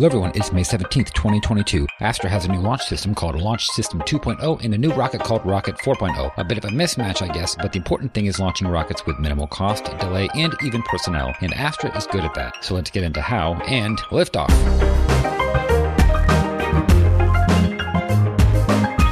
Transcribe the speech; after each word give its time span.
Hello 0.00 0.08
everyone, 0.08 0.32
it's 0.34 0.50
May 0.50 0.62
17th, 0.62 1.12
2022. 1.12 1.86
Astra 2.00 2.30
has 2.30 2.46
a 2.46 2.48
new 2.48 2.58
launch 2.58 2.80
system 2.80 3.14
called 3.14 3.38
Launch 3.38 3.66
System 3.66 4.00
2.0 4.00 4.64
and 4.64 4.72
a 4.72 4.78
new 4.78 4.94
rocket 4.94 5.20
called 5.20 5.44
Rocket 5.44 5.76
4.0. 5.76 6.32
A 6.38 6.42
bit 6.42 6.56
of 6.56 6.64
a 6.64 6.68
mismatch, 6.68 7.20
I 7.20 7.30
guess, 7.30 7.54
but 7.54 7.72
the 7.72 7.76
important 7.76 8.14
thing 8.14 8.24
is 8.24 8.40
launching 8.40 8.66
rockets 8.66 9.04
with 9.04 9.18
minimal 9.18 9.46
cost, 9.46 9.84
delay, 9.98 10.30
and 10.34 10.56
even 10.64 10.82
personnel. 10.84 11.34
And 11.42 11.52
Astra 11.52 11.94
is 11.94 12.06
good 12.06 12.24
at 12.24 12.32
that. 12.32 12.64
So 12.64 12.74
let's 12.74 12.90
get 12.90 13.02
into 13.02 13.20
how 13.20 13.56
and 13.66 13.98
liftoff. 14.04 14.48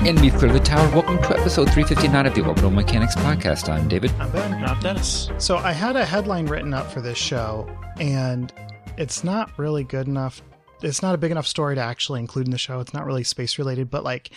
And 0.07 0.19
we've 0.21 0.33
cleared 0.33 0.55
the 0.55 0.61
tower. 0.61 0.89
Welcome 0.95 1.19
to 1.19 1.39
episode 1.39 1.71
359 1.71 2.25
of 2.25 2.35
the 2.35 2.47
Orbital 2.47 2.71
Mechanics 2.71 3.15
Podcast. 3.17 3.69
I'm 3.69 3.89
David. 3.89 4.11
I'm 4.19 4.31
Ben. 4.31 4.55
And 4.55 4.65
I'm 4.65 4.81
Dennis. 4.81 5.29
So 5.37 5.59
I 5.59 5.73
had 5.73 5.97
a 5.97 6.05
headline 6.07 6.47
written 6.47 6.73
up 6.73 6.91
for 6.91 7.03
this 7.03 7.19
show, 7.19 7.69
and 8.01 8.51
it's 8.97 9.23
not 9.23 9.51
really 9.59 9.85
good 9.85 10.07
enough. 10.07 10.41
It's 10.83 11.03
not 11.03 11.15
a 11.15 11.19
big 11.19 11.31
enough 11.31 11.47
story 11.47 11.75
to 11.75 11.81
actually 11.81 12.21
include 12.21 12.47
in 12.47 12.53
the 12.53 12.59
show. 12.59 12.81
It's 12.81 12.95
not 12.95 13.07
really 13.07 13.25
space 13.25 13.59
related, 13.59 13.91
but 13.91 14.05
like, 14.05 14.31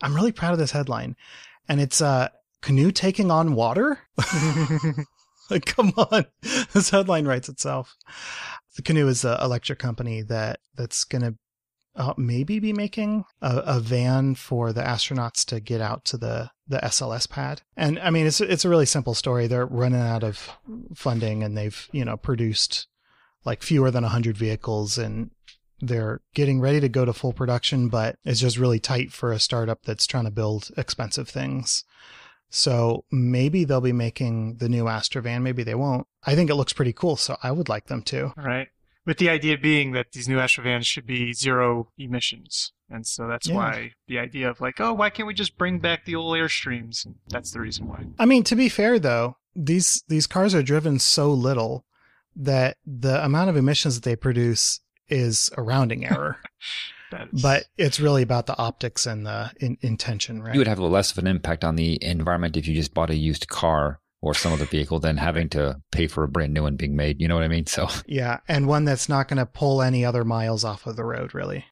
I'm 0.00 0.14
really 0.14 0.32
proud 0.32 0.52
of 0.52 0.58
this 0.58 0.72
headline, 0.72 1.16
and 1.68 1.80
it's 1.80 2.00
uh, 2.00 2.28
Canoo 2.62 2.92
taking 2.92 3.30
on 3.30 3.54
water. 3.54 4.00
like, 5.50 5.64
come 5.64 5.92
on, 5.96 6.26
this 6.72 6.90
headline 6.90 7.26
writes 7.26 7.48
itself. 7.48 7.96
The 8.76 8.82
Canoo 8.82 9.08
is 9.08 9.24
an 9.24 9.38
electric 9.40 9.78
company 9.78 10.22
that 10.22 10.60
that's 10.76 11.04
gonna 11.04 11.34
uh, 11.98 12.14
maybe 12.16 12.60
be 12.60 12.72
making 12.72 13.24
a, 13.42 13.56
a, 13.66 13.80
van 13.80 14.36
for 14.36 14.72
the 14.72 14.82
astronauts 14.82 15.44
to 15.44 15.58
get 15.58 15.80
out 15.80 16.04
to 16.04 16.16
the, 16.16 16.48
the 16.68 16.78
SLS 16.78 17.28
pad. 17.28 17.62
And 17.76 17.98
I 17.98 18.10
mean, 18.10 18.24
it's, 18.24 18.40
it's 18.40 18.64
a 18.64 18.68
really 18.68 18.86
simple 18.86 19.14
story. 19.14 19.48
They're 19.48 19.66
running 19.66 20.00
out 20.00 20.22
of 20.22 20.56
funding 20.94 21.42
and 21.42 21.58
they've, 21.58 21.88
you 21.90 22.04
know, 22.04 22.16
produced 22.16 22.86
like 23.44 23.62
fewer 23.62 23.90
than 23.90 24.04
100 24.04 24.36
vehicles 24.36 24.96
and 24.96 25.32
they're 25.80 26.20
getting 26.34 26.60
ready 26.60 26.80
to 26.80 26.88
go 26.88 27.04
to 27.04 27.12
full 27.12 27.32
production, 27.32 27.88
but 27.88 28.16
it's 28.24 28.40
just 28.40 28.58
really 28.58 28.80
tight 28.80 29.12
for 29.12 29.32
a 29.32 29.38
startup 29.38 29.82
that's 29.82 30.06
trying 30.06 30.24
to 30.24 30.30
build 30.30 30.70
expensive 30.76 31.28
things. 31.28 31.84
So 32.50 33.04
maybe 33.10 33.64
they'll 33.64 33.80
be 33.80 33.92
making 33.92 34.56
the 34.56 34.68
new 34.68 34.84
Astrovan. 34.84 35.42
Maybe 35.42 35.62
they 35.62 35.74
won't. 35.74 36.06
I 36.24 36.34
think 36.34 36.48
it 36.48 36.54
looks 36.54 36.72
pretty 36.72 36.94
cool. 36.94 37.16
So 37.16 37.36
I 37.42 37.52
would 37.52 37.68
like 37.68 37.86
them 37.86 38.02
to. 38.04 38.32
Right 38.36 38.68
with 39.08 39.16
the 39.16 39.30
idea 39.30 39.56
being 39.56 39.92
that 39.92 40.12
these 40.12 40.28
new 40.28 40.36
Astrovans 40.36 40.84
should 40.84 41.06
be 41.06 41.32
zero 41.32 41.88
emissions. 41.96 42.72
And 42.90 43.06
so 43.06 43.26
that's 43.26 43.48
yeah. 43.48 43.54
why 43.54 43.92
the 44.06 44.18
idea 44.18 44.50
of 44.50 44.60
like, 44.60 44.80
oh, 44.80 44.92
why 44.92 45.08
can't 45.08 45.26
we 45.26 45.32
just 45.32 45.56
bring 45.56 45.78
back 45.78 46.04
the 46.04 46.14
old 46.14 46.36
airstreams? 46.36 47.06
And 47.06 47.14
that's 47.28 47.50
the 47.50 47.60
reason 47.60 47.88
why. 47.88 48.04
I 48.18 48.26
mean, 48.26 48.44
to 48.44 48.54
be 48.54 48.68
fair 48.68 48.98
though, 48.98 49.38
these 49.56 50.04
these 50.08 50.26
cars 50.26 50.54
are 50.54 50.62
driven 50.62 50.98
so 50.98 51.32
little 51.32 51.86
that 52.36 52.76
the 52.86 53.24
amount 53.24 53.48
of 53.48 53.56
emissions 53.56 53.94
that 53.94 54.04
they 54.04 54.14
produce 54.14 54.80
is 55.08 55.50
a 55.56 55.62
rounding 55.62 56.04
error. 56.10 56.38
but 57.32 57.64
it's 57.76 58.00
really 58.00 58.22
about 58.22 58.46
the 58.46 58.56
optics 58.58 59.06
and 59.06 59.24
the 59.26 59.50
in- 59.60 59.78
intention, 59.80 60.42
right? 60.42 60.54
You 60.54 60.60
would 60.60 60.68
have 60.68 60.78
less 60.78 61.10
of 61.10 61.18
an 61.18 61.26
impact 61.26 61.64
on 61.64 61.76
the 61.76 62.02
environment 62.04 62.56
if 62.56 62.66
you 62.68 62.74
just 62.74 62.92
bought 62.94 63.10
a 63.10 63.16
used 63.16 63.48
car 63.48 64.00
or 64.20 64.34
some 64.34 64.52
other 64.52 64.64
vehicle 64.64 64.98
than 64.98 65.16
having 65.16 65.48
to 65.48 65.80
pay 65.92 66.06
for 66.08 66.24
a 66.24 66.28
brand 66.28 66.52
new 66.52 66.62
one 66.64 66.76
being 66.76 66.96
made. 66.96 67.20
You 67.20 67.28
know 67.28 67.34
what 67.36 67.44
I 67.44 67.48
mean? 67.48 67.66
So 67.66 67.88
yeah, 68.06 68.40
and 68.48 68.66
one 68.66 68.84
that's 68.84 69.08
not 69.08 69.28
going 69.28 69.38
to 69.38 69.46
pull 69.46 69.80
any 69.80 70.04
other 70.04 70.24
miles 70.24 70.64
off 70.64 70.86
of 70.86 70.96
the 70.96 71.04
road, 71.04 71.34
really. 71.34 71.64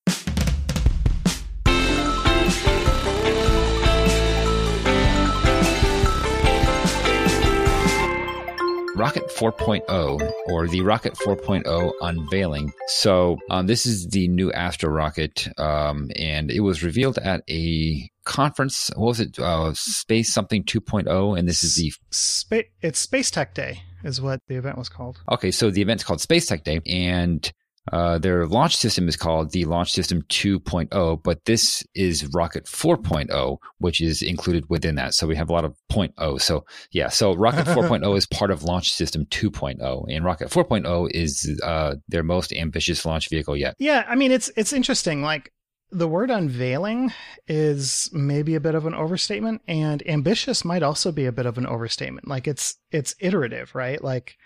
Rocket 8.97 9.29
4.0 9.29 10.33
or 10.47 10.67
the 10.69 10.81
Rocket 10.81 11.15
4.0 11.15 11.93
unveiling. 12.01 12.73
So 12.89 13.37
um, 13.51 13.67
this 13.67 13.85
is 13.85 14.09
the 14.09 14.27
new 14.29 14.51
Astro 14.53 14.89
rocket, 14.89 15.49
um, 15.59 16.11
and 16.17 16.51
it 16.51 16.61
was 16.61 16.83
revealed 16.83 17.19
at 17.19 17.43
a 17.51 18.09
conference. 18.25 18.91
What 18.97 19.09
was 19.09 19.21
it? 19.21 19.39
Uh, 19.39 19.75
Space 19.75 20.33
something 20.33 20.65
2.0, 20.65 21.39
and 21.39 21.47
this 21.47 21.63
is 21.63 21.75
the 21.75 21.93
Spa- 22.11 22.63
it's 22.81 22.99
Space 22.99 23.31
Tech 23.31 23.55
Day 23.55 23.83
is 24.03 24.21
what 24.21 24.41
the 24.49 24.57
event 24.57 24.79
was 24.79 24.89
called. 24.89 25.21
Okay, 25.31 25.51
so 25.51 25.71
the 25.71 25.83
event's 25.83 26.03
called 26.03 26.23
Space 26.23 26.47
Tech 26.47 26.65
Day, 26.65 26.81
and 26.87 27.53
uh, 27.93 28.19
their 28.19 28.47
launch 28.47 28.77
system 28.77 29.09
is 29.09 29.17
called 29.17 29.53
the 29.53 29.65
Launch 29.65 29.93
System 29.93 30.23
2.0, 30.23 31.23
but 31.23 31.45
this 31.45 31.85
is 31.95 32.29
Rocket 32.35 32.65
4.0, 32.65 33.59
which 33.79 34.01
is 34.01 34.23
included 34.23 34.69
within 34.69 34.97
that. 34.97 35.15
So 35.15 35.27
we 35.27 35.37
have 35.37 35.49
a 35.49 35.53
lot 35.53 35.65
of 35.65 35.77
0.0. 35.91 36.41
So 36.41 36.65
yeah, 36.91 37.09
so 37.09 37.35
Rocket 37.35 37.67
4.0 37.67 38.17
is 38.17 38.27
part 38.27 38.51
of 38.51 38.65
Launch 38.65 38.93
System 38.93 39.27
2.0, 39.27 40.07
and 40.09 40.25
Rocket 40.25 40.51
4.0 40.51 41.11
is 41.13 41.61
uh, 41.63 41.97
their 42.09 42.23
most 42.23 42.53
ambitious 42.53 43.05
launch 43.07 43.29
vehicle 43.29 43.57
yet. 43.57 43.77
Yeah, 43.79 44.05
I 44.09 44.15
mean 44.15 44.33
it's 44.33 44.51
it's 44.57 44.73
interesting. 44.73 45.23
Like 45.23 45.53
the 45.93 46.09
word 46.09 46.31
unveiling 46.31 47.13
is 47.47 48.11
maybe 48.13 48.55
a 48.57 48.61
bit 48.61 48.75
of 48.75 48.87
an 48.87 48.95
overstatement, 48.95 49.63
and 49.69 50.07
ambitious 50.09 50.65
might 50.65 50.83
also 50.83 51.13
be 51.13 51.27
a 51.27 51.33
bit 51.33 51.47
of 51.47 51.59
an 51.59 51.67
overstatement. 51.67 52.27
Like 52.27 52.49
it's 52.49 52.77
it's 52.91 53.15
iterative, 53.21 53.75
right? 53.75 54.03
Like 54.03 54.37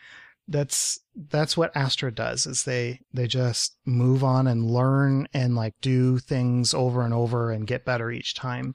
that's 0.50 1.00
that's 1.30 1.56
what 1.56 1.74
Astra 1.76 2.12
does 2.12 2.44
is 2.44 2.64
they 2.64 3.00
they 3.14 3.26
just 3.26 3.76
move 3.86 4.22
on 4.24 4.46
and 4.46 4.70
learn 4.70 5.28
and 5.32 5.54
like 5.54 5.74
do 5.80 6.18
things 6.18 6.74
over 6.74 7.02
and 7.02 7.14
over 7.14 7.50
and 7.50 7.66
get 7.66 7.84
better 7.84 8.10
each 8.10 8.34
time. 8.34 8.74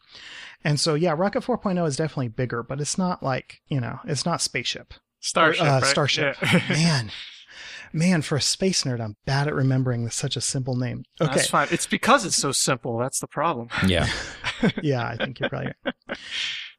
And 0.64 0.80
so 0.80 0.96
yeah, 0.96 1.14
Rocket 1.16 1.44
4.0 1.44 1.86
is 1.86 1.98
definitely 1.98 2.30
bigger, 2.30 2.64
but 2.64 2.82
it's 2.82 2.98
not 2.98 3.22
like, 3.22 3.62
you 3.68 3.80
know, 3.80 4.00
it's 4.06 4.26
not 4.26 4.42
spaceship. 4.42 4.94
Starship. 5.20 5.66
Or, 5.66 5.70
uh, 5.70 5.80
right? 5.82 5.86
Starship. 5.86 6.38
Yeah. 6.42 6.62
Man. 6.70 7.12
Man, 7.94 8.22
for 8.22 8.36
a 8.36 8.42
space 8.42 8.84
nerd, 8.84 9.00
I'm 9.00 9.16
bad 9.26 9.48
at 9.48 9.56
remembering 9.56 10.10
such 10.10 10.36
a 10.36 10.42
simple 10.42 10.76
name. 10.76 11.06
Okay. 11.22 11.34
That's 11.34 11.48
fine. 11.48 11.68
It's 11.72 11.88
because 11.88 12.26
it's 12.26 12.36
so 12.36 12.52
simple. 12.52 12.98
That's 12.98 13.20
the 13.20 13.28
problem. 13.28 13.70
Yeah. 13.88 14.08
yeah, 14.82 15.08
I 15.08 15.16
think 15.16 15.40
you're 15.40 15.50
probably 15.50 15.74
right. 15.86 16.18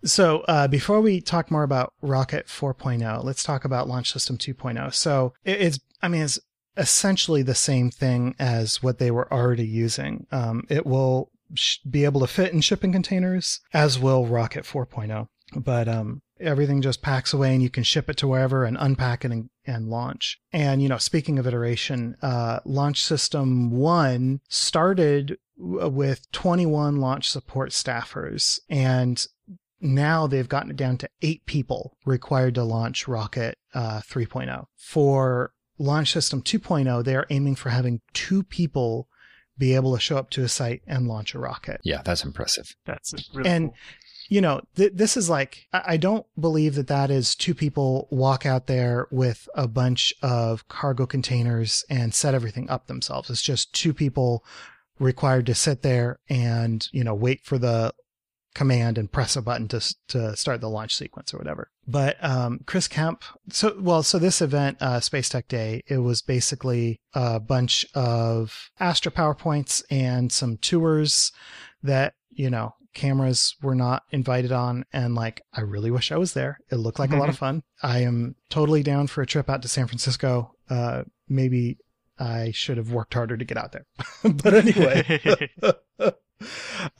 So 0.04 0.40
uh, 0.40 0.68
before 0.68 1.00
we 1.00 1.20
talk 1.20 1.50
more 1.50 1.62
about 1.62 1.94
Rocket 2.02 2.46
4.0, 2.46 3.24
let's 3.24 3.42
talk 3.42 3.64
about 3.64 3.88
Launch 3.88 4.12
System 4.12 4.36
2.0. 4.36 4.94
So 4.94 5.34
it's, 5.44 5.80
I 6.02 6.08
mean, 6.08 6.22
it's 6.22 6.38
essentially 6.76 7.42
the 7.42 7.54
same 7.54 7.90
thing 7.90 8.34
as 8.38 8.82
what 8.82 8.98
they 8.98 9.10
were 9.10 9.32
already 9.32 9.66
using. 9.66 10.26
Um, 10.30 10.64
it 10.68 10.86
will 10.86 11.30
sh- 11.54 11.78
be 11.88 12.04
able 12.04 12.20
to 12.20 12.26
fit 12.26 12.52
in 12.52 12.60
shipping 12.60 12.92
containers, 12.92 13.60
as 13.72 13.98
will 13.98 14.26
Rocket 14.26 14.64
4.0. 14.64 15.28
But 15.54 15.88
um, 15.88 16.22
everything 16.40 16.82
just 16.82 17.02
packs 17.02 17.32
away 17.32 17.54
and 17.54 17.62
you 17.62 17.70
can 17.70 17.84
ship 17.84 18.10
it 18.10 18.16
to 18.18 18.28
wherever 18.28 18.64
and 18.64 18.76
unpack 18.78 19.24
it 19.24 19.30
and, 19.30 19.48
and 19.66 19.88
launch. 19.88 20.38
And, 20.52 20.82
you 20.82 20.88
know, 20.88 20.98
speaking 20.98 21.38
of 21.38 21.46
iteration, 21.46 22.16
uh, 22.20 22.60
Launch 22.64 23.02
System 23.02 23.70
1 23.70 24.40
started 24.48 25.38
with 25.56 26.30
21 26.32 26.96
launch 26.96 27.30
support 27.30 27.70
staffers 27.70 28.60
and 28.68 29.26
now 29.94 30.26
they've 30.26 30.48
gotten 30.48 30.70
it 30.70 30.76
down 30.76 30.98
to 30.98 31.08
eight 31.22 31.46
people 31.46 31.96
required 32.04 32.54
to 32.56 32.64
launch 32.64 33.08
Rocket 33.08 33.58
uh, 33.74 34.00
3.0. 34.00 34.66
For 34.76 35.52
Launch 35.78 36.12
System 36.12 36.42
2.0, 36.42 37.04
they 37.04 37.16
are 37.16 37.26
aiming 37.30 37.54
for 37.54 37.70
having 37.70 38.00
two 38.12 38.42
people 38.42 39.08
be 39.58 39.74
able 39.74 39.94
to 39.94 40.00
show 40.00 40.16
up 40.16 40.30
to 40.30 40.42
a 40.42 40.48
site 40.48 40.82
and 40.86 41.08
launch 41.08 41.34
a 41.34 41.38
rocket. 41.38 41.80
Yeah, 41.82 42.02
that's 42.04 42.24
impressive. 42.24 42.76
That's 42.84 43.14
really 43.34 43.48
and 43.48 43.68
cool. 43.68 43.76
you 44.28 44.40
know 44.40 44.60
th- 44.74 44.92
this 44.94 45.16
is 45.16 45.30
like 45.30 45.66
I-, 45.72 45.82
I 45.86 45.96
don't 45.96 46.26
believe 46.38 46.74
that 46.74 46.88
that 46.88 47.10
is 47.10 47.34
two 47.34 47.54
people 47.54 48.06
walk 48.10 48.44
out 48.44 48.66
there 48.66 49.08
with 49.10 49.48
a 49.54 49.66
bunch 49.66 50.12
of 50.22 50.68
cargo 50.68 51.06
containers 51.06 51.84
and 51.88 52.12
set 52.14 52.34
everything 52.34 52.68
up 52.68 52.86
themselves. 52.86 53.30
It's 53.30 53.42
just 53.42 53.72
two 53.72 53.94
people 53.94 54.44
required 54.98 55.46
to 55.46 55.54
sit 55.54 55.82
there 55.82 56.18
and 56.28 56.86
you 56.92 57.04
know 57.04 57.14
wait 57.14 57.42
for 57.42 57.58
the 57.58 57.94
command 58.56 58.96
and 58.96 59.12
press 59.12 59.36
a 59.36 59.42
button 59.42 59.68
to 59.68 59.94
to 60.08 60.34
start 60.34 60.62
the 60.62 60.70
launch 60.70 60.96
sequence 60.96 61.32
or 61.32 61.36
whatever. 61.36 61.70
But 61.86 62.16
um, 62.24 62.60
Chris 62.66 62.88
Kemp, 62.88 63.22
so 63.50 63.76
well, 63.78 64.02
so 64.02 64.18
this 64.18 64.40
event, 64.40 64.78
uh, 64.80 64.98
Space 65.00 65.28
Tech 65.28 65.46
Day, 65.46 65.82
it 65.86 65.98
was 65.98 66.22
basically 66.22 66.98
a 67.14 67.38
bunch 67.38 67.86
of 67.94 68.70
Astra 68.80 69.12
PowerPoints 69.12 69.84
and 69.90 70.32
some 70.32 70.56
tours 70.56 71.32
that 71.82 72.14
you 72.30 72.48
know 72.48 72.74
cameras 72.94 73.56
were 73.62 73.74
not 73.74 74.04
invited 74.10 74.52
on. 74.52 74.86
And 74.90 75.14
like 75.14 75.42
i 75.52 75.60
really 75.60 75.90
wish 75.90 76.10
i 76.10 76.16
was 76.16 76.32
there. 76.32 76.58
It 76.72 76.76
looked 76.76 76.98
like 76.98 77.10
mm-hmm. 77.10 77.18
a 77.18 77.20
lot 77.20 77.28
of 77.28 77.38
fun. 77.38 77.62
I 77.82 78.00
am 78.00 78.36
totally 78.48 78.82
down 78.82 79.06
for 79.06 79.20
a 79.20 79.26
trip 79.26 79.50
out 79.50 79.62
to 79.62 79.68
san 79.68 79.86
francisco. 79.86 80.52
Uh 80.70 81.02
maybe 81.28 81.76
i 82.18 82.50
should 82.52 82.78
have 82.78 82.90
worked 82.90 83.12
harder 83.12 83.36
to 83.36 83.44
get 83.44 83.58
out 83.58 83.72
there. 83.72 83.84
But 84.24 84.54
anyway 84.54 85.50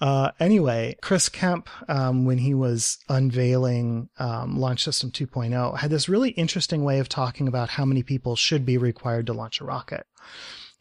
Uh, 0.01 0.31
anyway, 0.41 0.97
Chris 1.03 1.29
Kemp, 1.29 1.69
um, 1.89 2.25
when 2.25 2.39
he 2.39 2.55
was 2.55 2.99
unveiling 3.09 4.09
um, 4.19 4.59
Launch 4.59 4.85
System 4.85 5.11
2.0, 5.11 5.79
had 5.79 5.91
this 5.91 6.09
really 6.09 6.31
interesting 6.31 6.85
way 6.85 6.99
of 6.99 7.09
talking 7.09 7.47
about 7.49 7.71
how 7.71 7.85
many 7.85 8.03
people 8.03 8.37
should 8.37 8.65
be 8.65 8.79
required 8.79 9.27
to 9.27 9.33
launch 9.33 9.61
a 9.61 9.65
rocket. 9.65 10.07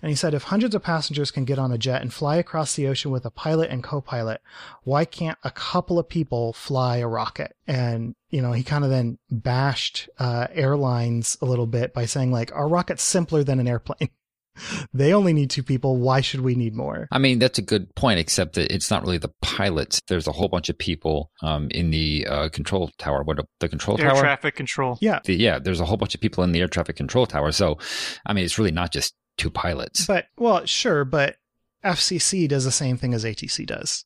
And 0.02 0.10
he 0.10 0.16
said, 0.16 0.34
if 0.34 0.44
hundreds 0.44 0.76
of 0.76 0.84
passengers 0.84 1.32
can 1.32 1.46
get 1.46 1.58
on 1.58 1.72
a 1.72 1.78
jet 1.78 2.02
and 2.02 2.14
fly 2.14 2.36
across 2.36 2.76
the 2.76 2.88
ocean 2.88 3.12
with 3.12 3.26
a 3.26 3.32
pilot 3.32 3.72
and 3.72 3.84
co-pilot, 3.84 4.42
why 4.84 5.06
can't 5.06 5.38
a 5.44 5.52
couple 5.52 5.98
of 5.98 6.10
people 6.10 6.54
fly 6.54 6.98
a 6.98 7.08
rocket? 7.08 7.56
And, 7.66 8.16
you 8.30 8.42
know, 8.42 8.52
he 8.52 8.62
kind 8.62 8.84
of 8.84 8.90
then 8.90 9.18
bashed 9.32 10.10
uh, 10.20 10.48
airlines 10.52 11.38
a 11.42 11.46
little 11.46 11.66
bit 11.66 11.94
by 11.94 12.06
saying 12.06 12.32
like, 12.32 12.54
our 12.54 12.68
rocket's 12.68 13.04
simpler 13.04 13.44
than 13.44 13.60
an 13.60 13.68
airplane. 13.68 14.10
They 14.94 15.14
only 15.14 15.34
need 15.34 15.50
two 15.50 15.64
people. 15.64 15.98
Why 15.98 16.22
should 16.22 16.42
we 16.42 16.56
need 16.56 16.76
more? 16.76 17.08
I 17.12 17.18
mean, 17.20 17.40
that's 17.40 17.60
a 17.60 17.62
good 17.62 17.94
point, 17.96 18.20
except 18.20 18.56
that 18.56 18.74
it's 18.74 18.90
not 18.90 19.04
really 19.04 19.18
the 19.18 19.32
pilots. 19.42 20.02
There's 20.08 20.28
a 20.28 20.32
whole 20.32 20.48
bunch 20.48 20.70
of 20.70 20.78
people 20.78 21.32
um, 21.42 21.70
in 21.72 21.92
the 21.92 22.28
uh, 22.30 22.50
control 22.50 22.90
tower. 22.98 23.24
What 23.24 23.40
the 23.60 23.70
control 23.70 24.00
Air 24.00 24.08
tower? 24.10 24.18
Air 24.18 24.24
traffic 24.24 24.56
control. 24.56 24.98
Yeah. 25.02 25.20
The- 25.24 25.36
yeah, 25.36 25.60
there's 25.60 25.80
a 25.80 25.86
whole 25.86 25.98
bunch 25.98 26.16
of 26.16 26.22
people 26.22 26.44
in 26.44 26.52
the 26.52 26.62
air 26.62 26.68
traffic 26.68 26.96
control 26.96 27.26
tower. 27.26 27.52
So, 27.52 27.78
I 28.26 28.34
mean, 28.34 28.46
it's 28.46 28.58
really 28.58 28.72
not 28.72 28.92
just 28.92 29.14
two 29.38 29.50
pilots. 29.50 30.06
But 30.06 30.28
well, 30.38 30.66
sure, 30.66 31.06
but 31.06 31.36
FCC 31.84 32.48
does 32.48 32.66
the 32.66 32.72
same 32.72 32.98
thing 32.98 33.14
as 33.14 33.24
ATC 33.24 33.66
does. 33.66 34.06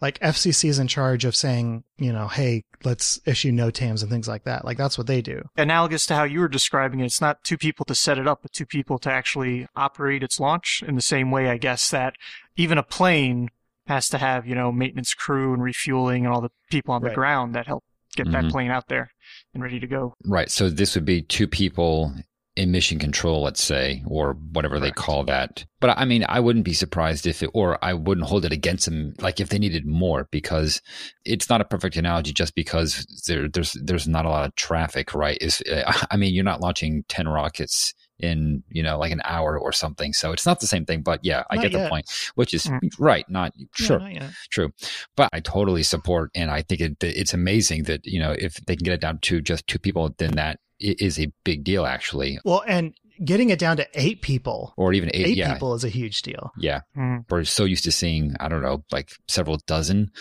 Like 0.00 0.18
FCC 0.20 0.68
is 0.68 0.78
in 0.78 0.86
charge 0.86 1.24
of 1.24 1.34
saying, 1.34 1.82
you 1.98 2.12
know, 2.12 2.28
hey, 2.28 2.64
let's 2.84 3.20
issue 3.26 3.50
NOTAMs 3.50 4.02
and 4.02 4.10
things 4.10 4.28
like 4.28 4.44
that. 4.44 4.64
Like 4.64 4.76
that's 4.76 4.96
what 4.96 5.06
they 5.08 5.20
do. 5.20 5.42
Analogous 5.56 6.06
to 6.06 6.14
how 6.14 6.24
you 6.24 6.40
were 6.40 6.48
describing 6.48 7.00
it, 7.00 7.06
it's 7.06 7.20
not 7.20 7.42
two 7.42 7.58
people 7.58 7.84
to 7.86 7.94
set 7.94 8.18
it 8.18 8.28
up, 8.28 8.40
but 8.42 8.52
two 8.52 8.66
people 8.66 8.98
to 9.00 9.10
actually 9.10 9.66
operate 9.74 10.22
its 10.22 10.38
launch. 10.38 10.82
In 10.86 10.94
the 10.94 11.02
same 11.02 11.30
way, 11.30 11.48
I 11.48 11.56
guess 11.56 11.90
that 11.90 12.14
even 12.56 12.78
a 12.78 12.82
plane 12.84 13.48
has 13.88 14.08
to 14.10 14.18
have, 14.18 14.46
you 14.46 14.54
know, 14.54 14.70
maintenance 14.70 15.14
crew 15.14 15.52
and 15.52 15.62
refueling 15.62 16.24
and 16.24 16.32
all 16.34 16.40
the 16.42 16.50
people 16.70 16.94
on 16.94 17.02
the 17.02 17.08
Right. 17.08 17.14
ground 17.16 17.54
that 17.54 17.66
help 17.66 17.82
get 18.14 18.30
that 18.30 18.44
Mhm. 18.44 18.50
plane 18.50 18.70
out 18.70 18.88
there 18.88 19.10
and 19.54 19.62
ready 19.62 19.80
to 19.80 19.86
go. 19.86 20.14
Right. 20.24 20.50
So 20.50 20.68
this 20.70 20.94
would 20.94 21.04
be 21.04 21.22
two 21.22 21.46
people 21.48 22.14
in 22.58 22.72
mission 22.72 22.98
control, 22.98 23.42
let's 23.44 23.62
say, 23.62 24.02
or 24.04 24.32
whatever 24.50 24.80
they 24.80 24.90
call 24.90 25.22
that. 25.24 25.64
But 25.78 25.96
I 25.96 26.04
mean, 26.04 26.24
I 26.28 26.40
wouldn't 26.40 26.64
be 26.64 26.72
surprised 26.72 27.24
if 27.24 27.40
it, 27.40 27.50
or 27.54 27.78
I 27.84 27.92
wouldn't 27.94 28.26
hold 28.26 28.44
it 28.44 28.50
against 28.50 28.86
them, 28.86 29.14
like 29.20 29.38
if 29.38 29.48
they 29.48 29.60
needed 29.60 29.86
more, 29.86 30.26
because 30.32 30.82
it's 31.24 31.48
not 31.48 31.60
a 31.60 31.64
perfect 31.64 31.94
analogy 31.96 32.32
just 32.32 32.56
because 32.56 33.06
there, 33.28 33.48
there's 33.48 33.74
there's 33.84 34.08
not 34.08 34.26
a 34.26 34.28
lot 34.28 34.44
of 34.44 34.56
traffic, 34.56 35.14
right? 35.14 35.38
Is 35.40 35.62
I 36.10 36.16
mean, 36.16 36.34
you're 36.34 36.42
not 36.42 36.60
launching 36.60 37.04
ten 37.08 37.28
rockets 37.28 37.94
in 38.18 38.64
you 38.70 38.82
know 38.82 38.98
like 38.98 39.12
an 39.12 39.22
hour 39.24 39.56
or 39.56 39.70
something, 39.70 40.12
so 40.12 40.32
it's 40.32 40.44
not 40.44 40.58
the 40.58 40.66
same 40.66 40.84
thing. 40.84 41.02
But 41.02 41.20
yeah, 41.22 41.44
I 41.50 41.54
Not 41.54 41.62
get 41.62 41.72
the 41.72 41.88
point, 41.88 42.10
which 42.34 42.54
is 42.54 42.66
Mm. 42.66 42.90
right. 42.98 43.24
Not 43.30 43.52
Yeah, 43.56 43.66
sure. 43.74 43.98
not. 44.00 44.30
True, 44.50 44.72
but 45.16 45.28
I 45.32 45.38
totally 45.38 45.84
support, 45.84 46.32
and 46.34 46.50
I 46.50 46.62
think 46.62 46.80
it, 46.80 46.96
it's 47.04 47.34
amazing 47.34 47.84
that 47.84 48.04
you 48.04 48.18
know 48.18 48.32
if 48.32 48.54
they 48.66 48.74
can 48.74 48.82
get 48.84 48.94
it 48.94 49.00
down 49.00 49.20
to 49.20 49.40
just 49.40 49.68
two 49.68 49.78
people, 49.78 50.12
then 50.18 50.32
that 50.32 50.58
is 50.80 51.18
a 51.18 51.32
big 51.44 51.64
deal, 51.64 51.84
actually, 51.86 52.38
Well, 52.44 52.62
and 52.66 52.94
getting 53.24 53.50
it 53.50 53.58
down 53.58 53.76
to 53.78 53.86
eight 53.94 54.22
people, 54.22 54.74
or 54.76 54.92
even 54.92 55.10
eight. 55.12 55.26
eight 55.26 55.36
yeah, 55.36 55.52
people 55.52 55.74
is 55.74 55.82
a 55.84 55.88
huge 55.88 56.22
deal. 56.22 56.50
yeah. 56.58 56.80
Hmm. 56.94 57.16
We're 57.28 57.44
so 57.44 57.64
used 57.64 57.82
to 57.84 57.92
seeing, 57.92 58.34
I 58.38 58.48
don't 58.48 58.62
know, 58.62 58.84
like 58.92 59.10
several 59.28 59.58
dozen. 59.66 60.10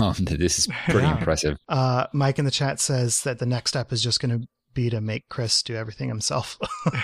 Um, 0.00 0.14
that 0.24 0.38
this 0.38 0.58
is 0.58 0.68
pretty 0.88 1.00
Yeah. 1.06 1.16
impressive. 1.18 1.56
Uh, 1.68 2.06
Mike 2.12 2.38
in 2.38 2.44
the 2.44 2.50
chat 2.50 2.78
says 2.80 3.22
that 3.22 3.38
the 3.40 3.46
next 3.46 3.70
step 3.70 3.92
is 3.92 4.02
just 4.02 4.20
going 4.20 4.40
to 4.40 4.46
be 4.74 4.90
to 4.90 5.00
make 5.00 5.28
Chris 5.28 5.62
do 5.62 5.74
everything 5.74 6.08
himself. 6.08 6.58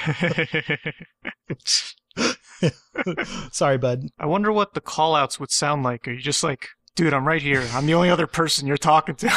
Sorry, 3.53 3.79
bud. 3.79 4.03
I 4.19 4.27
wonder 4.27 4.53
what 4.53 4.75
the 4.75 4.81
call 4.81 5.15
outs 5.15 5.41
would 5.41 5.51
sound 5.51 5.83
like. 5.83 6.07
Are 6.07 6.13
you 6.13 6.21
just 6.21 6.43
like, 6.45 6.69
dude, 6.95 7.15
I'm 7.15 7.27
right 7.27 7.43
here. 7.43 7.65
I'm 7.73 7.87
the 7.87 7.95
only 7.95 8.11
other 8.11 8.27
person 8.27 8.67
you're 8.67 8.77
talking 8.77 9.15
to. 9.17 9.31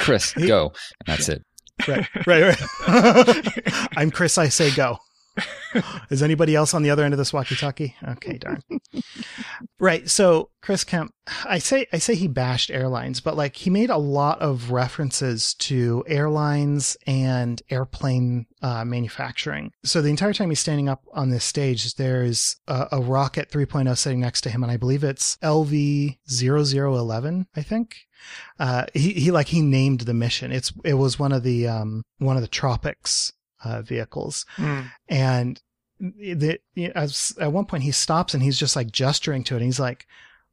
Chris, 0.00 0.32
go, 0.34 0.72
and 1.06 1.06
that's 1.06 1.28
it. 1.28 1.42
Right, 1.86 2.06
right, 2.26 2.42
right. 2.88 3.88
I'm 3.96 4.10
Chris. 4.10 4.36
I 4.38 4.48
say 4.48 4.74
go. 4.74 4.98
Is 6.10 6.22
anybody 6.22 6.54
else 6.54 6.74
on 6.74 6.82
the 6.82 6.90
other 6.90 7.04
end 7.04 7.14
of 7.14 7.18
this 7.18 7.32
walkie-talkie? 7.32 7.94
Okay, 8.08 8.38
darn. 8.38 8.62
right. 9.78 10.08
So 10.08 10.50
Chris 10.62 10.84
Kemp, 10.84 11.12
I 11.44 11.58
say 11.58 11.86
I 11.92 11.98
say 11.98 12.14
he 12.14 12.28
bashed 12.28 12.70
airlines, 12.70 13.20
but 13.20 13.36
like 13.36 13.56
he 13.56 13.70
made 13.70 13.90
a 13.90 13.98
lot 13.98 14.40
of 14.40 14.70
references 14.70 15.54
to 15.54 16.04
airlines 16.06 16.96
and 17.06 17.60
airplane 17.70 18.46
uh, 18.62 18.84
manufacturing. 18.84 19.72
So 19.84 20.02
the 20.02 20.10
entire 20.10 20.32
time 20.32 20.50
he's 20.50 20.60
standing 20.60 20.88
up 20.88 21.04
on 21.12 21.30
this 21.30 21.44
stage, 21.44 21.94
there's 21.94 22.56
a, 22.66 22.88
a 22.92 23.00
rocket 23.00 23.50
3.0 23.50 23.96
sitting 23.96 24.20
next 24.20 24.42
to 24.42 24.50
him, 24.50 24.62
and 24.62 24.72
I 24.72 24.76
believe 24.76 25.04
it's 25.04 25.36
LV 25.38 26.18
0011, 26.28 27.46
I 27.54 27.62
think. 27.62 27.96
Uh, 28.58 28.86
he, 28.94 29.12
he 29.12 29.30
like 29.30 29.48
he 29.48 29.60
named 29.60 30.00
the 30.00 30.14
mission. 30.14 30.50
It's 30.52 30.72
it 30.84 30.94
was 30.94 31.18
one 31.18 31.32
of 31.32 31.42
the 31.42 31.68
um 31.68 32.02
one 32.18 32.36
of 32.36 32.42
the 32.42 32.48
TROPICS 32.48 33.32
uh, 33.64 33.82
vehicles, 33.82 34.44
Hmm. 34.56 34.80
and 35.08 35.60
the, 36.00 36.60
as, 36.94 37.34
at 37.40 37.52
one 37.52 37.64
point 37.64 37.82
he 37.82 37.90
stops 37.90 38.32
and 38.34 38.42
he's 38.42 38.58
just 38.58 38.76
like 38.76 38.92
gesturing 38.92 39.42
to 39.44 39.54
it. 39.54 39.58
And 39.58 39.66
he's 39.66 39.80
like, 39.80 40.06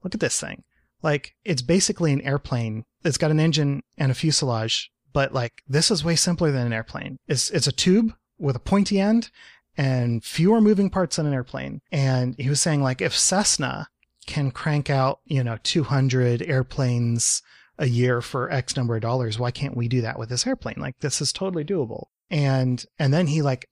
"Look 0.03 0.15
at 0.15 0.19
this 0.21 0.39
thing! 0.39 0.63
Like 1.03 1.35
it's 1.43 1.61
basically 1.61 2.11
an 2.13 2.21
airplane. 2.21 2.83
It's 3.03 3.17
got 3.17 3.31
an 3.31 3.39
engine 3.39 3.83
and 3.97 4.11
a 4.11 4.15
fuselage, 4.15 4.91
but 5.13 5.33
like 5.33 5.61
this 5.67 5.91
is 5.91 6.03
way 6.03 6.15
simpler 6.15 6.51
than 6.51 6.65
an 6.65 6.73
airplane. 6.73 7.17
It's 7.27 7.49
it's 7.51 7.67
a 7.67 7.71
tube 7.71 8.13
with 8.39 8.55
a 8.55 8.59
pointy 8.59 8.99
end 8.99 9.29
and 9.77 10.23
fewer 10.23 10.59
moving 10.61 10.89
parts 10.89 11.17
than 11.17 11.27
an 11.27 11.33
airplane." 11.33 11.81
And 11.91 12.35
he 12.39 12.49
was 12.49 12.59
saying 12.61 12.81
like 12.81 13.01
if 13.01 13.15
Cessna 13.15 13.89
can 14.25 14.49
crank 14.49 14.89
out 14.89 15.19
you 15.25 15.43
know 15.43 15.57
200 15.61 16.41
airplanes 16.41 17.43
a 17.77 17.85
year 17.87 18.21
for 18.21 18.49
X 18.51 18.75
number 18.75 18.95
of 18.95 19.01
dollars. 19.03 19.37
Why 19.37 19.51
can't 19.51 19.77
we 19.77 19.87
do 19.87 20.01
that 20.01 20.17
with 20.17 20.29
this 20.29 20.47
airplane? 20.47 20.77
Like 20.79 20.97
this 21.01 21.21
is 21.21 21.31
totally 21.31 21.63
doable. 21.65 22.05
And 22.29 22.83
and 22.97 23.13
then 23.13 23.27
he 23.27 23.41
like 23.41 23.67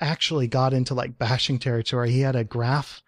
actually 0.00 0.46
got 0.46 0.72
into 0.72 0.94
like 0.94 1.18
bashing 1.18 1.58
territory. 1.58 2.10
He 2.10 2.20
had 2.20 2.36
a 2.36 2.44
graph 2.44 3.02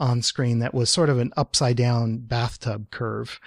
on 0.00 0.22
screen 0.22 0.60
that 0.60 0.74
was 0.74 0.90
sort 0.90 1.10
of 1.10 1.18
an 1.18 1.32
upside 1.36 1.76
down 1.76 2.18
bathtub 2.18 2.90
curve. 2.90 3.40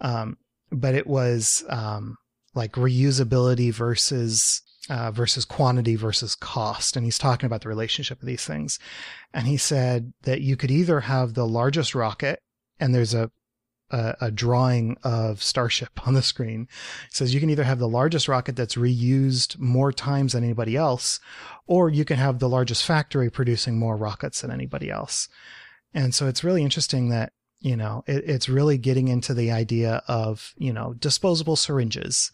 Um, 0.00 0.36
but 0.70 0.94
it 0.94 1.06
was 1.06 1.64
um, 1.68 2.16
like 2.54 2.72
reusability 2.72 3.72
versus 3.72 4.62
uh, 4.90 5.10
versus 5.10 5.44
quantity 5.44 5.96
versus 5.96 6.34
cost. 6.34 6.96
And 6.96 7.04
he's 7.04 7.18
talking 7.18 7.46
about 7.46 7.62
the 7.62 7.68
relationship 7.68 8.20
of 8.20 8.26
these 8.26 8.44
things. 8.44 8.78
And 9.32 9.46
he 9.46 9.56
said 9.56 10.12
that 10.22 10.42
you 10.42 10.56
could 10.56 10.70
either 10.70 11.00
have 11.00 11.34
the 11.34 11.46
largest 11.46 11.94
rocket, 11.94 12.40
and 12.78 12.94
there's 12.94 13.14
a 13.14 13.30
a, 13.94 14.16
a 14.20 14.30
drawing 14.30 14.96
of 15.04 15.42
Starship 15.42 16.06
on 16.06 16.14
the 16.14 16.22
screen. 16.22 16.68
It 17.06 17.14
says 17.14 17.32
you 17.32 17.40
can 17.40 17.50
either 17.50 17.64
have 17.64 17.78
the 17.78 17.88
largest 17.88 18.28
rocket 18.28 18.56
that's 18.56 18.74
reused 18.74 19.58
more 19.58 19.92
times 19.92 20.32
than 20.32 20.42
anybody 20.42 20.76
else, 20.76 21.20
or 21.66 21.88
you 21.88 22.04
can 22.04 22.16
have 22.16 22.38
the 22.38 22.48
largest 22.48 22.84
factory 22.84 23.30
producing 23.30 23.78
more 23.78 23.96
rockets 23.96 24.40
than 24.40 24.50
anybody 24.50 24.90
else. 24.90 25.28
And 25.94 26.14
so 26.14 26.26
it's 26.26 26.42
really 26.42 26.62
interesting 26.62 27.08
that 27.10 27.32
you 27.60 27.76
know 27.76 28.02
it, 28.06 28.24
it's 28.26 28.48
really 28.48 28.76
getting 28.76 29.08
into 29.08 29.32
the 29.32 29.52
idea 29.52 30.02
of 30.08 30.54
you 30.58 30.72
know 30.72 30.94
disposable 30.94 31.56
syringes 31.56 32.32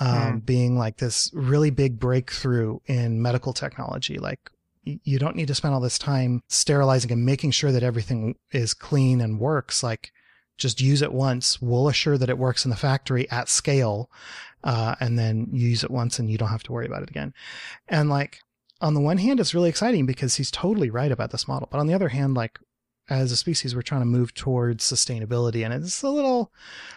um, 0.00 0.40
being 0.40 0.76
like 0.76 0.96
this 0.96 1.30
really 1.34 1.70
big 1.70 2.00
breakthrough 2.00 2.80
in 2.86 3.22
medical 3.22 3.52
technology 3.52 4.18
like 4.18 4.50
you 4.82 5.18
don't 5.18 5.36
need 5.36 5.48
to 5.48 5.54
spend 5.54 5.74
all 5.74 5.80
this 5.80 5.98
time 5.98 6.42
sterilizing 6.48 7.12
and 7.12 7.24
making 7.24 7.50
sure 7.50 7.72
that 7.72 7.82
everything 7.82 8.34
is 8.50 8.74
clean 8.74 9.20
and 9.20 9.38
works 9.38 9.82
like 9.82 10.12
just 10.56 10.80
use 10.80 11.02
it 11.02 11.12
once 11.12 11.60
we'll 11.60 11.88
assure 11.88 12.18
that 12.18 12.30
it 12.30 12.38
works 12.38 12.64
in 12.64 12.70
the 12.70 12.76
factory 12.76 13.30
at 13.30 13.48
scale 13.48 14.10
uh, 14.62 14.94
and 15.00 15.18
then 15.18 15.48
you 15.52 15.68
use 15.68 15.84
it 15.84 15.90
once 15.90 16.18
and 16.18 16.30
you 16.30 16.38
don't 16.38 16.48
have 16.48 16.62
to 16.62 16.72
worry 16.72 16.86
about 16.86 17.02
it 17.02 17.10
again 17.10 17.32
and 17.88 18.08
like 18.08 18.40
on 18.80 18.94
the 18.94 19.00
one 19.00 19.18
hand 19.18 19.40
it's 19.40 19.54
really 19.54 19.68
exciting 19.68 20.06
because 20.06 20.36
he's 20.36 20.50
totally 20.50 20.90
right 20.90 21.12
about 21.12 21.30
this 21.30 21.48
model 21.48 21.68
but 21.70 21.78
on 21.78 21.86
the 21.86 21.94
other 21.94 22.08
hand 22.08 22.34
like 22.34 22.58
as 23.10 23.30
a 23.30 23.36
species 23.36 23.74
we're 23.74 23.82
trying 23.82 24.00
to 24.00 24.06
move 24.06 24.32
towards 24.34 24.84
sustainability 24.84 25.64
and 25.64 25.74
it's 25.74 26.02
a 26.02 26.08
little 26.08 26.50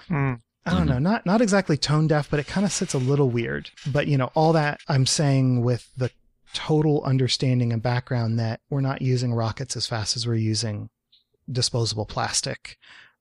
Hmm. 0.08 0.36
I 0.66 0.72
don't 0.72 0.88
know, 0.88 1.00
not 1.00 1.26
not 1.26 1.40
exactly 1.40 1.78
tone 1.78 2.08
deaf, 2.08 2.30
but 2.30 2.42
it 2.42 2.48
kind 2.48 2.66
of 2.66 2.74
sits 2.74 2.94
a 2.94 2.98
little 2.98 3.30
weird. 3.30 3.70
But 3.90 4.08
you 4.08 4.18
know, 4.18 4.32
all 4.36 4.52
that 4.52 4.82
I'm 4.90 5.06
saying 5.06 5.64
with 5.64 5.90
the 5.96 6.12
total 6.54 7.04
understanding 7.04 7.72
and 7.72 7.82
background 7.82 8.40
that 8.40 8.60
we're 8.70 8.82
not 8.82 9.02
using 9.02 9.34
rockets 9.34 9.78
as 9.78 9.88
fast 9.88 10.16
as 10.18 10.28
we're 10.28 10.36
using 10.36 10.90
disposable 11.50 12.06
plastic 12.06 12.78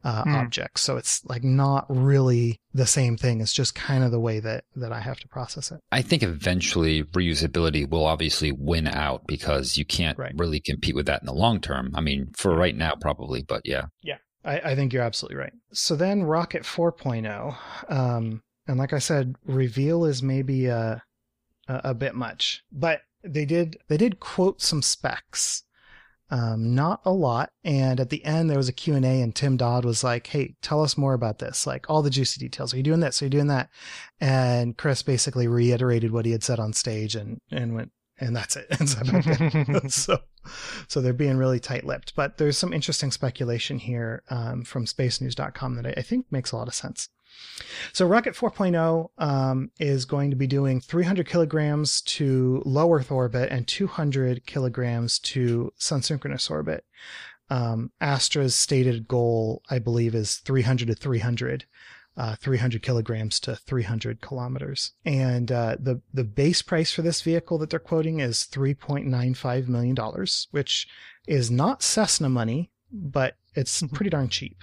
uh, 0.07 0.23
Hmm. 0.23 0.35
objects. 0.37 0.83
So 0.83 0.97
it's 0.97 1.25
like 1.25 1.43
not 1.43 1.85
really 1.89 2.61
the 2.73 2.87
same 2.87 3.17
thing. 3.17 3.41
It's 3.41 3.53
just 3.53 3.75
kind 3.75 4.05
of 4.05 4.11
the 4.13 4.21
way 4.21 4.39
that 4.41 4.63
that 4.77 4.93
I 4.93 5.01
have 5.01 5.19
to 5.21 5.29
process 5.29 5.73
it. 5.73 5.81
I 5.91 6.01
think 6.03 6.23
eventually 6.23 7.03
reusability 7.03 7.89
will 7.91 8.07
obviously 8.07 8.53
win 8.53 8.87
out 8.87 9.27
because 9.27 9.77
you 9.77 9.85
can't 9.85 10.17
Right. 10.17 10.33
really 10.37 10.61
compete 10.61 10.95
with 10.95 11.07
that 11.07 11.23
in 11.23 11.27
the 11.27 11.33
long 11.35 11.61
term. 11.61 11.91
I 11.95 12.01
mean, 12.01 12.29
for 12.37 12.55
right 12.55 12.77
now, 12.77 12.95
probably, 13.01 13.43
but 13.43 13.63
yeah. 13.65 13.87
I, 14.45 14.61
I 14.61 14.75
think 14.77 14.93
you're 14.93 15.03
absolutely 15.03 15.39
right. 15.39 15.53
So 15.73 15.97
then 15.97 16.23
Rocket 16.23 16.63
4.0, 16.63 17.57
um, 17.89 18.43
and 18.69 18.79
like 18.79 18.93
I 18.93 19.01
said, 19.01 19.35
reveal 19.45 20.05
is 20.05 20.23
maybe 20.23 20.67
a, 20.67 21.03
a 21.69 21.81
a 21.85 21.95
bit 21.95 22.15
much, 22.15 22.63
but 22.71 23.01
they 23.25 23.45
did 23.45 23.77
they 23.89 23.97
did 23.97 24.21
quote 24.21 24.63
some 24.63 24.83
specs, 24.83 25.65
um, 26.31 26.75
not 26.75 27.01
a 27.05 27.13
lot. 27.13 27.51
And 27.65 28.01
at 28.01 28.11
the 28.11 28.25
end 28.25 28.51
there 28.51 28.57
was 28.57 28.69
a 28.69 28.73
Q 28.73 28.95
and 28.95 29.05
A, 29.05 29.21
and 29.21 29.35
Tim 29.35 29.57
Dodd 29.57 29.85
was 29.85 30.03
like, 30.03 30.27
"Hey, 30.27 30.57
tell 30.63 30.83
us 30.83 30.97
more 30.97 31.15
about 31.15 31.39
this, 31.39 31.67
like 31.67 31.89
all 31.89 32.03
the 32.03 32.11
juicy 32.11 32.41
details. 32.41 32.75
Are 32.75 32.77
you 32.77 32.83
doing 32.83 33.01
this? 33.01 33.21
Are 33.23 33.27
you 33.27 33.31
doing 33.31 33.49
that?" 33.49 33.71
And 34.21 34.77
Chris 34.77 35.03
basically 35.03 35.49
reiterated 35.49 36.13
what 36.13 36.27
he 36.27 36.33
had 36.33 36.45
said 36.45 36.59
on 36.59 36.73
stage, 36.73 37.15
and 37.15 37.41
and 37.51 37.75
went 37.75 37.93
and 38.19 38.35
that's 38.35 38.57
it. 38.57 38.67
so, 39.93 40.19
so 40.89 41.01
they're 41.01 41.13
being 41.13 41.37
really 41.37 41.61
tight-lipped. 41.61 42.15
But 42.15 42.39
there's 42.39 42.57
some 42.57 42.73
interesting 42.73 43.11
speculation 43.11 43.79
here 43.79 44.23
um, 44.31 44.65
from 44.65 44.87
SpaceNews.com 44.87 45.75
that 45.75 45.87
I, 45.87 45.95
I 45.99 46.03
think 46.03 46.27
makes 46.31 46.53
a 46.53 46.57
lot 46.57 46.69
of 46.69 46.75
sense. 46.75 47.09
So 47.93 48.07
Rocket 48.07 48.35
4.0 48.35 49.11
um, 49.19 49.71
is 49.79 50.05
going 50.05 50.31
to 50.31 50.37
be 50.37 50.47
doing 50.47 50.81
300 50.81 51.29
kilograms 51.29 52.01
to 52.03 52.63
low 52.65 52.93
Earth 52.93 53.11
orbit 53.11 53.51
and 53.51 53.67
200 53.67 54.47
kilograms 54.47 55.19
to 55.21 55.73
sun 55.77 56.03
synchronous 56.03 56.51
orbit. 56.51 56.85
Um, 57.49 57.93
Astra's 58.01 58.55
stated 58.55 59.07
goal, 59.07 59.63
I 59.71 59.79
believe, 59.79 60.15
is 60.15 60.37
300 60.37 60.89
to 60.89 60.95
300. 60.95 61.65
Uh, 62.19 62.35
300 62.37 62.83
kilograms 62.83 63.39
to 63.39 63.55
300 63.55 64.23
kilometers. 64.23 64.93
And 65.05 65.53
uh, 65.53 65.77
the 65.79 66.01
the 66.15 66.25
base 66.25 66.63
price 66.63 66.91
for 66.91 67.03
this 67.03 67.21
vehicle 67.21 67.59
that 67.59 67.69
they're 67.69 67.79
quoting 67.79 68.21
is 68.21 68.49
3.95 68.51 69.69
million 69.69 69.95
dollars, 69.95 70.49
which 70.51 70.89
is 71.27 71.51
not 71.51 71.83
Cessna 71.83 72.31
money, 72.31 72.71
but 72.91 73.37
it's 73.57 73.83
mm-hmm. 73.83 73.95
pretty 73.95 74.11
darn 74.11 74.29
cheap. 74.29 74.63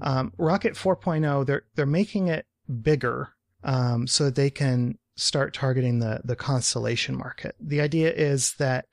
Um, 0.00 0.32
Rocket 0.38 0.74
4.0, 0.74 1.46
they're 1.46 1.64
they're 1.74 1.86
making 1.86 2.28
it 2.28 2.46
bigger 2.82 3.30
um, 3.64 4.06
so 4.06 4.24
that 4.24 4.36
they 4.36 4.50
can 4.50 4.98
start 5.16 5.52
targeting 5.52 5.98
the 5.98 6.20
the 6.24 6.36
constellation 6.36 7.16
market. 7.16 7.54
The 7.60 7.80
idea 7.80 8.12
is 8.12 8.54
that 8.54 8.86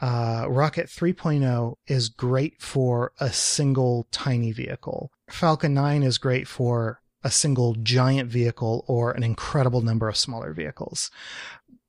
uh, 0.00 0.46
Rocket 0.48 0.86
3.0 0.86 1.74
is 1.86 2.08
great 2.08 2.60
for 2.60 3.12
a 3.18 3.32
single 3.32 4.06
tiny 4.10 4.52
vehicle. 4.52 5.10
Falcon 5.28 5.74
9 5.74 6.02
is 6.02 6.18
great 6.18 6.46
for 6.46 7.00
a 7.24 7.30
single 7.30 7.74
giant 7.76 8.30
vehicle 8.30 8.84
or 8.86 9.10
an 9.12 9.22
incredible 9.22 9.80
number 9.80 10.08
of 10.08 10.16
smaller 10.16 10.52
vehicles. 10.52 11.10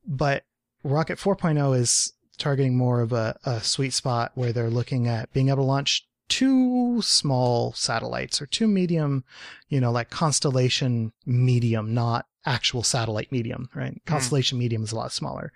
But 0.06 0.46
Rocket 0.84 1.20
4.0 1.20 1.78
is 1.78 2.14
targeting 2.38 2.78
more 2.78 3.02
of 3.02 3.12
a, 3.12 3.38
a 3.44 3.62
sweet 3.62 3.94
spot 3.94 4.32
where 4.36 4.54
they're 4.54 4.70
looking 4.70 5.08
at 5.08 5.32
being 5.34 5.50
able 5.50 5.58
to 5.58 5.64
launch 5.64 6.07
two 6.30 7.02
small 7.02 7.74
satellites 7.74 8.42
or 8.42 8.46
two 8.46 8.68
medium, 8.68 9.24
you 9.70 9.80
know, 9.80 9.92
like 9.92 10.10
constellation 10.10 11.12
medium, 11.26 11.94
not 11.94 12.26
actual 12.46 12.82
satellite 12.82 13.32
medium, 13.32 13.70
right? 13.76 13.96
Mm. 13.96 14.06
Constellation 14.06 14.58
medium 14.58 14.84
is 14.84 14.92
a 14.92 14.96
lot 14.96 15.12
smaller. 15.12 15.52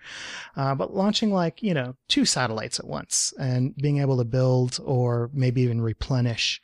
Uh, 0.56 0.74
but 0.74 0.94
launching 0.94 1.32
like, 1.32 1.62
you 1.62 1.74
know, 1.74 1.96
two 2.08 2.24
satellites 2.24 2.78
at 2.78 2.86
once 2.86 3.32
and 3.38 3.74
being 3.76 3.98
able 3.98 4.18
to 4.18 4.24
build 4.24 4.78
or 4.84 5.30
maybe 5.32 5.62
even 5.62 5.80
replenish 5.80 6.60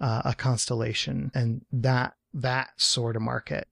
uh, 0.00 0.22
a 0.24 0.34
constellation 0.34 1.30
and 1.34 1.64
that, 1.72 2.14
that 2.32 2.70
sort 2.76 3.16
of 3.16 3.22
market. 3.22 3.68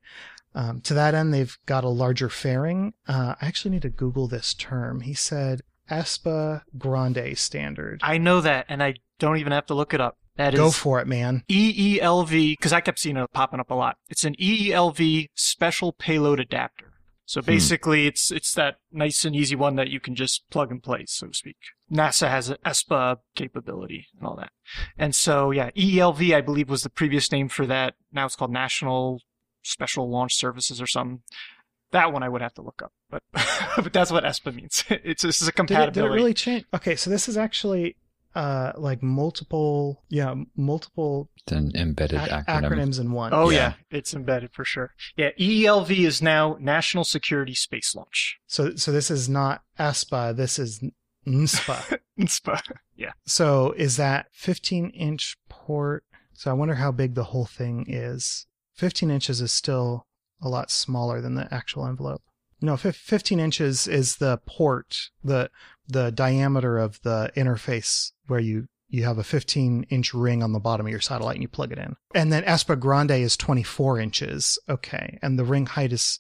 Um, 0.55 0.81
to 0.83 0.95
that 0.95 1.15
end, 1.15 1.33
they've 1.33 1.57
got 1.67 1.85
a 1.85 1.89
larger 1.89 2.29
fairing. 2.29 2.93
Uh, 3.07 3.37
I 3.41 3.47
actually 3.47 3.71
need 3.71 3.83
to 3.83 3.89
Google 3.89 4.27
this 4.27 4.53
term. 4.53 5.03
He 5.03 5.15
said 5.15 5.63
ESPA 5.89 6.63
Grande 6.77 7.39
standard. 7.39 8.01
I 8.03 8.19
know 8.19 8.41
that, 8.41 8.67
and 8.69 8.83
I 8.83 8.95
don't 9.21 9.37
even 9.37 9.53
have 9.53 9.67
to 9.67 9.75
look 9.75 9.95
it 9.95 10.01
up. 10.01 10.17
That 10.37 10.55
Go 10.55 10.71
for 10.71 11.01
it, 11.01 11.07
man. 11.07 11.45
EELV, 11.51 12.53
because 12.57 12.73
I 12.73 12.81
kept 12.81 12.99
seeing 12.99 13.17
it 13.17 13.31
popping 13.33 13.61
up 13.61 13.71
a 13.71 13.75
lot. 13.75 13.97
It's 14.09 14.25
an 14.25 14.35
EELV 14.37 15.29
special 15.35 15.93
payload 15.93 16.41
adapter. 16.41 16.87
So 17.27 17.41
hmm. 17.41 17.47
basically, 17.47 18.03
hmm. 18.03 18.09
it's 18.09 18.33
it's 18.33 18.55
that 18.55 18.77
nice 18.91 19.25
and 19.25 19.37
easy 19.37 19.55
one 19.55 19.77
that 19.77 19.91
you 19.91 20.01
can 20.01 20.15
just 20.15 20.49
plug 20.51 20.71
and 20.71 20.83
play, 20.83 21.05
so 21.07 21.29
to 21.29 21.35
speak. 21.35 21.57
NASA 21.93 22.29
has 22.29 22.49
an 22.49 22.57
ESPA 22.65 23.19
capability 23.37 24.07
and 24.19 24.27
all 24.27 24.37
that. 24.37 24.51
And 24.97 25.15
so, 25.15 25.51
yeah, 25.51 25.71
EELV, 25.73 26.35
I 26.35 26.41
believe, 26.41 26.71
was 26.71 26.85
the 26.85 26.91
previous 26.91 27.31
name 27.31 27.49
for 27.49 27.67
that. 27.67 27.95
Now 28.13 28.27
it's 28.27 28.37
called 28.37 28.53
National 28.53 29.21
Special 29.63 30.11
Launch 30.11 30.35
Services 30.35 30.81
or 30.81 30.87
something. 30.87 31.23
That 31.93 32.13
one 32.13 32.23
I 32.23 32.29
would 32.29 32.41
have 32.41 32.55
to 32.55 32.63
look 32.63 32.83
up, 32.83 32.93
but 33.11 33.23
but 33.77 33.93
that's 33.93 34.11
what 34.11 34.25
ESPA 34.25 34.55
means. 34.55 34.85
It's 34.91 35.23
this 35.23 35.43
is 35.43 35.49
a 35.49 35.53
compatibility. 35.53 35.93
Did 35.93 36.01
it, 36.01 36.09
did 36.09 36.13
it 36.13 36.15
really 36.15 36.35
change? 36.35 36.65
Okay, 36.73 36.97
so 36.97 37.11
this 37.11 37.29
is 37.29 37.37
actually 37.37 37.97
uh 38.35 38.73
like 38.77 39.03
multiple 39.03 40.05
yeah 40.09 40.35
multiple 40.57 41.29
it's 41.37 41.53
an 41.53 41.73
embedded 41.75 42.21
ac- 42.21 42.31
acronym. 42.31 42.71
acronyms 42.71 43.01
in 43.01 43.13
one. 43.13 43.33
Oh 43.35 43.51
yeah. 43.51 43.59
yeah. 43.91 43.99
it's 43.99 44.15
embedded 44.15 44.53
for 44.53 44.65
sure. 44.65 44.95
Yeah 45.17 45.31
EELV 45.39 45.91
is 46.07 46.23
now 46.23 46.57
national 46.61 47.05
security 47.05 47.55
space 47.55 47.95
launch. 47.95 48.39
So 48.47 48.77
so 48.77 48.93
this 48.93 49.11
is 49.11 49.29
not 49.29 49.63
ESPA 49.79 50.37
this 50.37 50.59
is 50.59 50.83
NSPA 51.27 51.99
NSPA 52.21 52.61
yeah. 52.97 53.13
So 53.27 53.73
is 53.73 53.97
that 53.97 54.27
15 54.33 54.91
inch 54.91 55.37
port? 55.49 56.05
So 56.33 56.51
i 56.51 56.55
wonder 56.55 56.75
how 56.75 56.93
big 56.93 57.15
the 57.15 57.25
whole 57.25 57.47
thing 57.47 57.87
is. 57.89 58.47
15 58.75 59.11
inches 59.11 59.41
is 59.41 59.53
still 59.53 60.07
a 60.41 60.49
lot 60.49 60.71
smaller 60.71 61.21
than 61.21 61.35
the 61.35 61.53
actual 61.53 61.87
envelope 61.87 62.23
no, 62.61 62.77
15 62.77 63.41
inches 63.41 63.87
is 63.87 64.17
the 64.17 64.41
port, 64.47 65.11
the 65.23 65.51
the 65.89 66.13
diameter 66.13 66.79
of 66.79 67.03
the 67.03 67.33
interface 67.37 68.13
where 68.27 68.39
you 68.41 68.69
you 68.89 69.05
have 69.05 69.19
a 69.19 69.25
15 69.25 69.87
inch 69.89 70.13
ring 70.13 70.43
on 70.43 70.53
the 70.53 70.61
bottom 70.61 70.87
of 70.87 70.91
your 70.91 71.01
satellite 71.01 71.37
and 71.37 71.43
you 71.43 71.49
plug 71.49 71.73
it 71.73 71.79
in. 71.79 71.97
And 72.15 72.33
then 72.33 72.43
ESPA 72.45 72.79
Grande 72.81 73.13
is 73.13 73.37
24 73.37 74.01
inches. 74.01 74.59
Okay. 74.69 75.19
And 75.23 75.39
the 75.39 75.45
ring 75.45 75.67
height 75.67 75.93
is 75.93 76.19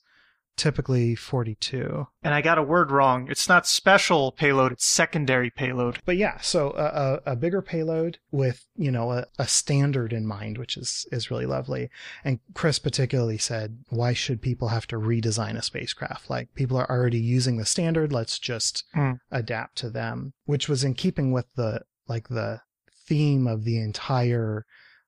typically 0.61 1.15
42. 1.15 2.07
And 2.23 2.35
I 2.35 2.43
got 2.43 2.59
a 2.59 2.63
word 2.63 2.91
wrong. 2.91 3.29
It's 3.31 3.49
not 3.49 3.67
special 3.67 4.31
payload, 4.31 4.73
it's 4.73 4.85
secondary 4.85 5.49
payload. 5.49 6.01
But 6.05 6.19
yeah, 6.19 6.39
so 6.41 6.73
a, 6.73 7.23
a, 7.29 7.33
a 7.33 7.37
bigger 7.37 7.63
payload 7.63 8.19
with, 8.31 8.67
you 8.77 8.91
know, 8.91 9.11
a, 9.11 9.25
a, 9.39 9.49
standard 9.49 10.13
in 10.13 10.27
mind, 10.27 10.59
which 10.59 10.77
is, 10.77 11.07
is 11.11 11.31
really 11.31 11.47
lovely. 11.47 11.89
And 12.25 12.41
Chris 12.53 12.79
particularly 12.79 13.39
said, 13.39 13.79
why 13.89 14.13
should 14.13 14.43
people 14.43 14.69
have 14.69 14.87
to 14.89 14.97
redesign 14.97 15.57
a 15.57 15.63
spacecraft? 15.63 16.29
Like 16.29 16.53
people 16.55 16.77
are 16.77 16.91
already 16.91 17.21
using 17.21 17.57
the 17.57 17.65
standard. 17.65 18.13
Let's 18.13 18.39
just 18.39 18.85
mm. 18.95 19.19
adapt 19.31 19.77
to 19.77 19.89
them, 19.89 20.35
which 20.45 20.69
was 20.69 20.85
in 20.85 20.93
keeping 20.93 21.33
with 21.33 21.47
the, 21.57 21.85
like 22.07 22.29
the 22.29 22.61
theme 23.07 23.47
of 23.47 23.65
the 23.65 23.81
entire 23.81 24.67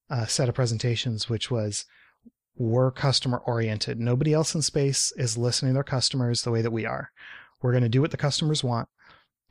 uh, 0.09 0.25
set 0.25 0.49
of 0.49 0.55
presentations, 0.55 1.29
which 1.29 1.51
was 1.51 1.85
we're 2.57 2.91
customer 2.91 3.39
oriented. 3.39 3.99
Nobody 3.99 4.33
else 4.33 4.55
in 4.55 4.63
space 4.63 5.13
is 5.17 5.39
listening 5.39 5.71
to 5.71 5.75
their 5.75 5.85
customers 5.85 6.43
the 6.43 6.51
way 6.51 6.63
that 6.63 6.71
we 6.71 6.87
are. 6.87 7.11
We're 7.61 7.73
going 7.73 7.83
to 7.83 7.89
do 7.89 8.01
what 8.01 8.11
the 8.11 8.17
customers 8.17 8.63
want 8.65 8.89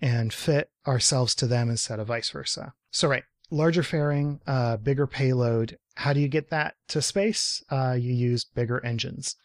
and 0.01 0.33
fit 0.33 0.69
ourselves 0.87 1.35
to 1.35 1.47
them 1.47 1.69
instead 1.69 1.99
of 1.99 2.07
vice 2.07 2.29
versa. 2.29 2.73
So, 2.91 3.07
right, 3.07 3.23
larger 3.49 3.83
fairing, 3.83 4.39
uh, 4.47 4.77
bigger 4.77 5.07
payload. 5.07 5.77
How 5.95 6.13
do 6.13 6.19
you 6.19 6.27
get 6.27 6.49
that 6.49 6.75
to 6.89 7.01
space? 7.01 7.63
Uh, 7.69 7.97
you 7.99 8.13
use 8.13 8.43
bigger 8.43 8.83
engines. 8.85 9.35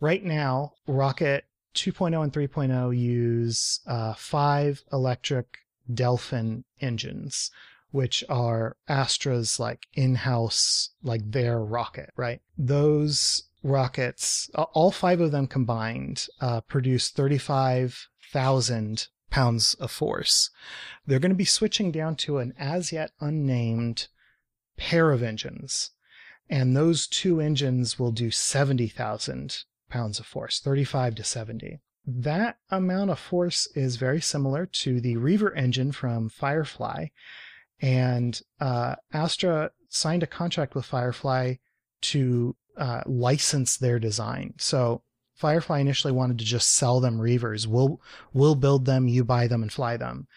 Right 0.00 0.24
now, 0.24 0.74
Rocket 0.86 1.44
2.0 1.74 2.22
and 2.22 2.32
3.0 2.32 2.98
use 2.98 3.80
uh, 3.86 4.14
five 4.14 4.82
electric 4.92 5.58
Delphin 5.92 6.64
engines 6.80 7.50
which 7.90 8.24
are 8.28 8.76
Astra's 8.88 9.58
like 9.58 9.86
in-house, 9.94 10.90
like 11.02 11.30
their 11.30 11.58
rocket, 11.60 12.10
right? 12.16 12.40
Those 12.56 13.44
rockets, 13.62 14.50
all 14.54 14.90
five 14.90 15.20
of 15.20 15.32
them 15.32 15.46
combined, 15.46 16.26
uh, 16.40 16.60
produce 16.62 17.10
35,000 17.10 19.08
pounds 19.30 19.74
of 19.74 19.90
force. 19.90 20.50
They're 21.06 21.18
going 21.18 21.30
to 21.30 21.36
be 21.36 21.44
switching 21.44 21.90
down 21.90 22.16
to 22.16 22.38
an 22.38 22.52
as 22.58 22.92
yet 22.92 23.12
unnamed 23.20 24.08
pair 24.76 25.10
of 25.10 25.22
engines. 25.22 25.90
And 26.48 26.76
those 26.76 27.06
two 27.06 27.40
engines 27.40 27.98
will 27.98 28.12
do 28.12 28.30
70,000 28.30 29.64
pounds 29.88 30.18
of 30.18 30.26
force, 30.26 30.58
35 30.60 31.14
to 31.16 31.24
70. 31.24 31.80
That 32.06 32.58
amount 32.70 33.10
of 33.10 33.18
force 33.18 33.68
is 33.74 33.96
very 33.96 34.20
similar 34.20 34.66
to 34.66 35.00
the 35.00 35.16
Reaver 35.16 35.54
engine 35.54 35.92
from 35.92 36.28
Firefly 36.28 37.08
and 37.80 38.40
uh, 38.60 38.96
Astra 39.12 39.70
signed 39.88 40.22
a 40.22 40.26
contract 40.26 40.74
with 40.74 40.84
Firefly 40.84 41.54
to 42.02 42.56
uh, 42.76 43.02
license 43.06 43.76
their 43.76 43.98
design. 43.98 44.54
So 44.58 45.02
Firefly 45.34 45.78
initially 45.78 46.12
wanted 46.12 46.38
to 46.38 46.44
just 46.44 46.72
sell 46.72 47.00
them 47.00 47.18
Reavers. 47.18 47.66
We'll 47.66 48.00
we'll 48.34 48.54
build 48.54 48.84
them, 48.84 49.08
you 49.08 49.24
buy 49.24 49.46
them, 49.46 49.62
and 49.62 49.72
fly 49.72 49.96
them. 49.96 50.28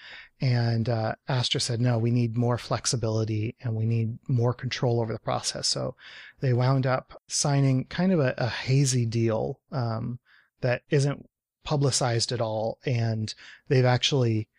And 0.44 0.90
uh, 0.90 1.16
Astra 1.30 1.62
said, 1.62 1.80
no, 1.80 1.98
we 1.98 2.12
need 2.12 2.36
more 2.36 2.58
flexibility 2.58 3.56
and 3.62 3.76
we 3.76 3.86
need 3.86 4.18
more 4.28 4.54
control 4.54 5.00
over 5.00 5.14
the 5.14 5.20
process. 5.20 5.70
So 5.70 5.96
they 6.42 6.52
wound 6.52 6.86
up 6.86 7.22
signing 7.28 7.86
kind 7.86 8.12
of 8.12 8.20
a, 8.20 8.34
a 8.38 8.48
hazy 8.48 9.06
deal 9.06 9.62
um, 9.72 10.20
that 10.60 10.82
isn't 10.90 11.30
publicized 11.64 12.34
at 12.34 12.42
all. 12.42 12.78
And 12.86 13.34
they've 13.70 13.86
actually 13.86 14.50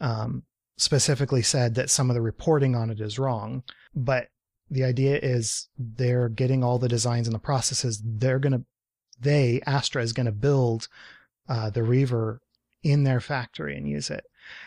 um, 0.00 0.44
specifically 0.76 1.42
said 1.42 1.74
that 1.74 1.90
some 1.90 2.10
of 2.10 2.14
the 2.14 2.22
reporting 2.22 2.74
on 2.74 2.90
it 2.90 3.00
is 3.00 3.18
wrong, 3.18 3.62
but 3.94 4.28
the 4.70 4.84
idea 4.84 5.18
is 5.22 5.68
they're 5.78 6.28
getting 6.28 6.64
all 6.64 6.78
the 6.78 6.88
designs 6.88 7.26
and 7.26 7.34
the 7.34 7.40
processes. 7.40 8.02
They're 8.04 8.38
going 8.38 8.52
to, 8.52 8.64
they, 9.20 9.60
Astra 9.66 10.02
is 10.02 10.12
going 10.12 10.26
to 10.26 10.32
build 10.32 10.88
uh, 11.48 11.70
the 11.70 11.82
Reaver 11.82 12.40
in 12.82 13.04
their 13.04 13.20
factory 13.20 13.76
and 13.76 13.88
use 13.88 14.10
it. 14.10 14.24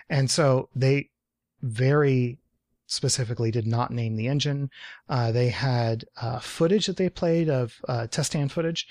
And 0.09 0.29
so 0.29 0.69
they 0.75 1.09
very 1.61 2.37
specifically 2.87 3.51
did 3.51 3.67
not 3.67 3.91
name 3.91 4.15
the 4.15 4.27
engine. 4.27 4.71
Uh, 5.07 5.31
they 5.31 5.49
had 5.49 6.05
uh, 6.21 6.39
footage 6.39 6.87
that 6.87 6.97
they 6.97 7.09
played 7.09 7.49
of 7.49 7.81
uh, 7.87 8.07
test 8.07 8.31
stand 8.31 8.51
footage, 8.51 8.87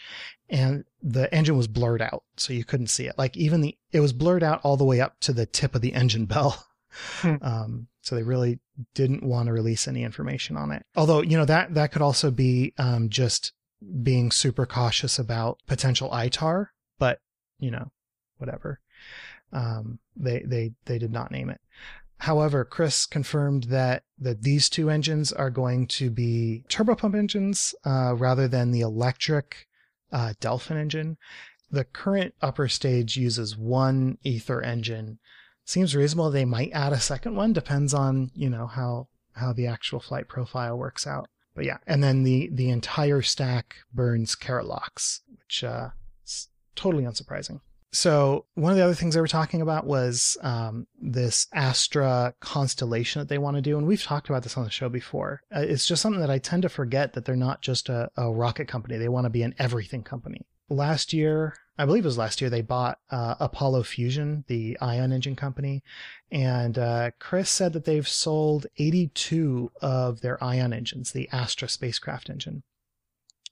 and 0.49 0.85
the 1.03 1.33
engine 1.35 1.57
was 1.57 1.67
blurred 1.67 2.03
out, 2.03 2.23
so 2.37 2.53
you 2.53 2.65
couldn't 2.65 2.89
see 2.89 3.07
it. 3.07 3.17
Like 3.19 3.37
even 3.37 3.63
the 3.63 3.77
it 3.93 4.01
was 4.01 4.13
blurred 4.13 4.43
out 4.43 4.61
all 4.63 4.77
the 4.77 4.85
way 4.85 5.01
up 5.01 5.19
to 5.21 5.33
the 5.33 5.47
tip 5.47 5.75
of 5.75 5.81
the 5.81 5.95
engine 5.95 6.27
bell. 6.27 6.67
Hmm. 7.21 7.37
um, 7.43 7.87
so 8.01 8.15
they 8.15 8.23
really 8.23 8.61
didn't 8.95 9.23
want 9.23 9.47
to 9.47 9.53
release 9.53 9.89
any 9.89 10.05
information 10.05 10.57
on 10.57 10.71
it. 10.71 10.85
Although 10.97 11.23
you 11.23 11.37
know 11.37 11.45
that 11.45 11.75
that 11.75 11.93
could 11.93 12.03
also 12.03 12.31
be 12.31 12.73
um, 12.79 13.09
just 13.09 13.53
being 14.03 14.31
super 14.31 14.67
cautious 14.67 15.19
about 15.19 15.61
potential 15.67 16.11
ITAR, 16.11 16.69
but 16.99 17.21
you 17.59 17.71
know, 17.71 17.91
whatever. 18.39 18.81
Um, 19.53 19.99
they 20.17 20.41
they 20.41 20.73
they 20.85 20.99
did 20.99 21.13
not 21.13 21.31
name 21.31 21.51
it. 21.51 21.61
However, 22.19 22.65
Chris 22.65 23.07
confirmed 23.07 23.65
that 23.65 24.05
that 24.19 24.43
these 24.43 24.69
two 24.69 24.89
engines 24.91 25.33
are 25.33 25.51
going 25.51 25.87
to 25.89 26.11
be 26.11 26.65
turbopump 26.69 27.15
engines 27.15 27.75
uh, 27.85 28.15
rather 28.15 28.49
than 28.49 28.71
the 28.71 28.81
electric 28.81 29.69
uh, 30.13 30.35
Delphin 30.41 30.79
engine. 30.79 31.19
The 31.71 31.85
current 31.85 32.35
upper 32.41 32.69
stage 32.69 33.17
uses 33.17 33.57
one 33.57 34.19
Aether 34.25 34.63
engine. 34.63 35.19
Seems 35.67 35.97
reasonable. 35.97 36.31
They 36.31 36.45
might 36.45 36.71
add 36.73 36.93
a 36.93 37.01
second 37.01 37.35
one. 37.35 37.53
Depends 37.53 37.93
on 37.93 38.31
you 38.35 38.49
know 38.49 38.69
how 38.69 39.09
how 39.33 39.53
the 39.53 39.67
actual 39.67 40.01
flight 40.01 40.29
profile 40.29 40.79
works 40.79 41.07
out. 41.07 41.29
But 41.57 41.65
yeah, 41.65 41.79
and 41.89 42.05
then 42.05 42.23
the 42.23 42.49
the 42.53 42.71
entire 42.71 43.21
stack 43.21 43.77
burns 43.93 44.37
kerolox, 44.37 45.21
which 45.41 45.65
uh, 45.65 45.91
is 46.25 46.49
totally 46.77 47.03
unsurprising. 47.03 47.61
So 47.93 48.45
one 48.55 48.71
of 48.73 48.79
the 48.79 48.85
other 48.85 48.95
things 48.95 49.15
they 49.15 49.21
were 49.21 49.27
talking 49.27 49.63
about 49.63 49.87
was 49.87 50.37
um, 50.43 50.87
this 51.01 51.47
Astra 51.53 52.35
constellation 52.41 53.21
that 53.21 53.29
they 53.29 53.39
want 53.39 53.57
to 53.57 53.63
do, 53.63 53.77
and 53.77 53.87
we've 53.87 54.03
talked 54.03 54.29
about 54.29 54.45
this 54.45 54.57
on 54.57 54.65
the 54.65 54.71
show 54.71 54.89
before. 54.89 55.41
Uh, 55.55 55.61
it's 55.61 55.87
just 55.87 56.03
something 56.03 56.21
that 56.21 56.31
I 56.31 56.39
tend 56.39 56.63
to 56.63 56.69
forget 56.69 57.15
that 57.15 57.25
they're 57.25 57.35
not 57.35 57.63
just 57.63 57.89
a, 57.89 58.09
a 58.17 58.31
rocket 58.31 58.69
company; 58.69 58.99
they 58.99 59.09
want 59.09 59.25
to 59.25 59.31
be 59.31 59.43
an 59.43 59.55
everything 59.59 60.05
company. 60.05 60.47
Last 60.69 61.13
year, 61.13 61.57
I 61.79 61.85
believe 61.85 62.05
it 62.05 62.09
was 62.09 62.19
last 62.19 62.41
year, 62.41 62.51
they 62.51 62.63
bought 62.63 62.99
uh, 63.11 63.37
Apollo 63.39 63.85
Fusion, 63.85 64.45
the 64.49 64.77
ion 64.81 65.13
engine 65.13 65.37
company, 65.37 65.83
and 66.31 66.79
uh, 66.79 67.11
Chris 67.19 67.51
said 67.51 67.73
that 67.73 67.85
they've 67.85 68.09
sold 68.09 68.67
82 68.79 69.71
of 69.81 70.21
their 70.23 70.43
ion 70.43 70.73
engines, 70.73 71.13
the 71.13 71.29
Astra 71.31 71.69
spacecraft 71.69 72.31
engine 72.31 72.63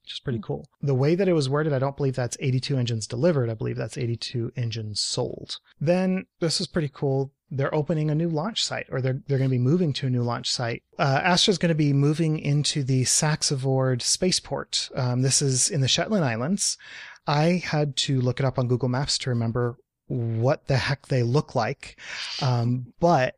which 0.04 0.12
is 0.12 0.21
pretty 0.21 0.40
cool. 0.42 0.68
The 0.83 0.94
way 0.94 1.14
that 1.14 1.28
it 1.28 1.33
was 1.33 1.49
worded, 1.49 1.73
I 1.73 1.78
don't 1.78 1.97
believe 1.97 2.14
that's 2.14 2.37
82 2.38 2.76
engines 2.76 3.06
delivered. 3.06 3.49
I 3.49 3.54
believe 3.54 3.76
that's 3.76 3.97
82 3.97 4.52
engines 4.54 5.00
sold. 5.00 5.61
Then 5.80 6.26
this 6.40 6.61
is 6.61 6.66
pretty 6.66 6.90
cool. 6.92 7.33
They're 7.51 7.75
opening 7.75 8.11
a 8.11 8.15
new 8.15 8.29
launch 8.29 8.65
site, 8.65 8.87
or 8.91 9.01
they're 9.01 9.21
they're 9.27 9.39
going 9.39 9.51
to 9.51 9.57
be 9.57 9.59
moving 9.59 9.93
to 9.95 10.07
a 10.07 10.11
new 10.11 10.23
launch 10.23 10.51
site. 10.51 10.83
Uh, 10.99 11.21
Astra's 11.23 11.59
going 11.59 11.69
to 11.69 11.75
be 11.75 11.93
moving 11.93 12.39
into 12.39 12.83
the 12.83 13.03
Saxavord 13.05 14.03
spaceport. 14.03 14.91
Um, 14.95 15.23
this 15.23 15.41
is 15.43 15.71
in 15.71 15.81
the 15.81 15.89
Shetland 15.89 16.25
Islands. 16.25 16.79
I 17.27 17.63
had 17.65 17.97
to 17.97 18.21
look 18.21 18.41
it 18.41 18.47
up 18.47 18.59
on 18.59 18.69
Google 18.69 18.89
Maps 18.89 19.19
to 19.19 19.31
remember 19.31 19.77
what 20.07 20.67
the 20.67 20.77
heck 20.77 21.07
they 21.07 21.23
look 21.23 21.55
like, 21.55 21.99
um, 22.43 22.93
but 23.01 23.37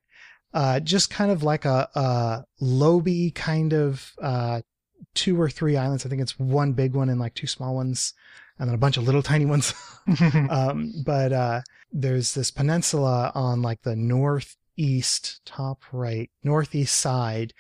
uh, 0.55 0.81
just 0.81 1.11
kind 1.11 1.31
of 1.31 1.43
like 1.43 1.65
a, 1.65 1.89
a 1.95 2.45
Lobe 2.61 3.35
kind 3.35 3.73
of 3.73 4.13
uh, 4.23 4.63
two 5.15 5.41
or 5.41 5.51
three 5.51 5.77
islands. 5.77 6.07
I 6.07 6.09
think 6.09 6.23
it's 6.23 6.39
one 6.39 6.73
big 6.73 6.95
one 6.95 7.09
and 7.09 7.21
like 7.21 7.35
two 7.35 7.47
small 7.47 7.75
ones, 7.75 8.15
and 8.59 8.69
then 8.69 8.75
a 8.75 8.79
bunch 8.79 8.97
of 8.97 9.05
little 9.05 9.23
tiny 9.23 9.47
ones. 9.47 9.75
um, 10.51 10.93
but 11.05 11.33
uh, 11.33 11.61
there's 11.93 12.35
this 12.35 12.51
peninsula 12.51 13.33
on 13.35 13.63
like 13.63 13.83
the 13.83 13.97
northeast 13.97 15.41
top 15.45 15.83
right, 15.93 16.31
northeast 16.43 16.95
side, 16.99 17.53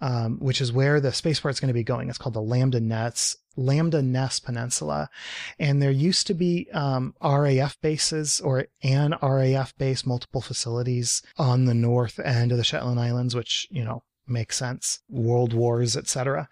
um, 0.00 0.38
which 0.38 0.60
is 0.60 0.72
where 0.72 1.00
the 1.00 1.12
spaceport's 1.12 1.60
going 1.60 1.68
to 1.68 1.74
be 1.74 1.84
going. 1.84 2.08
It's 2.08 2.18
called 2.18 2.34
the 2.34 2.40
Lamba 2.40 2.80
Ness 2.80 3.36
Lamba 3.58 4.04
Ness 4.04 4.38
Peninsula, 4.38 5.10
and 5.58 5.82
there 5.82 5.90
used 5.90 6.28
to 6.28 6.34
be 6.34 6.68
um, 6.72 7.14
RAF 7.20 7.78
bases 7.80 8.40
or 8.40 8.66
an 8.82 9.16
RAF 9.20 9.76
base, 9.76 10.06
multiple 10.06 10.40
facilities 10.40 11.22
on 11.36 11.64
the 11.64 11.74
north 11.74 12.20
end 12.20 12.52
of 12.52 12.58
the 12.58 12.64
Shetland 12.64 13.00
Islands, 13.00 13.34
which 13.34 13.66
you 13.70 13.84
know 13.84 14.02
makes 14.28 14.56
sense 14.56 15.00
world 15.08 15.52
wars 15.52 15.96
etc 15.96 16.48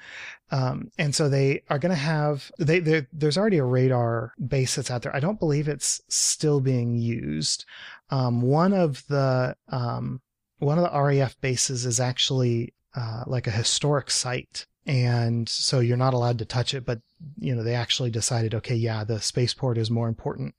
um, 0.51 0.93
and 0.97 1.15
so 1.15 1.29
they 1.29 1.63
are 1.69 1.79
going 1.79 1.91
to 1.91 1.97
have 1.97 2.53
they 2.59 2.79
there's 3.13 3.37
already 3.39 3.59
a 3.59 3.65
radar 3.65 4.33
base 4.47 4.77
that's 4.77 4.91
out 4.91 5.03
there. 5.03 5.15
I 5.15 5.21
don't 5.21 5.41
believe 5.41 5.67
it's 5.67 6.01
still 6.09 6.61
being 6.61 6.95
used. 6.95 7.65
Um, 8.11 8.43
one 8.43 8.73
of 8.73 9.05
the 9.09 9.57
um, 9.69 10.21
one 10.59 10.79
of 10.79 10.85
the 10.85 11.01
raf 11.01 11.41
bases 11.41 11.85
is 11.85 11.99
actually 11.99 12.75
uh, 12.95 13.25
like 13.27 13.47
a 13.47 13.53
historic 13.53 14.11
site. 14.11 14.67
And 14.87 15.49
so 15.49 15.81
you're 15.81 15.97
not 15.97 16.15
allowed 16.15 16.39
to 16.39 16.45
touch 16.45 16.73
it 16.73 16.87
but 16.87 17.01
you 17.39 17.57
know 17.57 17.65
they 17.65 17.75
actually 17.75 18.11
decided 18.11 18.55
okay 18.55 18.77
yeah 18.77 19.03
the 19.03 19.21
spaceport 19.21 19.79
is 19.79 19.91
more 19.91 20.07
important 20.07 20.55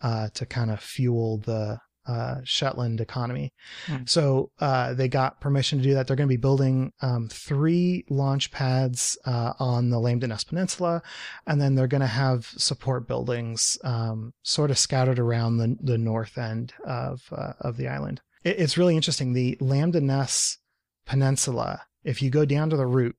uh, 0.00 0.28
to 0.32 0.46
kind 0.46 0.70
of 0.70 0.80
fuel 0.80 1.38
the 1.38 1.78
uh, 2.06 2.36
Shetland 2.44 3.00
economy. 3.00 3.52
Hmm. 3.86 4.04
So 4.06 4.50
uh, 4.58 4.94
they 4.94 5.08
got 5.08 5.40
permission 5.40 5.78
to 5.78 5.84
do 5.84 5.94
that. 5.94 6.06
They're 6.06 6.16
going 6.16 6.28
to 6.28 6.32
be 6.32 6.36
building 6.36 6.92
um, 7.00 7.28
three 7.28 8.04
launch 8.08 8.50
pads 8.50 9.18
uh, 9.24 9.52
on 9.58 9.90
the 9.90 10.00
Ness 10.26 10.44
Peninsula, 10.44 11.02
and 11.46 11.60
then 11.60 11.74
they're 11.74 11.86
going 11.86 12.00
to 12.00 12.06
have 12.06 12.46
support 12.56 13.08
buildings 13.08 13.78
um, 13.84 14.32
sort 14.42 14.70
of 14.70 14.78
scattered 14.78 15.18
around 15.18 15.58
the, 15.58 15.76
the 15.80 15.98
north 15.98 16.38
end 16.38 16.74
of 16.84 17.22
uh, 17.32 17.52
of 17.60 17.76
the 17.76 17.88
island. 17.88 18.20
It, 18.44 18.58
it's 18.58 18.78
really 18.78 18.96
interesting. 18.96 19.32
The 19.32 19.56
Lamba 19.60 20.00
Ness 20.00 20.58
Peninsula, 21.06 21.82
if 22.04 22.22
you 22.22 22.30
go 22.30 22.44
down 22.44 22.70
to 22.70 22.76
the 22.76 22.86
route 22.86 23.16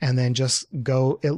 and 0.00 0.18
then 0.18 0.34
just 0.34 0.66
go, 0.82 1.18
it, 1.22 1.32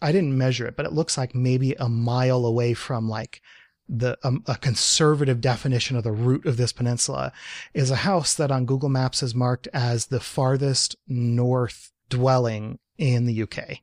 I 0.00 0.12
didn't 0.12 0.36
measure 0.36 0.66
it, 0.66 0.76
but 0.76 0.86
it 0.86 0.92
looks 0.92 1.16
like 1.18 1.34
maybe 1.34 1.74
a 1.74 1.88
mile 1.88 2.46
away 2.46 2.74
from 2.74 3.08
like 3.08 3.40
the 3.88 4.18
um, 4.22 4.42
a 4.46 4.56
conservative 4.56 5.40
definition 5.40 5.96
of 5.96 6.04
the 6.04 6.12
root 6.12 6.44
of 6.46 6.56
this 6.56 6.72
peninsula 6.72 7.32
is 7.72 7.90
a 7.90 7.96
house 7.96 8.34
that 8.34 8.50
on 8.50 8.66
Google 8.66 8.88
Maps 8.88 9.22
is 9.22 9.34
marked 9.34 9.68
as 9.72 10.06
the 10.06 10.20
farthest 10.20 10.96
north 11.06 11.92
dwelling 12.08 12.78
in 12.98 13.26
the 13.26 13.42
UK, 13.42 13.78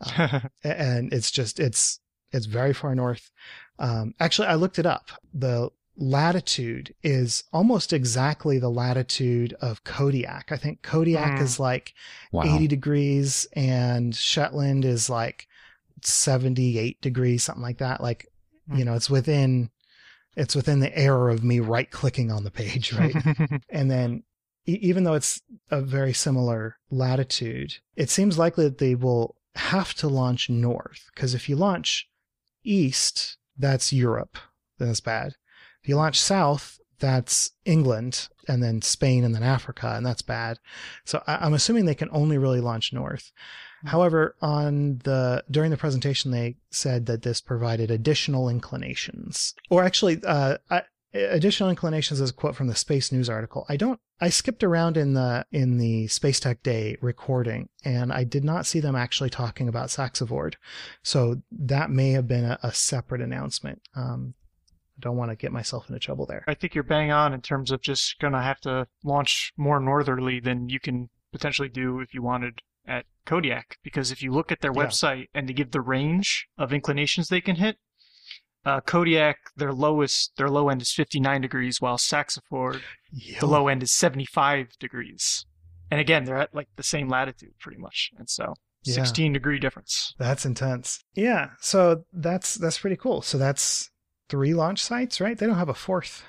uh, 0.00 0.40
and 0.64 1.12
it's 1.12 1.30
just 1.30 1.60
it's 1.60 2.00
it's 2.32 2.46
very 2.46 2.72
far 2.72 2.94
north. 2.94 3.30
Um, 3.78 4.14
actually, 4.20 4.48
I 4.48 4.54
looked 4.54 4.78
it 4.78 4.86
up. 4.86 5.10
The 5.32 5.70
latitude 5.96 6.94
is 7.02 7.44
almost 7.52 7.92
exactly 7.92 8.58
the 8.58 8.70
latitude 8.70 9.54
of 9.60 9.84
Kodiak. 9.84 10.50
I 10.50 10.56
think 10.56 10.82
Kodiak 10.82 11.38
mm. 11.38 11.42
is 11.42 11.60
like 11.60 11.94
wow. 12.32 12.42
80 12.44 12.66
degrees 12.66 13.46
and 13.52 14.14
Shetland 14.14 14.84
is 14.84 15.08
like 15.08 15.46
78 16.02 17.00
degrees, 17.00 17.44
something 17.44 17.62
like 17.62 17.78
that. 17.78 18.00
Like 18.00 18.26
you 18.72 18.84
know, 18.84 18.94
it's 18.94 19.10
within 19.10 19.70
it's 20.36 20.56
within 20.56 20.80
the 20.80 20.96
error 20.96 21.30
of 21.30 21.44
me 21.44 21.60
right 21.60 21.90
clicking 21.90 22.32
on 22.32 22.44
the 22.44 22.50
page, 22.50 22.92
right? 22.98 23.14
and 23.68 23.90
then 23.90 24.22
even 24.66 25.04
though 25.04 25.14
it's 25.14 25.42
a 25.70 25.80
very 25.80 26.12
similar 26.12 26.76
latitude, 26.90 27.74
it 27.96 28.10
seems 28.10 28.38
likely 28.38 28.64
that 28.64 28.78
they 28.78 28.94
will 28.94 29.36
have 29.56 29.94
to 29.94 30.08
launch 30.08 30.50
north 30.50 31.10
because 31.14 31.34
if 31.34 31.48
you 31.48 31.56
launch 31.56 32.08
east, 32.64 33.36
that's 33.56 33.92
Europe, 33.92 34.38
then 34.78 34.88
it's 34.88 35.00
bad. 35.00 35.34
If 35.82 35.88
you 35.88 35.96
launch 35.96 36.20
south, 36.20 36.78
that's 36.98 37.50
England 37.64 38.28
and 38.48 38.62
then 38.62 38.80
Spain 38.82 39.24
and 39.24 39.34
then 39.34 39.42
Africa, 39.42 39.92
and 39.94 40.04
that's 40.04 40.22
bad. 40.22 40.58
So 41.04 41.22
I, 41.26 41.46
am 41.46 41.54
assuming 41.54 41.84
they 41.84 41.94
can 41.94 42.08
only 42.12 42.38
really 42.38 42.60
launch 42.60 42.92
north. 42.92 43.32
Mm-hmm. 43.84 43.90
However, 43.90 44.34
on 44.40 44.98
the 45.04 45.44
during 45.50 45.70
the 45.70 45.76
presentation, 45.76 46.30
they 46.30 46.56
said 46.70 47.06
that 47.06 47.22
this 47.22 47.40
provided 47.40 47.90
additional 47.90 48.48
inclinations, 48.48 49.54
or 49.68 49.84
actually, 49.84 50.22
uh, 50.24 50.56
I, 50.70 50.82
additional 51.12 51.68
inclinations 51.68 52.20
is 52.20 52.30
a 52.30 52.32
quote 52.32 52.56
from 52.56 52.68
the 52.68 52.74
Space 52.74 53.12
News 53.12 53.28
article. 53.28 53.66
I 53.68 53.76
don't. 53.76 54.00
I 54.20 54.30
skipped 54.30 54.64
around 54.64 54.96
in 54.96 55.12
the 55.12 55.44
in 55.52 55.76
the 55.76 56.06
Space 56.06 56.40
Tech 56.40 56.62
Day 56.62 56.96
recording, 57.02 57.68
and 57.84 58.10
I 58.10 58.24
did 58.24 58.42
not 58.44 58.64
see 58.64 58.80
them 58.80 58.96
actually 58.96 59.30
talking 59.30 59.68
about 59.68 59.88
Saxavord. 59.88 60.54
So 61.02 61.42
that 61.52 61.90
may 61.90 62.12
have 62.12 62.26
been 62.26 62.44
a, 62.44 62.58
a 62.62 62.72
separate 62.72 63.20
announcement. 63.20 63.82
Um, 63.94 64.34
I 64.96 65.00
don't 65.00 65.16
want 65.16 65.30
to 65.30 65.36
get 65.36 65.52
myself 65.52 65.90
into 65.90 65.98
trouble 65.98 66.24
there. 66.24 66.44
I 66.46 66.54
think 66.54 66.74
you're 66.74 66.84
bang 66.84 67.10
on 67.10 67.34
in 67.34 67.42
terms 67.42 67.70
of 67.70 67.82
just 67.82 68.18
gonna 68.18 68.42
have 68.42 68.60
to 68.60 68.86
launch 69.02 69.52
more 69.58 69.80
northerly 69.80 70.40
than 70.40 70.70
you 70.70 70.80
can 70.80 71.10
potentially 71.32 71.68
do 71.68 72.00
if 72.00 72.14
you 72.14 72.22
wanted 72.22 72.60
at 72.86 73.06
Kodiak. 73.26 73.78
Because 73.82 74.10
if 74.10 74.22
you 74.22 74.32
look 74.32 74.52
at 74.52 74.60
their 74.60 74.72
yeah. 74.74 74.84
website 74.84 75.28
and 75.34 75.48
they 75.48 75.52
give 75.52 75.70
the 75.70 75.80
range 75.80 76.48
of 76.58 76.72
inclinations 76.72 77.28
they 77.28 77.40
can 77.40 77.56
hit, 77.56 77.76
uh, 78.64 78.80
Kodiak 78.80 79.36
their 79.56 79.72
lowest 79.72 80.32
their 80.36 80.48
low 80.48 80.68
end 80.68 80.82
is 80.82 80.92
59 80.92 81.40
degrees, 81.40 81.80
while 81.80 81.98
Saxavord 81.98 82.80
Yo. 83.12 83.40
the 83.40 83.46
low 83.46 83.68
end 83.68 83.82
is 83.82 83.92
75 83.92 84.78
degrees. 84.78 85.46
And 85.90 86.00
again, 86.00 86.24
they're 86.24 86.38
at 86.38 86.54
like 86.54 86.68
the 86.76 86.82
same 86.82 87.08
latitude 87.08 87.54
pretty 87.60 87.78
much, 87.78 88.10
and 88.18 88.28
so. 88.28 88.54
Yeah. 88.86 88.96
16 88.96 89.32
degree 89.32 89.58
difference. 89.58 90.14
That's 90.18 90.44
intense. 90.44 91.02
Yeah, 91.14 91.52
so 91.58 92.04
that's 92.12 92.56
that's 92.56 92.78
pretty 92.78 92.96
cool. 92.96 93.22
So 93.22 93.38
that's 93.38 93.90
three 94.28 94.52
launch 94.52 94.82
sites, 94.82 95.22
right? 95.22 95.38
They 95.38 95.46
don't 95.46 95.56
have 95.56 95.70
a 95.70 95.74
fourth, 95.74 96.22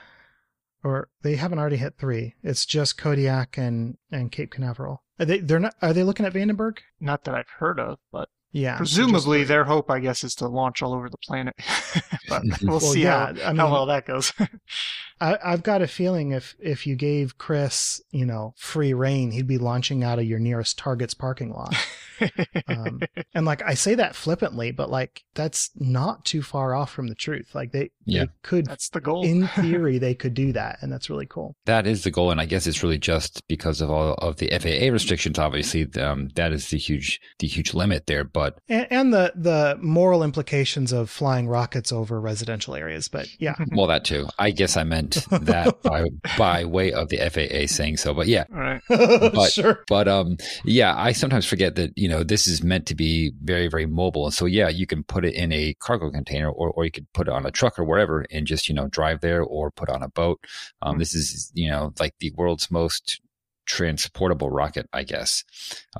or 0.82 1.10
they 1.22 1.36
haven't 1.36 1.60
already 1.60 1.76
hit 1.76 1.98
three. 1.98 2.36
It's 2.44 2.66
just 2.66 2.98
Kodiak 2.98 3.58
and 3.58 3.98
and 4.10 4.32
Cape 4.32 4.52
Canaveral. 4.52 5.04
Are 5.20 5.26
they 5.26 5.40
they're 5.40 5.60
not 5.60 5.76
are 5.82 5.94
they 5.94 6.04
looking 6.04 6.26
at 6.26 6.34
Vandenberg? 6.34 6.80
Not 7.00 7.24
that 7.24 7.36
I've 7.36 7.50
heard 7.60 7.80
of, 7.80 8.00
but 8.12 8.30
Yeah. 8.52 8.78
presumably 8.78 9.44
their 9.44 9.64
hope, 9.66 9.90
I 9.90 10.00
guess, 10.00 10.24
is 10.24 10.36
to 10.36 10.48
launch 10.48 10.82
all 10.82 10.94
over 10.94 11.10
the 11.10 11.18
planet. 11.18 11.56
but 12.30 12.44
we'll, 12.62 12.72
Well, 12.72 12.80
see 12.80 13.04
yeah, 13.04 13.34
how, 13.34 13.44
I 13.44 13.48
mean- 13.50 13.56
how 13.58 13.72
well 13.72 13.86
that 13.88 14.06
goes. 14.06 14.34
I, 15.22 15.38
I've 15.42 15.64
got 15.64 15.82
a 15.82 15.88
feeling 15.88 16.32
if 16.32 16.56
if 16.60 16.86
you 16.86 16.96
gave 16.98 17.38
Chris, 17.38 18.02
you 18.12 18.26
know, 18.26 18.54
free 18.58 18.94
reign, 18.94 19.32
he'd 19.32 19.48
be 19.48 19.58
launching 19.58 20.04
out 20.04 20.20
of 20.20 20.26
your 20.26 20.40
nearest 20.40 20.78
Target's 20.78 21.14
parking 21.14 21.54
lot. 21.54 21.74
Um, 22.68 23.02
and 23.34 23.46
like 23.46 23.62
I 23.62 23.74
say 23.76 23.96
that 23.96 24.16
flippantly, 24.16 24.72
but 24.72 24.90
like 24.90 25.24
that's 25.34 25.70
not 25.76 26.26
too 26.26 26.42
far 26.42 26.76
off 26.76 26.92
from 26.92 27.08
the 27.08 27.16
truth. 27.16 27.56
Like 27.56 27.72
they, 27.72 27.92
Yeah. 28.06 28.26
they 28.26 28.30
could, 28.44 28.66
That's 28.66 28.90
the 28.90 29.02
goal. 29.02 29.26
in 29.26 29.48
theory, 29.56 29.98
they 29.98 30.14
could 30.16 30.34
do 30.34 30.52
that, 30.54 30.78
and 30.82 30.92
that's 30.92 31.10
really 31.10 31.26
cool. 31.26 31.56
That 31.66 31.88
is 31.88 32.04
the 32.04 32.12
goal, 32.12 32.32
and 32.32 32.40
I 32.40 32.46
guess 32.46 32.68
it's 32.68 32.84
really 32.84 32.98
just 32.98 33.42
because 33.48 33.82
of 33.82 33.90
all 33.90 34.14
of 34.16 34.38
the 34.38 34.48
FAA 34.50 34.92
restrictions. 34.92 35.40
Obviously, 35.40 35.88
um, 36.02 36.30
that 36.36 36.52
is 36.54 36.70
the 36.70 36.78
huge 36.78 37.20
the 37.40 37.48
huge 37.48 37.74
limit 37.74 38.06
there. 38.08 38.24
But 38.24 38.58
And, 38.70 38.88
and 38.92 39.14
the 39.14 39.34
the 39.36 39.78
moral 39.82 40.24
implications 40.24 40.92
of 40.94 41.10
flying 41.10 41.48
rockets 41.48 41.92
over 41.92 42.20
residential 42.22 42.76
areas. 42.76 43.08
But 43.08 43.28
yeah, 43.40 43.56
well, 43.72 43.88
that 43.88 44.06
too. 44.06 44.28
I 44.40 44.52
guess 44.52 44.78
I 44.78 44.84
meant 44.84 45.26
that 45.32 45.82
by 45.84 46.06
by 46.38 46.66
way 46.66 46.92
of 46.94 47.10
the 47.10 47.18
FAA 47.18 47.68
saying 47.68 47.98
so. 47.98 48.14
But 48.14 48.28
yeah, 48.28 48.46
all 48.54 48.60
right. 48.60 48.82
But- 48.90 49.52
sure. 49.52 49.84
But 49.88 50.08
um, 50.08 50.38
yeah, 50.64 50.94
I 50.96 51.12
sometimes 51.12 51.46
forget 51.46 51.76
that 51.76 51.92
you 51.98 52.08
know 52.10 52.24
this 52.24 52.48
is 52.48 52.64
meant 52.64 52.86
to 52.88 52.96
be 52.96 53.32
very 53.44 53.68
very 53.68 53.86
mobile, 53.86 54.26
and 54.26 54.34
so 54.34 54.46
yeah, 54.46 54.70
you 54.70 54.86
can 54.86 55.04
put 55.04 55.26
it 55.26 55.34
in 55.34 55.52
a 55.52 55.74
cargo 55.80 56.10
container, 56.12 56.50
or 56.50 56.70
or 56.72 56.86
you 56.86 56.92
could 56.92 57.12
put 57.14 57.28
it 57.28 57.34
on 57.34 57.46
a 57.46 57.52
truck 57.52 57.80
or 57.80 57.84
wherever, 57.96 58.26
and 58.30 58.46
just 58.46 58.68
you 58.68 58.76
know 58.76 58.88
drive 58.88 59.22
there, 59.22 59.42
or 59.42 59.72
put 59.72 59.90
on 59.90 60.04
a 60.04 60.10
boat. 60.10 60.40
Um, 60.82 60.96
Hmm. 60.96 61.00
this 61.00 61.16
is 61.16 61.52
you 61.54 61.70
know 61.70 61.94
like 62.00 62.14
the 62.20 62.32
world's 62.36 62.70
most 62.70 63.22
transportable 63.66 64.50
rocket, 64.52 64.88
I 64.94 65.04
guess, 65.04 65.44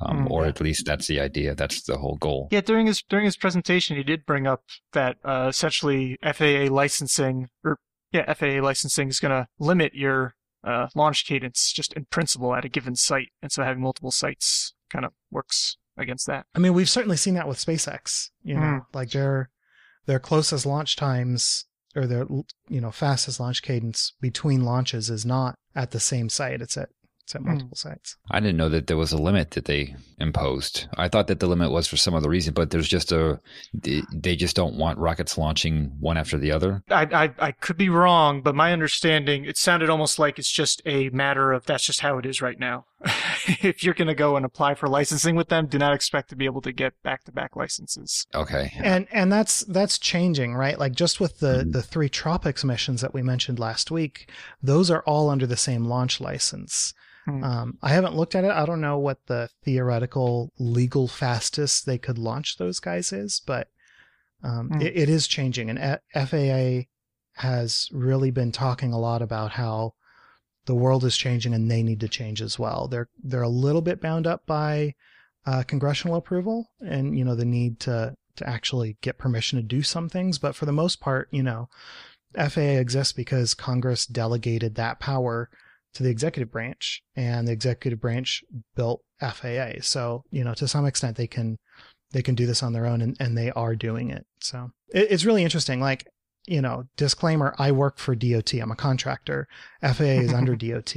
um, 0.00 0.18
Hmm, 0.26 0.32
or 0.32 0.42
yeah. 0.44 0.48
at 0.50 0.60
least 0.60 0.86
that's 0.86 1.06
the 1.08 1.18
idea. 1.20 1.54
That's 1.54 1.82
the 1.82 1.98
whole 1.98 2.16
goal. 2.16 2.48
Yeah, 2.50 2.60
during 2.60 2.86
his 2.86 3.02
during 3.08 3.24
his 3.24 3.36
presentation, 3.36 3.96
he 3.96 4.02
did 4.02 4.26
bring 4.26 4.46
up 4.46 4.62
that 4.92 5.16
uh, 5.24 5.46
essentially 5.48 6.16
FAA 6.22 6.68
licensing 6.70 7.48
or 7.64 7.78
yeah, 8.12 8.32
FAA 8.32 8.60
licensing 8.62 9.08
is 9.08 9.18
going 9.20 9.32
to 9.32 9.48
limit 9.58 9.94
your 9.94 10.34
uh, 10.64 10.88
launch 10.94 11.26
cadence 11.26 11.72
just 11.72 11.92
in 11.94 12.04
principle 12.06 12.54
at 12.54 12.64
a 12.64 12.68
given 12.68 12.94
site, 12.96 13.28
and 13.42 13.50
so 13.50 13.62
having 13.64 13.82
multiple 13.82 14.12
sites 14.12 14.74
kind 14.90 15.04
of 15.04 15.12
works 15.30 15.76
against 15.98 16.26
that. 16.28 16.46
I 16.54 16.58
mean, 16.60 16.72
we've 16.74 16.88
certainly 16.90 17.16
seen 17.16 17.34
that 17.34 17.48
with 17.48 17.58
SpaceX. 17.58 18.30
You 18.44 18.54
know, 18.54 18.60
Mm. 18.60 18.80
like 18.94 19.10
their 19.10 19.50
their 20.06 20.20
closest 20.20 20.64
launch 20.66 20.94
times 20.94 21.64
or 21.96 22.06
their 22.06 22.26
you 22.68 22.80
know 22.80 22.90
fastest 22.92 23.40
launch 23.40 23.62
cadence 23.62 24.12
between 24.20 24.64
launches 24.64 25.10
is 25.10 25.24
not 25.26 25.54
at 25.74 25.90
the 25.90 26.00
same 26.00 26.28
site. 26.28 26.60
It's 26.60 26.76
at 26.76 26.90
it's 27.24 27.34
at 27.34 27.40
Mm. 27.42 27.46
multiple 27.46 27.76
sites. 27.76 28.16
I 28.30 28.38
didn't 28.38 28.56
know 28.56 28.68
that 28.68 28.86
there 28.86 28.96
was 28.96 29.10
a 29.12 29.16
limit 29.18 29.50
that 29.52 29.64
they 29.64 29.96
imposed. 30.20 30.86
I 30.96 31.08
thought 31.08 31.26
that 31.26 31.40
the 31.40 31.48
limit 31.48 31.70
was 31.72 31.88
for 31.88 31.96
some 31.96 32.14
other 32.14 32.28
reason, 32.28 32.54
but 32.54 32.70
there's 32.70 32.88
just 32.88 33.10
a 33.10 33.40
they- 33.74 34.02
they 34.12 34.36
just 34.36 34.54
don't 34.54 34.76
want 34.76 34.98
rockets 34.98 35.36
launching 35.36 35.92
one 35.98 36.16
after 36.16 36.38
the 36.38 36.52
other. 36.52 36.82
I, 36.88 37.02
I 37.24 37.46
I 37.48 37.52
could 37.52 37.76
be 37.76 37.88
wrong, 37.88 38.42
but 38.42 38.54
my 38.54 38.72
understanding 38.72 39.44
it 39.44 39.56
sounded 39.56 39.90
almost 39.90 40.18
like 40.18 40.38
it's 40.38 40.52
just 40.52 40.82
a 40.86 41.08
matter 41.10 41.52
of 41.52 41.66
that's 41.66 41.84
just 41.86 42.00
how 42.00 42.18
it 42.18 42.26
is 42.26 42.40
right 42.40 42.58
now. 42.60 42.84
if 43.62 43.84
you're 43.84 43.94
going 43.94 44.08
to 44.08 44.14
go 44.14 44.36
and 44.36 44.44
apply 44.46 44.74
for 44.74 44.88
licensing 44.88 45.36
with 45.36 45.48
them, 45.48 45.66
do 45.66 45.78
not 45.78 45.92
expect 45.94 46.30
to 46.30 46.36
be 46.36 46.46
able 46.46 46.62
to 46.62 46.72
get 46.72 46.94
back-to-back 47.02 47.54
licenses. 47.54 48.26
Okay. 48.34 48.72
And 48.82 49.06
and 49.12 49.30
that's 49.30 49.60
that's 49.60 49.98
changing, 49.98 50.54
right? 50.54 50.78
Like 50.78 50.92
just 50.92 51.20
with 51.20 51.38
the 51.40 51.64
Mhm. 51.64 51.72
the 51.72 51.82
three 51.82 52.08
TROPICS 52.08 52.64
missions 52.64 53.00
that 53.02 53.12
we 53.14 53.22
mentioned 53.22 53.58
last 53.58 53.90
week, 53.90 54.30
those 54.62 54.90
are 54.90 55.02
all 55.02 55.28
under 55.28 55.46
the 55.46 55.56
same 55.56 55.84
launch 55.84 56.20
license. 56.20 56.94
Hmm. 57.26 57.44
Um, 57.44 57.78
I 57.82 57.90
haven't 57.90 58.14
looked 58.14 58.34
at 58.34 58.44
it. 58.44 58.50
I 58.50 58.64
don't 58.64 58.80
know 58.80 58.98
what 58.98 59.18
the 59.26 59.50
theoretical 59.64 60.52
legal 60.58 61.06
fastest 61.08 61.84
they 61.84 61.98
could 61.98 62.18
launch 62.18 62.56
those 62.56 62.80
guys 62.80 63.12
is, 63.12 63.42
but 63.46 63.68
um, 64.42 64.70
Hmm. 64.70 64.80
it, 64.80 64.96
it 64.96 65.08
is 65.08 65.26
changing. 65.26 65.68
And 65.68 65.78
F- 65.78 66.00
FAA 66.30 66.86
has 67.34 67.88
really 67.92 68.30
been 68.30 68.52
talking 68.52 68.92
a 68.92 68.98
lot 68.98 69.20
about 69.22 69.52
how 69.52 69.92
the 70.66 70.74
world 70.74 71.04
is 71.04 71.16
changing 71.16 71.54
and 71.54 71.70
they 71.70 71.82
need 71.82 72.00
to 72.00 72.08
change 72.08 72.42
as 72.42 72.58
well. 72.58 72.88
They're 72.88 73.08
they're 73.22 73.42
a 73.42 73.48
little 73.48 73.82
bit 73.82 74.00
bound 74.00 74.26
up 74.26 74.46
by 74.46 74.94
uh, 75.46 75.62
congressional 75.62 76.16
approval 76.16 76.66
and 76.80 77.16
you 77.16 77.24
know 77.24 77.34
the 77.34 77.44
need 77.44 77.80
to 77.80 78.14
to 78.36 78.48
actually 78.48 78.96
get 79.00 79.18
permission 79.18 79.58
to 79.58 79.62
do 79.62 79.82
some 79.82 80.08
things, 80.08 80.38
but 80.38 80.54
for 80.54 80.66
the 80.66 80.72
most 80.72 81.00
part, 81.00 81.28
you 81.32 81.42
know, 81.42 81.68
FAA 82.34 82.78
exists 82.78 83.12
because 83.12 83.54
Congress 83.54 84.06
delegated 84.06 84.74
that 84.74 85.00
power 85.00 85.48
to 85.94 86.02
the 86.02 86.10
executive 86.10 86.52
branch 86.52 87.02
and 87.14 87.48
the 87.48 87.52
executive 87.52 88.00
branch 88.00 88.44
built 88.74 89.00
FAA. 89.20 89.80
So, 89.80 90.24
you 90.30 90.44
know, 90.44 90.54
to 90.54 90.68
some 90.68 90.84
extent 90.84 91.16
they 91.16 91.26
can 91.26 91.56
they 92.12 92.22
can 92.22 92.34
do 92.34 92.46
this 92.46 92.62
on 92.62 92.72
their 92.72 92.86
own 92.86 93.00
and, 93.00 93.16
and 93.18 93.36
they 93.36 93.50
are 93.50 93.74
doing 93.74 94.10
it. 94.10 94.26
So 94.40 94.70
it, 94.92 95.10
it's 95.10 95.24
really 95.24 95.42
interesting. 95.42 95.80
Like, 95.80 96.06
you 96.46 96.60
know, 96.60 96.86
disclaimer, 96.96 97.54
I 97.58 97.72
work 97.72 97.98
for 97.98 98.14
DOT. 98.14 98.54
I'm 98.54 98.70
a 98.70 98.76
contractor. 98.76 99.48
FAA 99.82 100.04
is 100.04 100.32
under 100.32 100.56
DOT. 100.56 100.94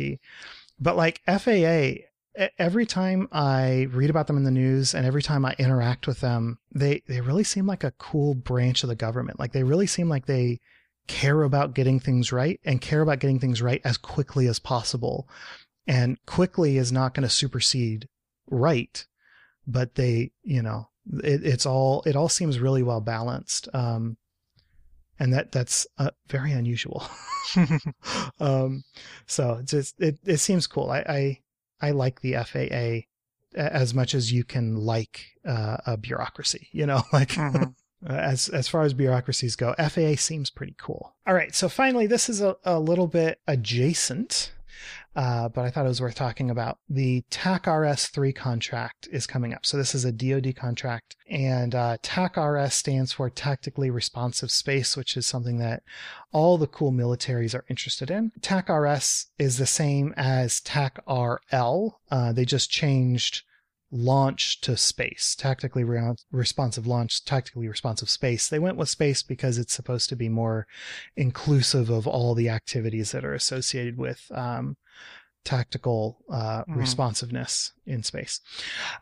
But 0.80 0.96
like 0.96 1.22
FAA, 1.28 2.06
every 2.58 2.86
time 2.86 3.28
I 3.32 3.88
read 3.92 4.10
about 4.10 4.28
them 4.28 4.38
in 4.38 4.44
the 4.44 4.52
news 4.52 4.94
and 4.94 5.06
every 5.06 5.22
time 5.22 5.46
I 5.46 5.56
interact 5.58 6.08
with 6.08 6.22
them, 6.22 6.60
they, 6.74 7.02
they 7.08 7.22
really 7.22 7.44
seem 7.44 7.66
like 7.66 7.84
a 7.84 7.92
cool 7.92 8.34
branch 8.34 8.84
of 8.84 8.90
the 8.90 8.96
government. 8.96 9.40
Like 9.40 9.52
they 9.52 9.64
really 9.64 9.88
seem 9.88 10.08
like 10.08 10.26
they 10.26 10.60
care 11.08 11.42
about 11.44 11.74
getting 11.74 12.00
things 12.00 12.32
right 12.32 12.60
and 12.64 12.80
care 12.80 13.02
about 13.02 13.20
getting 13.20 13.40
things 13.40 13.62
right 13.62 13.82
as 13.84 13.98
quickly 13.98 14.48
as 14.48 14.60
possible. 14.60 15.28
And 15.88 16.24
quickly 16.28 16.78
is 16.78 16.92
not 16.92 17.16
going 17.16 17.24
to 17.24 17.30
supersede 17.30 18.08
right, 18.48 19.06
but 19.66 19.96
they, 19.96 20.32
you 20.44 20.62
know, 20.62 20.90
it, 21.24 21.44
it's 21.44 21.66
all, 21.66 22.04
it 22.06 22.16
all 22.16 22.30
seems 22.30 22.60
really 22.60 22.84
well 22.84 23.02
balanced. 23.02 23.68
Um, 23.74 24.18
and 25.20 25.34
that, 25.34 25.52
that's 25.52 25.86
uh, 25.98 26.12
very 26.28 26.52
unusual. 26.54 27.04
um, 28.40 28.84
so 29.26 29.56
it's 29.62 29.72
just, 29.72 30.00
it, 30.02 30.20
it 30.26 30.38
seems 30.38 30.68
cool. 30.68 30.90
I, 30.92 31.00
I, 31.00 31.40
I 31.82 31.92
like 31.92 32.22
the 32.22 32.36
FAA 32.44 33.06
as 33.56 33.94
much 33.94 34.14
as 34.14 34.32
you 34.32 34.44
can 34.44 34.76
like 34.76 35.22
uh, 35.46 35.78
a 35.86 35.98
bureaucracy, 35.98 36.68
you 36.72 36.86
know, 36.86 37.02
like 37.14 37.30
Mhm. 37.30 37.74
uh, 38.08 38.14
as 38.14 38.48
as 38.50 38.68
far 38.68 38.84
as 38.84 38.94
bureaucracies 38.94 39.56
go, 39.56 39.74
FAA 39.78 40.16
seems 40.16 40.50
pretty 40.50 40.76
cool. 40.78 41.16
All 41.26 41.34
right, 41.34 41.54
so 41.56 41.68
finally, 41.68 42.06
this 42.08 42.30
is 42.30 42.42
a, 42.42 42.56
a 42.64 42.80
little 42.80 43.08
bit 43.08 43.40
adjacent, 43.48 44.52
uh, 45.16 45.50
but 45.50 45.66
I 45.66 45.70
thought 45.70 45.86
it 45.86 45.90
was 45.90 46.02
worth 46.02 46.16
talking 46.16 46.50
about. 46.50 46.78
The 46.90 47.24
TAC 47.30 47.68
RS 47.68 48.08
three 48.08 48.34
contract 48.34 49.08
is 49.12 49.28
coming 49.28 49.54
up. 49.54 49.66
So 49.66 49.78
this 49.78 49.96
is 49.96 50.06
a 50.06 50.12
DoD 50.12 50.56
contract, 50.56 51.16
and 51.30 51.74
uh, 51.74 51.98
TAC 52.02 52.38
RS 52.38 52.74
stands 52.74 53.12
for 53.12 53.30
Tactically 53.30 53.90
Responsive 53.90 54.52
Space, 54.52 54.96
which 54.96 55.18
is 55.18 55.26
something 55.26 55.58
that 55.58 55.84
all 56.32 56.58
the 56.58 56.68
cool 56.68 56.92
militaries 56.92 57.56
are 57.56 57.66
interested 57.70 58.12
in. 58.12 58.32
TAC 58.42 58.70
RS 58.70 59.28
is 59.38 59.58
the 59.58 59.66
same 59.66 60.14
as 60.16 60.60
TAC 60.62 61.00
RL. 61.08 62.00
Uh, 62.12 62.32
they 62.32 62.46
just 62.46 62.70
changed 62.70 63.44
launch 63.92 64.62
to 64.62 64.78
space, 64.78 65.36
tactically 65.36 65.84
re- 65.84 66.16
responsive 66.32 66.86
launch, 66.86 67.26
tactically 67.26 67.68
responsive 67.68 68.10
space. 68.10 68.48
They 68.48 68.60
went 68.60 68.78
with 68.78 68.90
space 68.90 69.24
because 69.24 69.58
it's 69.58 69.74
supposed 69.74 70.10
to 70.10 70.16
be 70.16 70.30
more 70.30 70.68
inclusive 71.16 71.90
of 71.90 72.06
all 72.08 72.36
the 72.36 72.50
activities 72.50 73.12
that 73.12 73.26
are 73.26 73.34
associated 73.34 73.98
with 73.98 74.26
um, 74.32 74.78
tactical 75.44 76.20
uh, 76.30 76.64
Mhm. 76.66 76.76
responsiveness 76.76 77.72
in 77.86 78.04
space. 78.04 78.42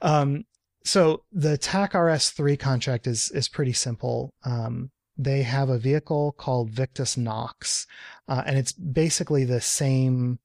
Um, 0.01 0.45
so 0.85 1.23
the 1.31 1.57
TAC 1.57 1.93
RS3 1.93 2.57
contract 2.57 3.07
is 3.07 3.29
is 3.31 3.49
pretty 3.49 3.73
simple. 3.73 4.33
Um, 4.43 4.91
they 5.17 5.41
have 5.43 5.67
a 5.69 5.79
vehicle 5.79 6.31
called 6.33 6.69
Victus 6.69 7.17
Nox, 7.17 7.87
uh, 8.27 8.43
and 8.45 8.57
it's 8.57 8.71
basically 8.71 9.43
the 9.43 9.61
same 9.61 10.39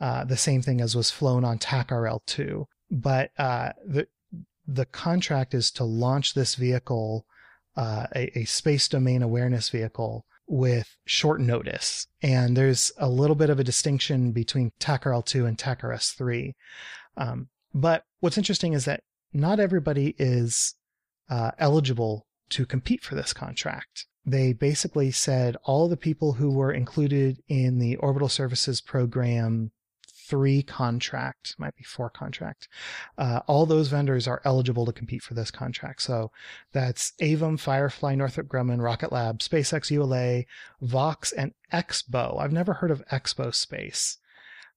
uh, 0.00 0.24
the 0.24 0.36
same 0.36 0.60
thing 0.60 0.80
as 0.80 0.94
was 0.96 1.10
flown 1.10 1.44
on 1.44 1.58
TAC 1.58 1.88
RL2 1.88 2.66
but 2.90 3.30
uh, 3.38 3.72
the 3.84 4.06
the 4.66 4.86
contract 4.86 5.54
is 5.54 5.70
to 5.72 5.84
launch 5.84 6.34
this 6.34 6.56
vehicle, 6.56 7.24
uh, 7.76 8.06
a, 8.14 8.38
a 8.38 8.44
space 8.44 8.88
domain 8.88 9.22
awareness 9.22 9.68
vehicle, 9.68 10.26
with 10.46 10.96
short 11.04 11.40
notice. 11.40 12.06
And 12.22 12.56
there's 12.56 12.92
a 12.98 13.08
little 13.08 13.36
bit 13.36 13.50
of 13.50 13.58
a 13.58 13.64
distinction 13.64 14.32
between 14.32 14.72
TACRL2 14.80 15.46
and 15.46 15.58
TACRS3. 15.58 16.54
Um, 17.16 17.48
but 17.74 18.04
what's 18.20 18.38
interesting 18.38 18.72
is 18.72 18.84
that 18.84 19.02
not 19.32 19.60
everybody 19.60 20.14
is 20.18 20.74
uh, 21.28 21.50
eligible 21.58 22.26
to 22.50 22.64
compete 22.64 23.02
for 23.02 23.14
this 23.14 23.32
contract. 23.32 24.06
They 24.24 24.52
basically 24.52 25.10
said 25.10 25.56
all 25.64 25.88
the 25.88 25.96
people 25.96 26.34
who 26.34 26.50
were 26.50 26.72
included 26.72 27.42
in 27.48 27.78
the 27.78 27.96
orbital 27.96 28.28
services 28.28 28.80
program 28.80 29.72
three 30.28 30.62
contract, 30.62 31.54
might 31.58 31.76
be 31.76 31.84
four 31.84 32.10
contract. 32.10 32.68
Uh, 33.16 33.40
all 33.46 33.66
those 33.66 33.88
vendors 33.88 34.26
are 34.26 34.42
eligible 34.44 34.86
to 34.86 34.92
compete 34.92 35.22
for 35.22 35.34
this 35.34 35.50
contract. 35.50 36.02
So 36.02 36.30
that's 36.72 37.12
Aevum, 37.20 37.58
Firefly, 37.58 38.14
Northrop 38.14 38.48
Grumman, 38.48 38.82
Rocket 38.82 39.12
Lab, 39.12 39.38
SpaceX 39.38 39.90
ULA, 39.90 40.44
Vox, 40.80 41.32
and 41.32 41.52
X-Bow. 41.70 42.38
I've 42.38 42.52
never 42.52 42.74
heard 42.74 42.90
of 42.90 43.02
X-Bow 43.10 43.50
Space. 43.50 44.18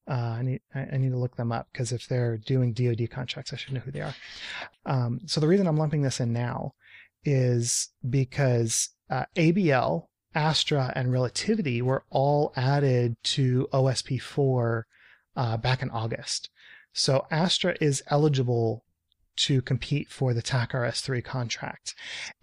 Uh, 0.08 0.36
I 0.38 0.42
need 0.42 0.60
I 0.74 0.96
need 0.96 1.10
to 1.10 1.18
look 1.18 1.36
them 1.36 1.52
up 1.52 1.68
because 1.72 1.92
if 1.92 2.08
they're 2.08 2.36
doing 2.36 2.72
DoD 2.72 3.08
contracts, 3.10 3.52
I 3.52 3.56
should 3.56 3.74
know 3.74 3.80
who 3.80 3.92
they 3.92 4.00
are. 4.00 4.14
Um, 4.86 5.20
so 5.26 5.40
the 5.40 5.46
reason 5.46 5.66
I'm 5.66 5.76
lumping 5.76 6.02
this 6.02 6.20
in 6.20 6.32
now 6.32 6.74
is 7.24 7.90
because 8.08 8.88
uh, 9.10 9.26
ABL, 9.36 10.06
Astra, 10.34 10.92
and 10.96 11.12
Relativity 11.12 11.82
were 11.82 12.04
all 12.10 12.52
added 12.56 13.16
to 13.22 13.68
OSP4 13.72 14.84
uh, 15.36 15.56
back 15.56 15.82
in 15.82 15.90
August. 15.90 16.50
So 16.92 17.26
Astra 17.30 17.76
is 17.80 18.02
eligible 18.08 18.84
to 19.36 19.62
compete 19.62 20.10
for 20.10 20.34
the 20.34 20.42
TAC-RS3 20.42 21.24
contract. 21.24 21.94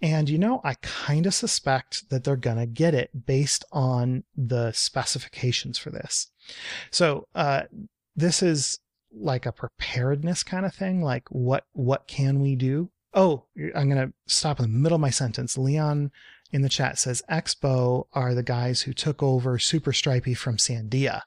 And 0.01 0.29
you 0.29 0.37
know, 0.37 0.61
I 0.63 0.75
kind 0.81 1.25
of 1.25 1.33
suspect 1.33 2.09
that 2.09 2.23
they're 2.23 2.35
going 2.35 2.57
to 2.57 2.65
get 2.65 2.95
it 2.95 3.25
based 3.25 3.65
on 3.71 4.23
the 4.35 4.71
specifications 4.71 5.77
for 5.77 5.91
this. 5.91 6.31
So, 6.91 7.27
uh, 7.35 7.63
this 8.15 8.41
is 8.41 8.79
like 9.13 9.45
a 9.45 9.51
preparedness 9.51 10.43
kind 10.43 10.65
of 10.65 10.73
thing. 10.73 11.03
Like 11.03 11.29
what, 11.29 11.65
what 11.73 12.07
can 12.07 12.39
we 12.39 12.55
do? 12.55 12.89
Oh, 13.13 13.43
I'm 13.75 13.89
going 13.89 14.07
to 14.07 14.13
stop 14.25 14.59
in 14.59 14.63
the 14.63 14.69
middle 14.69 14.95
of 14.95 15.01
my 15.01 15.09
sentence. 15.09 15.57
Leon 15.57 16.11
in 16.51 16.61
the 16.61 16.69
chat 16.69 16.97
says 16.97 17.23
X-Bow 17.29 18.07
are 18.13 18.33
the 18.33 18.43
guys 18.43 18.81
who 18.81 18.93
took 18.93 19.21
over 19.21 19.59
Super 19.59 19.91
Strypi 19.91 20.35
from 20.35 20.57
Sandia. 20.57 21.21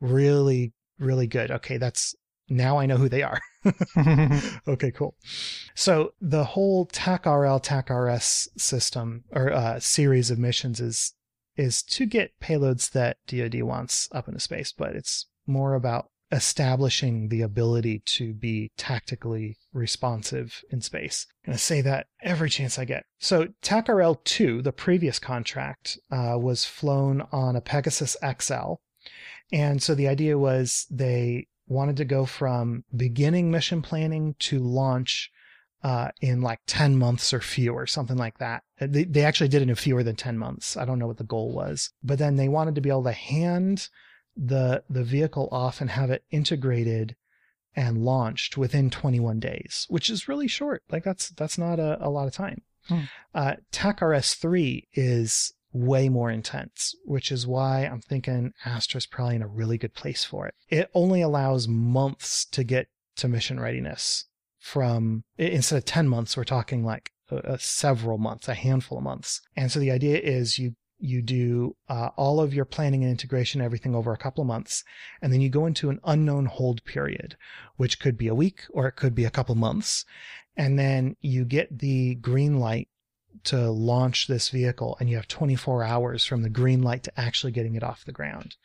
Really, 0.00 0.72
really 0.98 1.26
good. 1.26 1.50
Okay. 1.50 1.76
That's 1.76 2.14
now 2.48 2.78
I 2.78 2.86
know 2.86 2.96
who 2.96 3.08
they 3.08 3.22
are. 3.22 3.40
okay, 4.68 4.90
cool. 4.90 5.14
So 5.74 6.12
the 6.20 6.44
whole 6.44 6.86
TACRL 6.86 7.62
TACRS 7.64 8.48
system 8.58 9.24
or 9.32 9.52
uh, 9.52 9.80
series 9.80 10.30
of 10.30 10.38
missions 10.38 10.80
is 10.80 11.14
is 11.56 11.82
to 11.84 12.04
get 12.04 12.38
payloads 12.40 12.90
that 12.90 13.18
DoD 13.28 13.62
wants 13.62 14.08
up 14.12 14.26
into 14.26 14.40
space, 14.40 14.72
but 14.72 14.96
it's 14.96 15.26
more 15.46 15.74
about 15.74 16.10
establishing 16.32 17.28
the 17.28 17.42
ability 17.42 18.02
to 18.04 18.34
be 18.34 18.72
tactically 18.76 19.56
responsive 19.72 20.64
in 20.70 20.80
space. 20.80 21.26
I'm 21.44 21.50
going 21.50 21.58
to 21.58 21.62
say 21.62 21.80
that 21.82 22.08
every 22.22 22.50
chance 22.50 22.76
I 22.76 22.84
get. 22.84 23.04
So 23.18 23.48
TAC-RL 23.62 24.20
2, 24.24 24.62
the 24.62 24.72
previous 24.72 25.20
contract, 25.20 25.96
uh, 26.10 26.36
was 26.36 26.64
flown 26.64 27.24
on 27.30 27.54
a 27.54 27.60
Pegasus 27.60 28.16
XL. 28.40 28.74
And 29.52 29.82
so 29.82 29.94
the 29.94 30.08
idea 30.08 30.38
was 30.38 30.86
they 30.90 31.48
wanted 31.66 31.96
to 31.96 32.04
go 32.04 32.26
from 32.26 32.84
beginning 32.94 33.50
mission 33.50 33.82
planning 33.82 34.34
to 34.38 34.58
launch 34.58 35.30
uh, 35.82 36.08
in 36.22 36.40
like 36.40 36.60
10 36.66 36.96
months 36.96 37.32
or 37.32 37.40
fewer, 37.40 37.86
something 37.86 38.16
like 38.16 38.38
that. 38.38 38.62
They, 38.80 39.04
they 39.04 39.22
actually 39.22 39.48
did 39.48 39.62
it 39.62 39.68
in 39.68 39.74
fewer 39.74 40.02
than 40.02 40.16
10 40.16 40.38
months. 40.38 40.76
I 40.76 40.86
don't 40.86 40.98
know 40.98 41.06
what 41.06 41.18
the 41.18 41.24
goal 41.24 41.52
was, 41.52 41.90
but 42.02 42.18
then 42.18 42.36
they 42.36 42.48
wanted 42.48 42.74
to 42.76 42.80
be 42.80 42.88
able 42.88 43.04
to 43.04 43.12
hand 43.12 43.88
the, 44.34 44.82
the 44.88 45.04
vehicle 45.04 45.48
off 45.52 45.80
and 45.80 45.90
have 45.90 46.10
it 46.10 46.24
integrated 46.30 47.16
and 47.76 48.02
launched 48.02 48.56
within 48.56 48.88
21 48.88 49.40
days, 49.40 49.86
which 49.90 50.08
is 50.08 50.26
really 50.26 50.48
short. 50.48 50.82
Like 50.90 51.04
that's, 51.04 51.28
that's 51.30 51.58
not 51.58 51.78
a, 51.78 51.98
a 52.00 52.08
lot 52.08 52.28
of 52.28 52.32
time. 52.32 52.62
Hmm. 52.88 53.00
Uh, 53.34 53.54
TAC-RS3 53.70 54.84
is 54.94 55.52
way 55.74 56.08
more 56.08 56.30
intense, 56.30 56.94
which 57.04 57.30
is 57.30 57.46
why 57.46 57.80
I'm 57.80 58.00
thinking 58.00 58.52
Astra's 58.64 59.06
probably 59.06 59.36
in 59.36 59.42
a 59.42 59.48
really 59.48 59.76
good 59.76 59.92
place 59.92 60.24
for 60.24 60.46
it. 60.46 60.54
It 60.70 60.90
only 60.94 61.20
allows 61.20 61.68
months 61.68 62.46
to 62.46 62.64
get 62.64 62.88
to 63.16 63.28
mission 63.28 63.60
readiness 63.60 64.24
from 64.64 65.24
instead 65.36 65.76
of 65.76 65.84
10 65.84 66.08
months, 66.08 66.38
we're 66.38 66.44
talking 66.44 66.84
like 66.84 67.10
a, 67.30 67.36
a 67.54 67.58
several 67.58 68.16
months, 68.16 68.48
a 68.48 68.54
handful 68.54 68.96
of 68.96 69.04
months. 69.04 69.42
And 69.54 69.70
so 69.70 69.78
the 69.78 69.90
idea 69.90 70.18
is 70.18 70.58
you 70.58 70.74
you 70.98 71.20
do 71.20 71.76
uh, 71.88 72.10
all 72.16 72.40
of 72.40 72.54
your 72.54 72.64
planning 72.64 73.02
and 73.02 73.10
integration, 73.10 73.60
everything 73.60 73.94
over 73.94 74.12
a 74.12 74.16
couple 74.16 74.40
of 74.40 74.48
months, 74.48 74.84
and 75.20 75.30
then 75.30 75.42
you 75.42 75.50
go 75.50 75.66
into 75.66 75.90
an 75.90 76.00
unknown 76.04 76.46
hold 76.46 76.82
period, 76.84 77.36
which 77.76 78.00
could 78.00 78.16
be 78.16 78.28
a 78.28 78.34
week 78.34 78.62
or 78.70 78.86
it 78.86 78.92
could 78.96 79.14
be 79.14 79.26
a 79.26 79.30
couple 79.30 79.54
months. 79.54 80.06
And 80.56 80.78
then 80.78 81.16
you 81.20 81.44
get 81.44 81.80
the 81.80 82.14
green 82.14 82.58
light 82.58 82.88
to 83.44 83.70
launch 83.70 84.26
this 84.26 84.48
vehicle 84.48 84.96
and 85.00 85.10
you 85.10 85.16
have 85.16 85.28
24 85.28 85.82
hours 85.84 86.24
from 86.24 86.42
the 86.42 86.48
green 86.48 86.82
light 86.82 87.02
to 87.04 87.20
actually 87.20 87.52
getting 87.52 87.74
it 87.74 87.82
off 87.82 88.04
the 88.04 88.12
ground. 88.12 88.56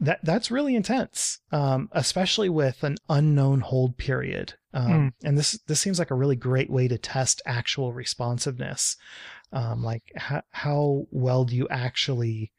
That 0.00 0.24
that's 0.24 0.50
really 0.50 0.74
intense, 0.74 1.38
um, 1.52 1.88
especially 1.92 2.48
with 2.48 2.82
an 2.82 2.96
unknown 3.08 3.60
hold 3.60 3.96
period. 3.98 4.54
Um, 4.74 4.90
mm. 4.90 5.12
And 5.22 5.38
this 5.38 5.52
this 5.68 5.80
seems 5.80 5.98
like 5.98 6.10
a 6.10 6.16
really 6.16 6.34
great 6.34 6.70
way 6.70 6.88
to 6.88 6.98
test 6.98 7.40
actual 7.46 7.92
responsiveness. 7.92 8.96
Um, 9.52 9.84
like 9.84 10.02
how 10.16 10.42
how 10.50 11.06
well 11.10 11.44
do 11.44 11.54
you 11.54 11.68
actually 11.68 12.52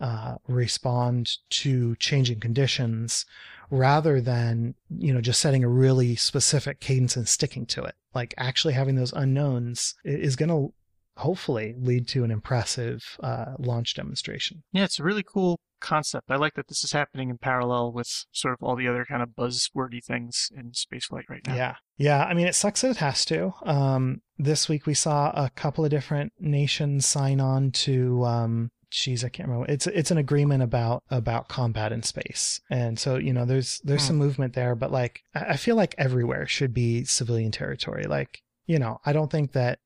uh, 0.00 0.34
respond 0.48 1.30
to 1.50 1.94
changing 1.96 2.40
conditions 2.40 3.24
rather 3.72 4.20
than 4.20 4.74
you 4.90 5.12
know 5.14 5.20
just 5.20 5.40
setting 5.40 5.64
a 5.64 5.68
really 5.68 6.14
specific 6.14 6.78
cadence 6.78 7.16
and 7.16 7.26
sticking 7.26 7.64
to 7.64 7.82
it 7.82 7.94
like 8.14 8.34
actually 8.36 8.74
having 8.74 8.96
those 8.96 9.14
unknowns 9.14 9.94
is 10.04 10.36
going 10.36 10.50
to 10.50 10.74
hopefully 11.16 11.74
lead 11.78 12.06
to 12.08 12.24
an 12.24 12.30
impressive 12.30 13.18
uh, 13.22 13.54
launch 13.58 13.94
demonstration. 13.94 14.62
Yeah, 14.72 14.84
it's 14.84 14.98
a 14.98 15.04
really 15.04 15.22
cool 15.22 15.58
concept. 15.80 16.30
I 16.30 16.36
like 16.36 16.54
that 16.54 16.68
this 16.68 16.84
is 16.84 16.92
happening 16.92 17.28
in 17.28 17.38
parallel 17.38 17.92
with 17.92 18.24
sort 18.30 18.54
of 18.54 18.62
all 18.62 18.76
the 18.76 18.88
other 18.88 19.04
kind 19.04 19.22
of 19.22 19.30
buzzwordy 19.30 20.02
things 20.04 20.50
in 20.56 20.72
spaceflight 20.72 21.28
right 21.28 21.46
now. 21.46 21.54
Yeah. 21.54 21.74
Yeah. 21.96 22.24
I 22.24 22.34
mean, 22.34 22.46
it 22.46 22.54
sucks 22.54 22.82
that 22.82 22.92
it 22.92 22.96
has 22.98 23.24
to. 23.26 23.52
Um, 23.64 24.22
this 24.38 24.68
week 24.68 24.86
we 24.86 24.94
saw 24.94 25.30
a 25.30 25.50
couple 25.50 25.84
of 25.84 25.90
different 25.90 26.32
nations 26.38 27.06
sign 27.06 27.40
on 27.40 27.70
to, 27.72 28.24
um, 28.24 28.70
geez, 28.92 29.24
I 29.24 29.28
can't 29.28 29.48
remember. 29.48 29.72
It's 29.72 29.86
it's 29.86 30.10
an 30.10 30.18
agreement 30.18 30.62
about 30.62 31.02
about 31.10 31.48
combat 31.48 31.92
in 31.92 32.02
space, 32.02 32.60
and 32.70 32.98
so 32.98 33.16
you 33.16 33.32
know, 33.32 33.44
there's 33.44 33.80
there's 33.84 34.02
hmm. 34.02 34.08
some 34.08 34.16
movement 34.16 34.54
there. 34.54 34.74
But 34.74 34.92
like, 34.92 35.22
I 35.34 35.56
feel 35.56 35.76
like 35.76 35.94
everywhere 35.98 36.46
should 36.46 36.74
be 36.74 37.04
civilian 37.04 37.50
territory. 37.50 38.04
Like, 38.04 38.42
you 38.66 38.78
know, 38.78 39.00
I 39.04 39.12
don't 39.12 39.30
think 39.30 39.52
that 39.52 39.78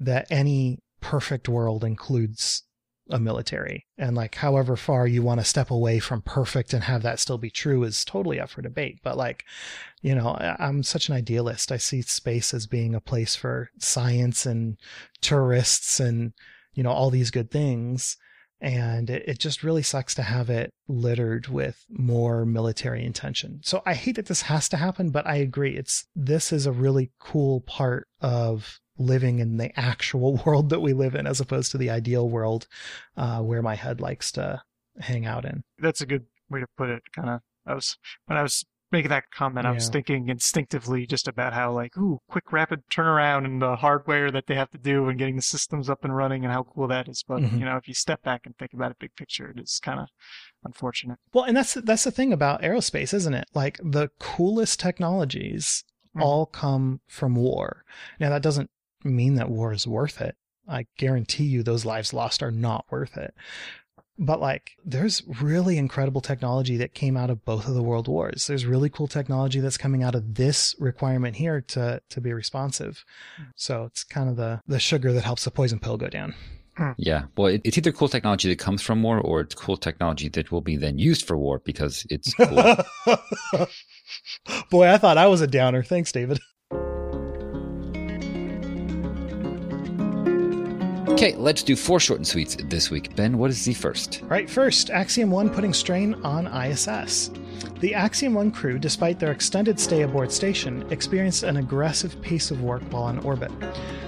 that 0.00 0.26
any 0.30 0.80
perfect 1.00 1.48
world 1.48 1.84
includes 1.84 2.64
a 3.10 3.20
military 3.20 3.84
and 3.98 4.16
like 4.16 4.36
however 4.36 4.76
far 4.76 5.06
you 5.06 5.22
want 5.22 5.38
to 5.38 5.44
step 5.44 5.70
away 5.70 5.98
from 5.98 6.22
perfect 6.22 6.72
and 6.72 6.84
have 6.84 7.02
that 7.02 7.20
still 7.20 7.36
be 7.36 7.50
true 7.50 7.82
is 7.84 8.02
totally 8.02 8.40
up 8.40 8.48
for 8.48 8.62
debate 8.62 8.98
but 9.02 9.14
like 9.14 9.44
you 10.00 10.14
know 10.14 10.34
i'm 10.58 10.82
such 10.82 11.10
an 11.10 11.14
idealist 11.14 11.70
i 11.70 11.76
see 11.76 12.00
space 12.00 12.54
as 12.54 12.66
being 12.66 12.94
a 12.94 13.00
place 13.02 13.36
for 13.36 13.68
science 13.78 14.46
and 14.46 14.78
tourists 15.20 16.00
and 16.00 16.32
you 16.74 16.82
know 16.82 16.90
all 16.90 17.10
these 17.10 17.30
good 17.30 17.50
things 17.50 18.16
and 18.60 19.10
it, 19.10 19.24
it 19.26 19.38
just 19.38 19.62
really 19.62 19.82
sucks 19.82 20.14
to 20.14 20.22
have 20.22 20.48
it 20.48 20.70
littered 20.88 21.48
with 21.48 21.84
more 21.88 22.44
military 22.44 23.04
intention 23.04 23.60
so 23.62 23.82
i 23.86 23.94
hate 23.94 24.16
that 24.16 24.26
this 24.26 24.42
has 24.42 24.68
to 24.68 24.76
happen 24.76 25.10
but 25.10 25.26
i 25.26 25.36
agree 25.36 25.76
it's 25.76 26.06
this 26.14 26.52
is 26.52 26.66
a 26.66 26.72
really 26.72 27.10
cool 27.18 27.60
part 27.62 28.06
of 28.20 28.80
living 28.98 29.38
in 29.38 29.56
the 29.56 29.78
actual 29.78 30.36
world 30.46 30.70
that 30.70 30.80
we 30.80 30.92
live 30.92 31.14
in 31.14 31.26
as 31.26 31.40
opposed 31.40 31.72
to 31.72 31.78
the 31.78 31.90
ideal 31.90 32.28
world 32.28 32.66
uh, 33.16 33.40
where 33.40 33.62
my 33.62 33.74
head 33.74 34.00
likes 34.00 34.30
to 34.32 34.62
hang 35.00 35.26
out 35.26 35.44
in. 35.44 35.62
That's 35.78 36.00
a 36.00 36.06
good 36.06 36.26
way 36.48 36.60
to 36.60 36.66
put 36.76 36.90
it. 36.90 37.02
Kind 37.14 37.28
of, 37.28 37.40
I 37.66 37.74
was 37.74 37.96
when 38.26 38.38
I 38.38 38.42
was 38.42 38.64
making 38.92 39.10
that 39.10 39.30
comment, 39.30 39.64
yeah. 39.64 39.70
I 39.70 39.74
was 39.74 39.88
thinking 39.88 40.28
instinctively 40.28 41.06
just 41.06 41.28
about 41.28 41.52
how 41.52 41.72
like, 41.72 41.96
ooh, 41.96 42.20
quick, 42.28 42.52
rapid 42.52 42.82
turnaround 42.92 43.44
and 43.44 43.60
the 43.60 43.76
hardware 43.76 44.30
that 44.30 44.46
they 44.46 44.54
have 44.54 44.70
to 44.70 44.78
do 44.78 45.08
and 45.08 45.18
getting 45.18 45.36
the 45.36 45.42
systems 45.42 45.90
up 45.90 46.04
and 46.04 46.14
running 46.16 46.44
and 46.44 46.52
how 46.52 46.62
cool 46.62 46.88
that 46.88 47.08
is. 47.08 47.24
But 47.26 47.40
mm-hmm. 47.40 47.58
you 47.58 47.64
know, 47.64 47.76
if 47.76 47.88
you 47.88 47.94
step 47.94 48.22
back 48.22 48.42
and 48.44 48.56
think 48.56 48.72
about 48.72 48.90
it 48.90 48.98
big 48.98 49.14
picture, 49.16 49.50
it 49.50 49.60
is 49.60 49.80
kind 49.82 50.00
of 50.00 50.08
unfortunate. 50.64 51.18
Well, 51.32 51.44
and 51.44 51.56
that's 51.56 51.74
that's 51.74 52.04
the 52.04 52.10
thing 52.10 52.32
about 52.32 52.62
aerospace, 52.62 53.12
isn't 53.14 53.34
it? 53.34 53.48
Like 53.54 53.78
the 53.82 54.10
coolest 54.18 54.80
technologies 54.80 55.84
mm-hmm. 56.10 56.22
all 56.22 56.46
come 56.46 57.00
from 57.08 57.34
war. 57.34 57.84
Now 58.20 58.30
that 58.30 58.42
doesn't 58.42 58.70
mean 59.02 59.34
that 59.34 59.50
war 59.50 59.72
is 59.72 59.86
worth 59.86 60.20
it. 60.20 60.36
I 60.68 60.86
guarantee 60.96 61.44
you 61.44 61.62
those 61.62 61.84
lives 61.84 62.14
lost 62.14 62.42
are 62.42 62.50
not 62.50 62.86
worth 62.90 63.16
it. 63.16 63.34
But 64.18 64.40
like, 64.40 64.72
there's 64.84 65.22
really 65.42 65.76
incredible 65.76 66.20
technology 66.20 66.76
that 66.76 66.94
came 66.94 67.16
out 67.16 67.30
of 67.30 67.44
both 67.44 67.66
of 67.66 67.74
the 67.74 67.82
world 67.82 68.06
wars. 68.06 68.46
There's 68.46 68.64
really 68.64 68.88
cool 68.88 69.08
technology 69.08 69.60
that's 69.60 69.76
coming 69.76 70.02
out 70.02 70.14
of 70.14 70.34
this 70.34 70.76
requirement 70.78 71.36
here 71.36 71.60
to, 71.68 72.00
to 72.10 72.20
be 72.20 72.32
responsive. 72.32 73.04
So 73.56 73.84
it's 73.84 74.04
kind 74.04 74.28
of 74.28 74.36
the, 74.36 74.60
the 74.66 74.78
sugar 74.78 75.12
that 75.12 75.24
helps 75.24 75.44
the 75.44 75.50
poison 75.50 75.80
pill 75.80 75.96
go 75.96 76.08
down. 76.08 76.34
Hmm. 76.76 76.92
Yeah. 76.96 77.24
Well, 77.36 77.48
it, 77.48 77.62
it's 77.64 77.78
either 77.78 77.92
cool 77.92 78.08
technology 78.08 78.48
that 78.48 78.58
comes 78.58 78.82
from 78.82 79.02
war 79.02 79.20
or 79.20 79.40
it's 79.40 79.54
cool 79.54 79.76
technology 79.76 80.28
that 80.30 80.50
will 80.50 80.60
be 80.60 80.76
then 80.76 80.98
used 80.98 81.26
for 81.26 81.36
war 81.36 81.60
because 81.64 82.06
it's 82.10 82.34
cool. 82.34 82.46
Boy, 84.70 84.88
I 84.88 84.98
thought 84.98 85.18
I 85.18 85.26
was 85.26 85.40
a 85.40 85.46
downer. 85.46 85.82
Thanks, 85.82 86.10
David. 86.12 86.40
Okay, 91.14 91.36
let's 91.36 91.62
do 91.62 91.76
four 91.76 92.00
short 92.00 92.18
and 92.18 92.26
sweets 92.26 92.56
this 92.64 92.90
week. 92.90 93.14
Ben, 93.14 93.38
what 93.38 93.48
is 93.48 93.64
the 93.64 93.72
first? 93.72 94.20
Right, 94.24 94.50
first, 94.50 94.90
Axiom 94.90 95.30
1 95.30 95.48
putting 95.50 95.72
strain 95.72 96.14
on 96.24 96.48
ISS. 96.48 97.30
The 97.80 97.94
Axiom 97.94 98.34
1 98.34 98.50
crew, 98.52 98.78
despite 98.78 99.18
their 99.18 99.32
extended 99.32 99.78
stay 99.78 100.02
aboard 100.02 100.32
station, 100.32 100.86
experienced 100.90 101.42
an 101.42 101.58
aggressive 101.58 102.20
pace 102.22 102.50
of 102.50 102.62
work 102.62 102.82
while 102.90 103.08
in 103.08 103.18
orbit. 103.18 103.52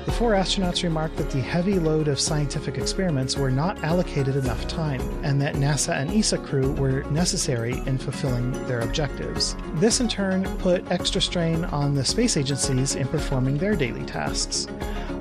The 0.07 0.13
four 0.13 0.33
astronauts 0.33 0.83
remarked 0.83 1.17
that 1.17 1.31
the 1.31 1.41
heavy 1.41 1.79
load 1.79 2.09
of 2.09 2.21
scientific 2.21 2.79
experiments 2.79 3.37
were 3.37 3.51
not 3.51 3.83
allocated 3.83 4.37
enough 4.37 4.67
time, 4.67 5.03
and 5.25 5.43
that 5.43 5.57
NASA 5.57 5.95
and 5.95 6.11
ESA 6.11 6.39
crew 6.39 6.73
were 6.73 7.03
necessary 7.11 7.73
in 7.87 7.99
fulfilling 7.99 8.53
their 8.67 8.81
objectives. 8.81 9.57
This 9.75 10.01
in 10.01 10.09
turn 10.09 10.45
put 10.59 10.91
extra 10.91 11.21
strain 11.21 11.65
on 11.67 11.95
the 11.95 12.05
space 12.05 12.37
agencies 12.37 12.95
in 12.95 13.09
performing 13.09 13.59
their 13.59 13.75
daily 13.75 14.05
tasks. 14.05 14.69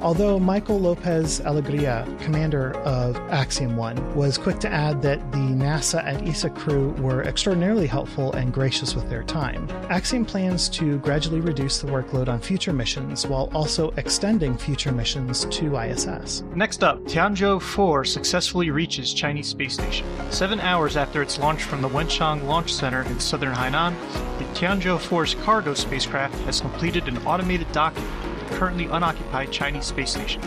Although 0.01 0.37
Michael 0.39 0.79
Lopez 0.79 1.41
Alegria, 1.41 2.05
commander 2.19 2.77
of 2.81 3.17
Axiom 3.31 3.75
1, 3.75 4.13
was 4.13 4.37
quick 4.37 4.59
to 4.59 4.71
add 4.71 5.01
that 5.01 5.31
the 5.31 5.37
NASA 5.37 6.05
and 6.05 6.27
ESA 6.29 6.51
crew 6.51 6.91
were 6.99 7.23
extraordinarily 7.23 7.87
helpful 7.87 8.14
and 8.15 8.53
gracious 8.53 8.95
with 8.95 9.09
their 9.09 9.23
time, 9.23 9.67
Axiom 9.89 10.25
plans 10.25 10.69
to 10.69 10.97
gradually 10.99 11.41
reduce 11.41 11.79
the 11.79 11.87
workload 11.87 12.27
on 12.27 12.39
future 12.39 12.71
missions 12.73 13.27
while 13.27 13.49
also 13.53 13.91
extending 13.97 14.57
future 14.57 14.91
missions 14.91 15.45
to 15.45 15.77
ISS. 15.77 16.43
Next 16.55 16.83
up, 16.83 17.03
Tianzhou 17.03 17.61
4 17.61 18.05
successfully 18.05 18.71
reaches 18.71 19.13
Chinese 19.13 19.47
space 19.47 19.73
station. 19.73 20.07
Seven 20.31 20.59
hours 20.61 20.95
after 20.97 21.21
its 21.21 21.37
launch 21.37 21.63
from 21.63 21.81
the 21.81 21.89
Wenchang 21.89 22.45
Launch 22.45 22.73
Center 22.73 23.01
in 23.03 23.19
southern 23.19 23.53
Hainan, 23.53 23.93
the 24.39 24.45
Tianzhou 24.59 24.97
4's 24.97 25.35
cargo 25.43 25.73
spacecraft 25.73 26.35
has 26.45 26.61
completed 26.61 27.07
an 27.07 27.17
automated 27.27 27.71
docking 27.71 28.03
at 28.03 28.47
the 28.49 28.55
currently 28.55 28.85
unoccupied 28.85 29.51
Chinese 29.51 29.85
space 29.85 30.11
station. 30.11 30.41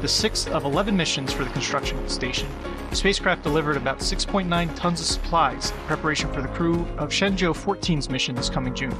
The 0.00 0.08
sixth 0.08 0.48
of 0.48 0.64
11 0.64 0.96
missions 0.96 1.32
for 1.32 1.44
the 1.44 1.50
construction 1.50 1.98
of 1.98 2.04
the 2.04 2.10
station, 2.10 2.48
the 2.90 2.96
spacecraft 2.96 3.44
delivered 3.44 3.76
about 3.76 4.00
6.9 4.00 4.74
tons 4.74 5.00
of 5.00 5.06
supplies 5.06 5.70
in 5.70 5.76
preparation 5.86 6.30
for 6.32 6.42
the 6.42 6.48
crew 6.48 6.86
of 6.98 7.10
Shenzhou 7.10 7.54
14's 7.54 8.10
mission 8.10 8.34
this 8.34 8.50
coming 8.50 8.74
June. 8.74 8.94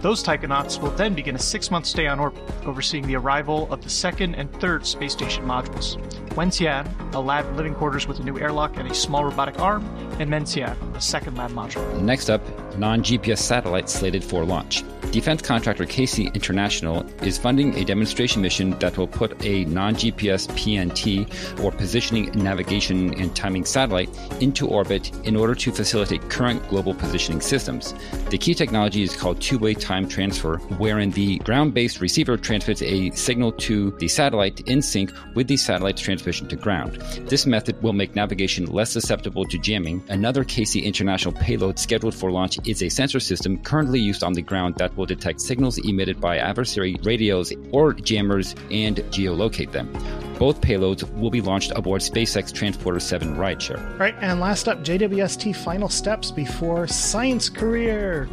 Those 0.00 0.24
taikonauts 0.24 0.80
will 0.80 0.90
then 0.92 1.14
begin 1.14 1.36
a 1.36 1.38
six 1.38 1.70
month 1.70 1.84
stay 1.84 2.06
on 2.06 2.18
orbit, 2.18 2.42
overseeing 2.64 3.06
the 3.06 3.16
arrival 3.16 3.70
of 3.70 3.82
the 3.82 3.90
second 3.90 4.34
and 4.34 4.50
third 4.60 4.86
space 4.86 5.12
station 5.12 5.44
modules 5.44 6.00
Wentian, 6.30 6.86
a 7.12 7.20
lab 7.20 7.54
living 7.56 7.74
quarters 7.74 8.06
with 8.06 8.20
a 8.20 8.22
new 8.22 8.38
airlock 8.38 8.78
and 8.78 8.90
a 8.90 8.94
small 8.94 9.24
robotic 9.24 9.58
arm, 9.58 9.84
and 10.18 10.30
Mengtian, 10.30 10.76
a 10.96 11.00
second 11.00 11.36
lab 11.36 11.50
module. 11.50 12.00
Next 12.00 12.30
up, 12.30 12.40
non 12.78 13.02
GPS 13.02 13.38
satellites 13.38 13.92
slated 13.92 14.24
for 14.24 14.44
launch. 14.44 14.84
Defense 15.12 15.42
contractor 15.42 15.86
CACI 15.86 16.32
International 16.34 17.04
is 17.24 17.36
funding 17.36 17.74
a 17.74 17.84
demonstration 17.84 18.40
mission 18.40 18.78
that 18.78 18.96
will 18.96 19.08
put 19.08 19.44
a 19.44 19.64
non 19.64 19.96
GPS 19.96 20.46
PNT 20.50 21.26
or 21.64 21.72
positioning, 21.72 22.30
navigation, 22.32 23.12
and 23.14 23.34
timing 23.34 23.64
satellite 23.64 24.08
into 24.40 24.68
orbit 24.68 25.10
in 25.26 25.34
order 25.34 25.56
to 25.56 25.72
facilitate 25.72 26.30
current 26.30 26.66
global 26.68 26.94
positioning 26.94 27.40
systems. 27.40 27.92
The 28.30 28.38
key 28.38 28.54
technology 28.54 29.02
is 29.02 29.16
called 29.16 29.40
two 29.40 29.58
way 29.58 29.74
time 29.74 30.08
transfer, 30.08 30.58
wherein 30.78 31.10
the 31.10 31.38
ground 31.38 31.74
based 31.74 32.00
receiver 32.00 32.36
transmits 32.36 32.80
a 32.82 33.10
signal 33.10 33.50
to 33.52 33.90
the 33.98 34.06
satellite 34.06 34.60
in 34.68 34.80
sync 34.80 35.12
with 35.34 35.48
the 35.48 35.56
satellite's 35.56 36.02
transmission 36.02 36.46
to 36.48 36.56
ground. 36.56 37.02
This 37.26 37.46
method 37.46 37.82
will 37.82 37.94
make 37.94 38.14
navigation 38.14 38.66
less 38.66 38.92
susceptible 38.92 39.44
to 39.46 39.58
jamming. 39.58 40.04
Another 40.08 40.44
CACI 40.44 40.84
International 40.84 41.34
payload 41.34 41.80
scheduled 41.80 42.14
for 42.14 42.30
launch 42.30 42.58
is 42.66 42.82
a 42.82 42.88
sensor 42.88 43.20
system 43.20 43.58
currently 43.62 44.00
used 44.00 44.22
on 44.22 44.32
the 44.32 44.42
ground 44.42 44.74
that 44.76 44.96
will 44.96 45.06
detect 45.06 45.40
signals 45.40 45.78
emitted 45.78 46.20
by 46.20 46.38
adversary 46.38 46.96
radios 47.02 47.52
or 47.72 47.92
jammers 47.92 48.54
and 48.70 48.96
geolocate 49.10 49.72
them. 49.72 49.92
Both 50.38 50.62
payloads 50.62 51.02
will 51.18 51.28
be 51.28 51.42
launched 51.42 51.70
aboard 51.76 52.00
SpaceX 52.00 52.50
Transporter 52.50 52.98
7 52.98 53.36
rideshare. 53.36 53.78
All 53.92 53.98
right, 53.98 54.14
and 54.22 54.40
last 54.40 54.68
up, 54.68 54.82
JWST 54.82 55.54
final 55.54 55.90
steps 55.90 56.30
before 56.30 56.86
science 56.86 57.50
career. 57.50 58.26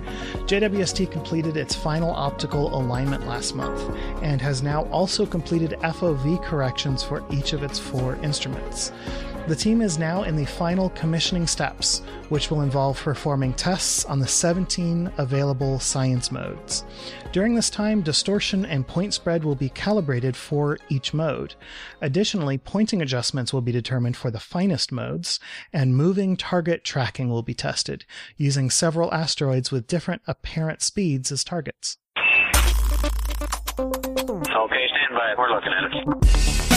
JWST 0.45 1.11
completed 1.11 1.57
its 1.57 1.75
final 1.75 2.11
optical 2.11 2.73
alignment 2.73 3.27
last 3.27 3.55
month 3.55 3.93
and 4.23 4.41
has 4.41 4.63
now 4.63 4.83
also 4.85 5.25
completed 5.25 5.71
FOV 5.81 6.41
corrections 6.45 7.03
for 7.03 7.25
each 7.29 7.51
of 7.51 7.61
its 7.61 7.77
four 7.77 8.15
instruments. 8.23 8.93
The 9.47 9.55
team 9.55 9.81
is 9.81 9.97
now 9.97 10.23
in 10.23 10.35
the 10.35 10.43
final 10.43 10.89
commissioning 10.89 11.47
steps, 11.47 11.99
which 12.27 12.51
will 12.51 12.63
involve 12.63 13.01
performing 13.01 13.53
tests 13.53 14.03
on 14.03 14.19
the 14.19 14.27
17 14.27 15.09
available 15.17 15.79
science 15.79 16.33
modes. 16.33 16.83
During 17.31 17.55
this 17.55 17.69
time, 17.69 18.01
distortion 18.01 18.65
and 18.65 18.85
point 18.85 19.13
spread 19.13 19.45
will 19.45 19.55
be 19.55 19.69
calibrated 19.69 20.35
for 20.35 20.77
each 20.89 21.13
mode. 21.13 21.55
Additionally, 22.01 22.57
pointing 22.57 23.01
adjustments 23.01 23.53
will 23.53 23.61
be 23.61 23.71
determined 23.71 24.17
for 24.17 24.29
the 24.29 24.37
finest 24.37 24.91
modes, 24.91 25.39
and 25.71 25.95
moving 25.95 26.35
target 26.35 26.83
tracking 26.83 27.29
will 27.29 27.41
be 27.41 27.53
tested, 27.53 28.03
using 28.35 28.69
several 28.69 29.13
asteroids 29.13 29.71
with 29.71 29.87
different 29.87 30.23
apparent 30.27 30.81
speeds 30.81 31.31
as 31.31 31.45
targets. 31.45 31.97
Okay, 32.19 32.27
stand 33.79 35.13
by. 35.13 35.35
We're 35.37 35.51
looking 35.51 35.71
at 35.71 35.85
it. 35.85 36.76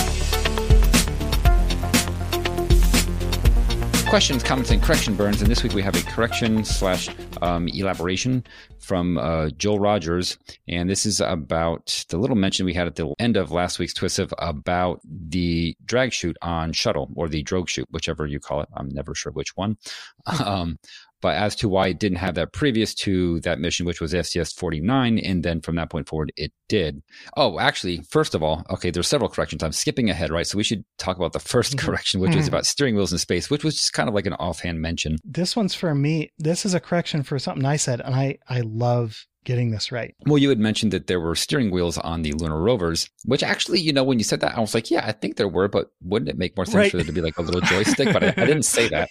Questions, 4.11 4.43
comments, 4.43 4.73
and 4.73 4.83
correction 4.83 5.15
burns. 5.15 5.41
And 5.41 5.49
this 5.49 5.63
week 5.63 5.73
we 5.73 5.83
have 5.83 5.95
a 5.95 6.03
correction 6.03 6.65
slash 6.65 7.09
um, 7.43 7.69
elaboration 7.69 8.45
from 8.81 9.17
uh, 9.17 9.51
Joel 9.51 9.79
Rogers. 9.79 10.37
And 10.67 10.91
this 10.91 11.07
is 11.07 11.21
about 11.21 12.05
the 12.09 12.19
little 12.19 12.35
mention 12.35 12.67
we 12.67 12.75
had 12.75 12.89
at 12.89 12.97
the 12.97 13.15
end 13.21 13.37
of 13.37 13.53
last 13.53 13.79
week's 13.79 13.95
twist 13.95 14.19
of 14.19 14.35
about 14.39 15.01
the 15.05 15.77
drag 15.85 16.13
chute 16.13 16.37
on 16.43 16.73
shuttle 16.73 17.09
or 17.15 17.29
the 17.29 17.45
drogue 17.45 17.69
chute, 17.69 17.87
whichever 17.93 18.27
you 18.27 18.41
call 18.41 18.63
it. 18.63 18.69
I'm 18.75 18.89
never 18.89 19.15
sure 19.15 19.31
which 19.31 19.57
one. 19.57 19.79
Um, 20.45 20.79
but 21.21 21.37
as 21.37 21.55
to 21.57 21.69
why 21.69 21.89
it 21.89 21.99
didn't 21.99 22.19
have 22.19 22.35
that 22.37 22.53
previous 22.53 22.95
to 22.95 23.41
that 23.41 23.59
mission, 23.61 23.87
which 23.87 24.01
was 24.01 24.13
STS 24.13 24.53
49, 24.53 25.19
and 25.19 25.43
then 25.43 25.61
from 25.61 25.77
that 25.77 25.91
point 25.91 26.09
forward, 26.09 26.33
it 26.37 26.53
did. 26.69 27.03
Oh, 27.37 27.59
actually, 27.59 28.03
first 28.09 28.35
of 28.35 28.43
all, 28.43 28.65
okay, 28.71 28.91
there's 28.91 29.09
several 29.09 29.29
corrections. 29.31 29.63
I'm 29.63 29.73
skipping 29.73 30.11
ahead, 30.11 30.31
right? 30.31 30.47
So 30.47 30.57
we 30.59 30.65
should 30.65 30.85
talk 30.99 31.17
about 31.17 31.33
the 31.33 31.41
1st 31.41 31.75
Mhm. 31.75 31.79
correction, 31.79 32.21
which 32.21 32.35
was 32.35 32.45
Mhm. 32.47 32.49
about 32.49 32.67
steering 32.67 32.95
wheels 32.95 33.13
in 33.13 33.19
space, 33.19 33.51
which 33.51 33.65
was 33.65 33.77
just 33.77 33.93
kind 33.93 34.09
of 34.09 34.15
like 34.15 34.27
an 34.27 34.35
offhand 34.35 34.81
mention. 34.81 35.17
This 35.25 35.55
one's 35.57 35.75
for 35.75 35.95
me. 35.95 36.31
This 36.39 36.65
is 36.65 36.75
a 36.75 36.81
correction 36.81 37.23
for 37.23 37.39
something 37.39 37.65
I 37.65 37.77
said, 37.77 38.01
and 38.01 38.15
I, 38.15 38.39
I 38.49 38.61
love 38.61 39.27
getting 39.45 39.71
this 39.71 39.91
right. 39.91 40.15
Well, 40.27 40.39
you 40.39 40.49
had 40.51 40.59
mentioned 40.59 40.93
that 40.93 41.07
there 41.07 41.21
were 41.21 41.35
steering 41.35 41.71
wheels 41.71 41.97
on 41.99 42.23
the 42.23 42.33
lunar 42.33 42.61
rovers, 42.61 43.09
which 43.25 43.43
actually, 43.43 43.81
you 43.81 43.93
know, 43.93 44.05
when 44.05 44.19
you 44.19 44.25
said 44.25 44.41
that, 44.41 44.57
I 44.57 44.61
was 44.61 44.75
like, 44.75 44.91
yeah, 44.91 45.05
I 45.07 45.13
think 45.13 45.37
there 45.37 45.49
were, 45.49 45.69
but 45.69 45.91
wouldn't 46.03 46.29
it 46.29 46.39
make 46.39 46.57
more 46.57 46.67
sense 46.67 46.75
Right. 46.77 46.91
for 46.91 46.99
there 46.99 47.07
to 47.07 47.13
be 47.13 47.21
like 47.23 47.39
a 47.39 47.43
little 47.43 47.61
joystick? 47.63 48.13
But 48.13 48.23
I, 48.23 48.29
I 48.29 48.47
didn't 48.47 48.65
say 48.65 48.89
that. 48.89 49.09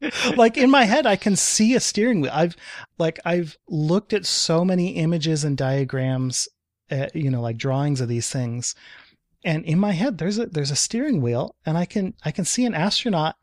like 0.36 0.56
in 0.56 0.70
my 0.70 0.84
head, 0.84 1.06
I 1.06 1.16
can 1.16 1.36
see 1.36 1.74
a 1.74 1.80
steering 1.80 2.20
wheel. 2.20 2.30
I've 2.34 2.56
like 2.98 3.20
I've 3.24 3.56
looked 3.68 4.12
at 4.12 4.26
so 4.26 4.64
many 4.64 4.92
images 4.96 5.44
and 5.44 5.56
diagrams, 5.56 6.48
uh, 6.90 7.08
you 7.14 7.30
know, 7.30 7.40
like 7.42 7.56
drawings 7.56 8.00
of 8.00 8.08
these 8.08 8.30
things, 8.30 8.74
and 9.44 9.64
in 9.64 9.78
my 9.78 9.92
head, 9.92 10.18
there's 10.18 10.38
a 10.38 10.46
there's 10.46 10.70
a 10.70 10.76
steering 10.76 11.20
wheel, 11.20 11.54
and 11.66 11.76
I 11.76 11.84
can 11.84 12.14
I 12.24 12.30
can 12.30 12.44
see 12.44 12.64
an 12.64 12.74
astronaut 12.74 13.36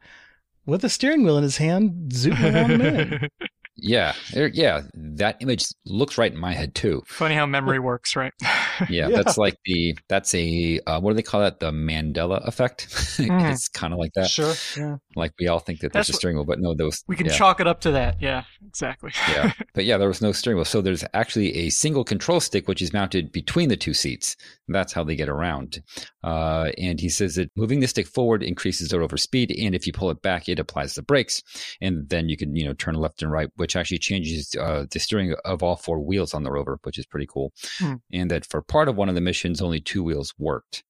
with 0.66 0.84
a 0.84 0.90
steering 0.90 1.24
wheel 1.24 1.38
in 1.38 1.44
his 1.44 1.58
hand 1.58 2.14
zooming 2.14 2.56
around 2.56 2.70
the 2.72 2.78
moon. 2.78 3.30
Yeah, 3.78 4.14
yeah, 4.34 4.82
that 4.94 5.38
image 5.40 5.66
looks 5.86 6.18
right 6.18 6.32
in 6.32 6.38
my 6.40 6.54
head 6.54 6.76
too. 6.76 7.02
Funny 7.08 7.36
how 7.36 7.46
memory 7.46 7.80
works, 7.80 8.16
right? 8.16 8.34
Yeah, 8.90 9.10
Yeah. 9.10 9.18
that's 9.22 9.38
like 9.38 9.58
the 9.66 9.96
that's 10.10 10.34
a 10.34 10.80
uh, 10.88 11.00
what 11.00 11.12
do 11.12 11.16
they 11.16 11.22
call 11.22 11.42
that? 11.42 11.60
The 11.60 11.72
Mandela 11.72 12.46
effect. 12.48 12.88
Mm. 13.22 13.52
it's 13.52 13.68
kind 13.68 13.94
of 13.94 14.00
like 14.00 14.14
that. 14.16 14.30
Sure. 14.30 14.54
Yeah. 14.76 14.96
Like 15.16 15.34
we 15.40 15.48
all 15.48 15.60
think 15.60 15.82
that 15.82 15.94
there's 15.94 16.08
That's 16.08 16.10
a 16.10 16.14
what- 16.14 16.20
steering 16.20 16.38
wheel, 16.38 16.46
but 16.46 16.60
no, 16.60 16.74
those 16.74 17.04
we 17.08 17.16
can 17.16 17.28
yeah. 17.28 17.34
chalk 17.34 17.60
it 17.60 17.68
up 17.68 17.82
to 17.82 17.92
that. 17.92 18.20
Yeah, 18.22 18.44
exactly. 18.68 19.12
yeah. 19.30 19.52
But 19.74 19.86
yeah, 19.86 19.98
there 19.98 20.08
was 20.08 20.22
no 20.22 20.32
steering 20.32 20.58
wheel. 20.58 20.66
So 20.66 20.82
there's 20.82 21.04
actually 21.14 21.56
a 21.56 21.70
single 21.70 22.04
control 22.04 22.40
stick 22.40 22.68
which 22.68 22.82
is 22.82 22.92
mounted 22.94 23.32
between 23.32 23.70
the 23.70 23.78
two 23.78 23.94
seats. 23.94 24.36
That's 24.68 24.94
how 24.94 25.04
they 25.04 25.16
get 25.16 25.30
around. 25.30 25.82
Uh, 26.24 26.72
and 26.78 27.00
he 27.00 27.10
says 27.10 27.36
that 27.36 27.50
moving 27.56 27.80
the 27.82 27.88
stick 27.88 28.08
forward 28.08 28.42
increases 28.44 28.90
the 28.90 29.00
rover 29.00 29.18
speed, 29.18 29.52
and 29.58 29.76
if 29.76 29.86
you 29.86 29.94
pull 29.94 30.10
it 30.10 30.22
back, 30.22 30.50
it 30.50 30.60
applies 30.60 30.94
the 30.96 31.02
brakes, 31.04 31.42
and 31.82 32.10
then 32.10 32.28
you 32.30 32.38
can 32.38 32.56
you 32.56 32.66
know 32.66 32.74
turn 32.74 32.96
left 32.96 33.22
and 33.22 33.32
right, 33.32 33.50
which 33.62 33.76
actually 33.78 34.00
changes 34.00 34.54
uh, 34.60 34.86
the 34.92 35.00
steering 35.00 35.34
of 35.46 35.64
all 35.64 35.78
four 35.78 36.00
wheels 36.00 36.34
on 36.34 36.44
the 36.44 36.52
rover, 36.52 36.80
which 36.84 36.98
is 36.98 37.06
pretty 37.06 37.28
cool. 37.28 37.54
Hmm. 37.80 37.96
And 38.12 38.30
that 38.32 38.46
for 38.46 38.62
part 38.62 38.90
of 38.90 38.98
one 38.98 39.08
of 39.10 39.16
the 39.16 39.22
missions, 39.22 39.62
only 39.62 39.80
two 39.80 40.04
wheels 40.04 40.34
worked. 40.38 40.84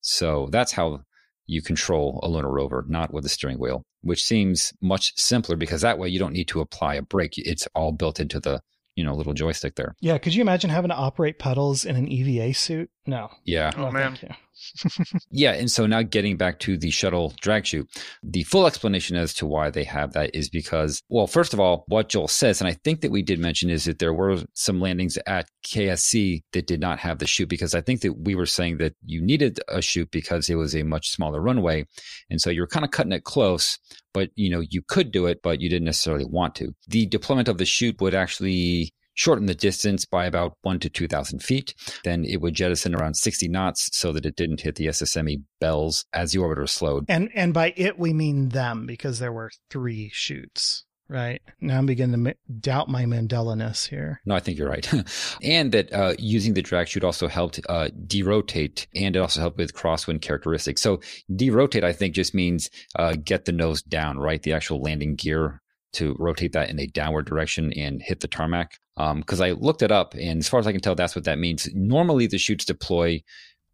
So 0.00 0.48
that's 0.50 0.72
how 0.72 1.02
you 1.46 1.60
control 1.62 2.20
a 2.22 2.28
lunar 2.28 2.50
rover, 2.50 2.84
not 2.88 3.12
with 3.12 3.24
a 3.26 3.28
steering 3.28 3.58
wheel, 3.58 3.84
which 4.00 4.22
seems 4.24 4.72
much 4.80 5.12
simpler 5.16 5.56
because 5.56 5.82
that 5.82 5.98
way 5.98 6.08
you 6.08 6.18
don't 6.18 6.32
need 6.32 6.48
to 6.48 6.60
apply 6.60 6.94
a 6.96 7.02
brake. 7.02 7.34
It's 7.36 7.68
all 7.74 7.92
built 7.92 8.18
into 8.18 8.40
the 8.40 8.60
you 8.96 9.04
know 9.04 9.14
little 9.14 9.34
joystick 9.34 9.74
there. 9.74 9.94
Yeah. 10.00 10.18
Could 10.18 10.34
you 10.34 10.40
imagine 10.40 10.70
having 10.70 10.88
to 10.90 10.94
operate 10.96 11.38
pedals 11.38 11.84
in 11.84 11.96
an 11.96 12.08
EVA 12.08 12.54
suit? 12.54 12.90
No. 13.06 13.28
Yeah. 13.44 13.72
Oh, 13.76 13.82
No, 13.82 13.90
man. 13.90 14.12
thank 14.16 14.22
you. 14.22 14.28
Yeah, 15.30 15.52
and 15.52 15.70
so 15.70 15.86
now 15.86 16.02
getting 16.02 16.36
back 16.36 16.60
to 16.60 16.76
the 16.76 16.90
shuttle 16.90 17.34
drag 17.40 17.66
chute, 17.66 17.88
the 18.22 18.44
full 18.44 18.66
explanation 18.66 19.16
as 19.16 19.34
to 19.34 19.46
why 19.46 19.70
they 19.70 19.84
have 19.84 20.12
that 20.12 20.34
is 20.34 20.48
because, 20.48 21.02
well, 21.08 21.26
first 21.26 21.52
of 21.52 21.60
all, 21.60 21.84
what 21.88 22.08
Joel 22.08 22.28
says, 22.28 22.60
and 22.60 22.68
I 22.68 22.74
think 22.84 23.00
that 23.00 23.10
we 23.10 23.22
did 23.22 23.40
mention 23.40 23.68
is 23.70 23.84
that 23.84 23.98
there 23.98 24.14
were 24.14 24.42
some 24.54 24.80
landings 24.80 25.18
at 25.26 25.48
KSC 25.66 26.42
that 26.52 26.66
did 26.66 26.80
not 26.80 27.00
have 27.00 27.18
the 27.18 27.26
chute 27.26 27.48
because 27.48 27.74
I 27.74 27.80
think 27.80 28.02
that 28.02 28.12
we 28.12 28.34
were 28.34 28.46
saying 28.46 28.78
that 28.78 28.94
you 29.04 29.20
needed 29.20 29.58
a 29.68 29.82
chute 29.82 30.10
because 30.10 30.48
it 30.48 30.54
was 30.54 30.74
a 30.76 30.82
much 30.82 31.10
smaller 31.10 31.40
runway, 31.40 31.86
and 32.30 32.40
so 32.40 32.50
you're 32.50 32.66
kind 32.66 32.84
of 32.84 32.90
cutting 32.90 33.12
it 33.12 33.24
close. 33.24 33.78
But 34.12 34.30
you 34.36 34.50
know 34.50 34.60
you 34.60 34.82
could 34.86 35.10
do 35.10 35.26
it, 35.26 35.42
but 35.42 35.60
you 35.60 35.68
didn't 35.68 35.86
necessarily 35.86 36.24
want 36.24 36.54
to. 36.56 36.74
The 36.86 37.06
deployment 37.06 37.48
of 37.48 37.58
the 37.58 37.64
chute 37.64 38.00
would 38.00 38.14
actually 38.14 38.92
shorten 39.14 39.46
the 39.46 39.54
distance 39.54 40.04
by 40.04 40.26
about 40.26 40.56
one 40.62 40.78
to 40.80 40.90
2,000 40.90 41.42
feet. 41.42 41.74
Then 42.04 42.24
it 42.24 42.40
would 42.40 42.54
jettison 42.54 42.94
around 42.94 43.14
60 43.14 43.48
knots 43.48 43.88
so 43.92 44.12
that 44.12 44.26
it 44.26 44.36
didn't 44.36 44.60
hit 44.60 44.74
the 44.76 44.86
SSME 44.86 45.42
bells 45.60 46.04
as 46.12 46.32
the 46.32 46.40
orbiter 46.40 46.68
slowed. 46.68 47.06
And 47.08 47.30
and 47.34 47.54
by 47.54 47.72
it 47.76 47.98
we 47.98 48.12
mean 48.12 48.50
them 48.50 48.86
because 48.86 49.18
there 49.18 49.32
were 49.32 49.50
three 49.70 50.10
chutes, 50.12 50.84
right? 51.08 51.40
Now 51.60 51.78
I'm 51.78 51.86
beginning 51.86 52.24
to 52.24 52.34
doubt 52.60 52.88
my 52.88 53.04
Mandela-ness 53.04 53.86
here. 53.86 54.20
No, 54.26 54.34
I 54.34 54.40
think 54.40 54.58
you're 54.58 54.68
right. 54.68 54.88
and 55.42 55.72
that 55.72 55.92
uh, 55.92 56.14
using 56.18 56.54
the 56.54 56.62
drag 56.62 56.88
chute 56.88 57.04
also 57.04 57.28
helped 57.28 57.60
uh, 57.68 57.88
derotate 58.06 58.86
and 58.94 59.16
it 59.16 59.18
also 59.18 59.40
helped 59.40 59.58
with 59.58 59.74
crosswind 59.74 60.22
characteristics. 60.22 60.82
So 60.82 61.00
derotate, 61.30 61.84
I 61.84 61.92
think, 61.92 62.14
just 62.14 62.34
means 62.34 62.68
uh, 62.96 63.14
get 63.22 63.44
the 63.44 63.52
nose 63.52 63.82
down, 63.82 64.18
right? 64.18 64.42
The 64.42 64.52
actual 64.52 64.80
landing 64.80 65.14
gear 65.14 65.62
to 65.94 66.16
rotate 66.18 66.52
that 66.52 66.70
in 66.70 66.78
a 66.78 66.86
downward 66.86 67.26
direction 67.26 67.72
and 67.74 68.02
hit 68.02 68.20
the 68.20 68.28
tarmac. 68.28 68.78
Because 68.96 69.40
um, 69.40 69.46
I 69.46 69.52
looked 69.52 69.82
it 69.82 69.90
up, 69.90 70.14
and 70.14 70.38
as 70.38 70.48
far 70.48 70.60
as 70.60 70.68
I 70.68 70.72
can 70.72 70.80
tell, 70.80 70.94
that's 70.94 71.16
what 71.16 71.24
that 71.24 71.38
means. 71.38 71.68
Normally, 71.74 72.28
the 72.28 72.38
chutes 72.38 72.64
deploy 72.64 73.22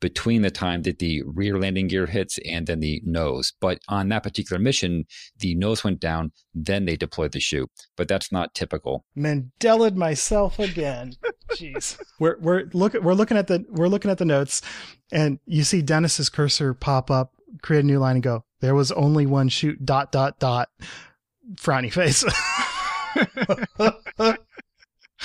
between 0.00 0.42
the 0.42 0.50
time 0.50 0.82
that 0.82 0.98
the 0.98 1.22
rear 1.22 1.58
landing 1.58 1.86
gear 1.86 2.06
hits 2.06 2.38
and 2.46 2.66
then 2.66 2.80
the 2.80 3.00
nose. 3.04 3.52
But 3.60 3.80
on 3.88 4.08
that 4.08 4.22
particular 4.22 4.60
mission, 4.60 5.04
the 5.38 5.54
nose 5.54 5.84
went 5.84 6.00
down, 6.00 6.32
then 6.54 6.86
they 6.86 6.96
deployed 6.96 7.32
the 7.32 7.40
chute. 7.40 7.70
But 7.96 8.08
that's 8.08 8.32
not 8.32 8.54
typical. 8.54 9.04
Mandelaed 9.16 9.94
myself 9.94 10.58
again. 10.58 11.14
Jeez. 11.52 12.00
We're 12.18 12.38
we're 12.40 12.64
look 12.72 12.94
we're 12.94 13.14
looking 13.14 13.36
at 13.36 13.46
the 13.46 13.64
we're 13.68 13.88
looking 13.88 14.10
at 14.10 14.18
the 14.18 14.24
notes, 14.24 14.62
and 15.12 15.38
you 15.46 15.64
see 15.64 15.82
Dennis's 15.82 16.28
cursor 16.28 16.74
pop 16.74 17.10
up, 17.10 17.34
create 17.62 17.80
a 17.80 17.86
new 17.86 17.98
line, 17.98 18.16
and 18.16 18.22
go. 18.22 18.44
There 18.60 18.74
was 18.74 18.92
only 18.92 19.26
one 19.26 19.48
chute. 19.48 19.84
Dot 19.84 20.12
dot 20.12 20.38
dot. 20.38 20.70
Frowny 21.56 21.92
face. 21.92 22.24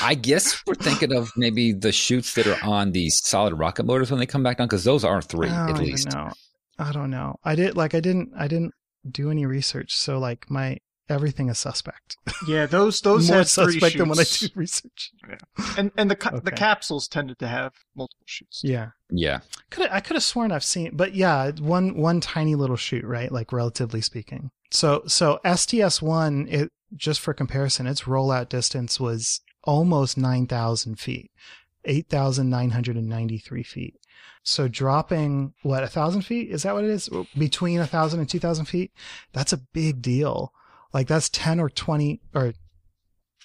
I 0.02 0.16
guess 0.16 0.62
we're 0.68 0.76
thinking 0.76 1.14
of 1.16 1.32
maybe 1.38 1.72
the 1.72 1.92
chutes 1.92 2.34
that 2.34 2.48
are 2.48 2.58
on 2.64 2.92
the 2.92 3.10
solid 3.10 3.54
rocket 3.54 3.86
motors 3.86 4.12
when 4.12 4.20
they 4.20 4.26
come 4.26 4.44
back 4.44 4.58
down, 4.58 4.68
because 4.68 4.84
those 4.84 5.04
are 5.04 5.22
three 5.22 5.48
I 5.48 5.70
at 5.70 5.78
least. 5.80 6.12
know. 6.12 6.32
I 6.78 6.92
don't 6.92 7.10
know. 7.10 7.38
I 7.44 7.56
did 7.56 7.78
like 7.78 7.96
I 7.96 8.02
didn't 8.02 8.32
I 8.38 8.48
didn't 8.48 8.74
do 9.10 9.32
any 9.32 9.46
research, 9.46 9.96
so 9.96 10.20
like 10.20 10.50
my 10.50 10.78
everything 11.10 11.50
is 11.50 11.60
suspect. 11.60 12.18
Yeah, 12.48 12.66
those 12.66 13.02
those 13.02 13.28
More 13.30 13.38
had 13.40 13.48
three 13.48 13.74
suspect 13.74 13.98
than 13.98 14.10
when 14.10 14.20
I 14.20 14.24
do 14.24 14.28
chutes. 14.28 14.56
research. 14.56 15.12
and 15.78 15.92
and 15.98 16.10
the 16.12 16.16
ca- 16.16 16.40
the 16.40 16.52
capsules 16.52 17.08
tended 17.08 17.40
to 17.40 17.48
have 17.48 17.74
multiple 17.96 18.24
chutes. 18.26 18.62
Yeah. 18.64 18.90
Yeah. 19.10 19.40
Could 19.70 19.90
I 19.92 20.00
could 20.00 20.16
have 20.16 20.24
sworn 20.24 20.52
I've 20.52 20.64
seen, 20.64 20.92
but 20.96 21.14
yeah, 21.14 21.52
one 21.60 21.96
one 21.96 22.20
tiny 22.22 22.56
little 22.56 22.76
chute, 22.76 23.06
right? 23.06 23.32
Like 23.32 23.52
relatively 23.54 24.02
speaking. 24.02 24.52
So 24.72 25.04
so 25.08 25.40
STS 25.46 26.02
one, 26.02 26.48
it 26.50 26.72
just 26.96 27.20
for 27.20 27.34
comparison, 27.34 27.88
its 27.88 28.02
rollout 28.04 28.50
distance 28.50 29.00
was 29.00 29.42
almost 29.64 30.18
nine 30.18 30.48
thousand 30.48 31.00
feet, 31.00 31.32
eight 31.86 32.08
thousand 32.10 32.50
nine 32.50 32.72
hundred 32.72 32.98
and 32.98 33.08
ninety 33.08 33.38
three 33.38 33.64
feet. 33.64 33.96
So 34.44 34.68
dropping 34.68 35.54
what 35.64 35.84
a 35.84 35.88
thousand 35.88 36.22
feet 36.22 36.52
is 36.52 36.64
that 36.64 36.74
what 36.76 36.84
it 36.84 36.90
is 36.92 37.10
between 37.38 37.80
a 37.80 37.88
thousand 37.88 38.20
and 38.20 38.30
two 38.30 38.40
thousand 38.40 38.66
feet? 38.66 38.92
That's 39.34 39.54
a 39.54 39.58
big 39.58 40.02
deal. 40.02 40.52
Like 40.96 41.08
that's 41.08 41.28
ten 41.28 41.60
or 41.60 41.70
twenty 41.70 42.22
or 42.34 42.54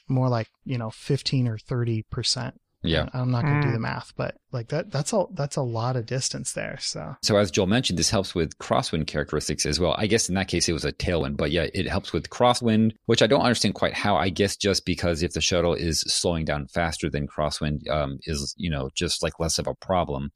more 0.07 0.28
like 0.28 0.46
you 0.64 0.78
know 0.78 0.88
fifteen 0.88 1.48
or 1.48 1.59
thirty 1.59 2.03
percent 2.03 2.61
Yeah. 2.83 3.09
I'm 3.12 3.31
not 3.31 3.45
going 3.45 3.61
to 3.61 3.66
do 3.66 3.72
the 3.72 3.78
math, 3.78 4.14
but 4.16 4.37
like 4.53 4.68
that 4.68 4.91
that's 4.91 5.12
a 5.12 5.24
that's 5.33 5.57
a 5.57 5.62
lot 5.62 5.97
of 5.97 6.07
distance 6.07 6.53
there. 6.53 6.78
So 6.81 7.14
So 7.22 7.37
as 7.37 7.51
Joel 7.51 7.66
mentioned, 7.66 7.99
this 7.99 8.11
helps 8.11 8.35
with 8.35 8.59
crosswind 8.59 9.07
characteristics 9.07 9.66
as 9.66 9.78
well. 9.78 9.95
I 9.99 10.07
guess 10.07 10.28
in 10.28 10.35
that 10.37 10.49
case 10.49 10.68
it 10.68 10.72
was 10.72 10.85
a 10.85 10.93
tailwind, 10.93 11.37
but 11.37 11.51
yeah, 11.51 11.66
it 11.74 11.87
helps 11.87 12.12
with 12.12 12.31
crosswind, 12.31 12.93
which 13.07 13.22
I 13.22 13.26
don't 13.26 13.43
understand 13.43 13.74
quite 13.74 13.95
how. 13.95 14.16
I 14.16 14.31
guess 14.31 14.57
just 14.57 14.87
because 14.87 15.22
if 15.22 15.33
the 15.33 15.41
shuttle 15.41 15.74
is 15.74 16.01
slowing 16.01 16.45
down 16.45 16.68
faster 16.68 17.11
than 17.11 17.28
crosswind 17.28 17.89
um, 17.89 18.18
is, 18.22 18.55
you 18.57 18.70
know, 18.70 18.91
just 18.95 19.22
like 19.22 19.39
less 19.39 19.59
of 19.59 19.66
a 19.66 19.74
problem. 19.74 20.33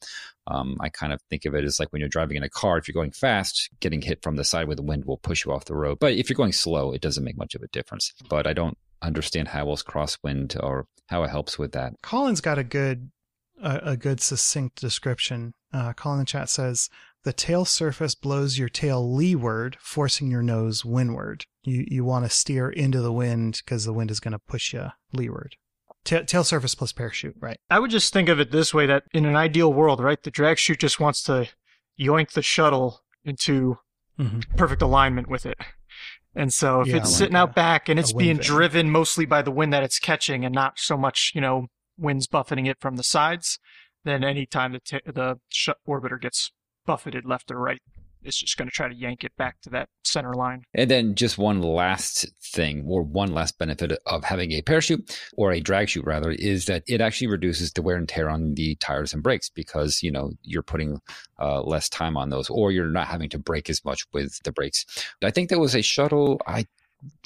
Um, 0.46 0.76
I 0.80 0.90
kind 0.90 1.14
of 1.14 1.22
think 1.30 1.46
of 1.46 1.54
it 1.54 1.64
as 1.64 1.80
like 1.80 1.90
when 1.90 2.00
you're 2.00 2.08
driving 2.08 2.36
in 2.36 2.42
a 2.42 2.50
car, 2.50 2.76
if 2.76 2.86
you're 2.86 2.92
going 2.92 3.12
fast, 3.12 3.70
getting 3.80 4.02
hit 4.02 4.22
from 4.22 4.36
the 4.36 4.44
side 4.44 4.68
with 4.68 4.76
the 4.76 4.82
wind 4.82 5.06
will 5.06 5.16
push 5.16 5.46
you 5.46 5.52
off 5.52 5.64
the 5.64 5.74
road. 5.74 5.98
But 5.98 6.12
if 6.12 6.28
you're 6.28 6.36
going 6.36 6.52
slow, 6.52 6.92
it 6.92 7.00
doesn't 7.00 7.24
make 7.24 7.38
much 7.38 7.54
of 7.54 7.62
a 7.62 7.68
difference. 7.68 8.12
But 8.28 8.46
I 8.46 8.52
don't 8.52 8.76
understand 9.02 9.48
how 9.48 9.68
else 9.68 9.82
crosswind 9.82 10.56
or 10.62 10.86
how 11.08 11.22
it 11.24 11.28
helps 11.30 11.58
with 11.58 11.72
that. 11.72 11.94
Colin's 12.02 12.40
got 12.40 12.58
a 12.58 12.64
good 12.64 13.10
a, 13.62 13.80
a 13.92 13.96
good 13.96 14.20
succinct 14.20 14.80
description. 14.80 15.54
Uh, 15.72 15.92
Colin 15.92 16.18
in 16.18 16.20
the 16.20 16.26
chat 16.26 16.48
says 16.48 16.88
the 17.24 17.32
tail 17.32 17.64
surface 17.64 18.14
blows 18.14 18.58
your 18.58 18.68
tail 18.68 19.14
leeward, 19.14 19.76
forcing 19.80 20.30
your 20.30 20.42
nose 20.42 20.84
windward. 20.84 21.46
You 21.62 21.84
you 21.88 22.04
want 22.04 22.24
to 22.24 22.30
steer 22.30 22.68
into 22.70 23.00
the 23.00 23.12
wind 23.12 23.60
because 23.64 23.84
the 23.84 23.92
wind 23.92 24.10
is 24.10 24.20
going 24.20 24.32
to 24.32 24.38
push 24.38 24.72
you 24.72 24.88
leeward. 25.12 25.56
Ta- 26.04 26.22
tail 26.26 26.44
surface 26.44 26.74
plus 26.74 26.92
parachute, 26.92 27.36
right? 27.40 27.56
I 27.70 27.78
would 27.78 27.90
just 27.90 28.12
think 28.12 28.28
of 28.28 28.38
it 28.40 28.50
this 28.50 28.74
way: 28.74 28.86
that 28.86 29.04
in 29.12 29.24
an 29.24 29.36
ideal 29.36 29.72
world, 29.72 30.00
right, 30.00 30.22
the 30.22 30.30
drag 30.30 30.58
chute 30.58 30.80
just 30.80 31.00
wants 31.00 31.22
to 31.24 31.48
yoink 31.98 32.32
the 32.32 32.42
shuttle 32.42 33.00
into 33.24 33.78
Mm-hmm. 34.16 34.54
perfect 34.56 34.80
alignment 34.80 35.28
with 35.28 35.44
it. 35.44 35.58
And 36.36 36.52
so 36.52 36.80
if 36.80 36.88
Yeah, 36.88 36.96
it's 36.96 37.10
like 37.10 37.18
sitting 37.18 37.36
a- 37.36 37.40
out 37.40 37.54
back 37.54 37.88
and 37.88 37.98
it's 37.98 38.12
being 38.12 38.38
driven 38.38 38.90
mostly 38.90 39.24
by 39.24 39.42
the 39.42 39.50
wind 39.52 39.72
that 39.72 39.82
it's 39.82 39.98
catching 39.98 40.44
and 40.44 40.54
not 40.54 40.78
so 40.78 40.96
much, 40.96 41.32
you 41.34 41.40
know, 41.40 41.66
winds 41.96 42.26
buffeting 42.26 42.66
it 42.66 42.80
from 42.80 42.96
the 42.96 43.04
sides, 43.04 43.58
then 44.04 44.24
anytime 44.24 44.72
the 44.72 44.80
t- 44.80 45.00
the 45.06 45.36
sh- 45.48 45.68
orbiter 45.88 46.20
gets 46.20 46.50
buffeted 46.86 47.24
left 47.24 47.50
or 47.50 47.58
right, 47.58 47.80
it's 48.24 48.38
just 48.38 48.56
going 48.56 48.68
to 48.68 48.74
try 48.74 48.88
to 48.88 48.94
yank 48.94 49.24
it 49.24 49.32
back 49.36 49.60
to 49.62 49.70
that 49.70 49.88
center 50.04 50.34
line. 50.34 50.62
And 50.74 50.90
then 50.90 51.14
just 51.14 51.38
one 51.38 51.60
last 51.62 52.26
thing, 52.42 52.84
or 52.88 53.02
one 53.02 53.32
last 53.32 53.58
benefit 53.58 53.92
of 54.06 54.24
having 54.24 54.52
a 54.52 54.62
parachute 54.62 55.18
or 55.36 55.52
a 55.52 55.60
drag 55.60 55.88
chute 55.88 56.04
rather, 56.06 56.30
is 56.30 56.66
that 56.66 56.82
it 56.86 57.00
actually 57.00 57.26
reduces 57.28 57.72
the 57.72 57.82
wear 57.82 57.96
and 57.96 58.08
tear 58.08 58.28
on 58.28 58.54
the 58.54 58.74
tires 58.76 59.12
and 59.12 59.22
brakes 59.22 59.48
because 59.50 60.02
you 60.02 60.10
know 60.10 60.30
you're 60.42 60.62
putting 60.62 61.00
uh, 61.40 61.60
less 61.62 61.88
time 61.88 62.16
on 62.16 62.30
those, 62.30 62.48
or 62.50 62.72
you're 62.72 62.90
not 62.90 63.06
having 63.06 63.28
to 63.30 63.38
brake 63.38 63.68
as 63.70 63.84
much 63.84 64.02
with 64.12 64.38
the 64.44 64.52
brakes. 64.52 64.84
I 65.22 65.30
think 65.30 65.48
there 65.48 65.60
was 65.60 65.74
a 65.74 65.82
shuttle. 65.82 66.40
I 66.46 66.66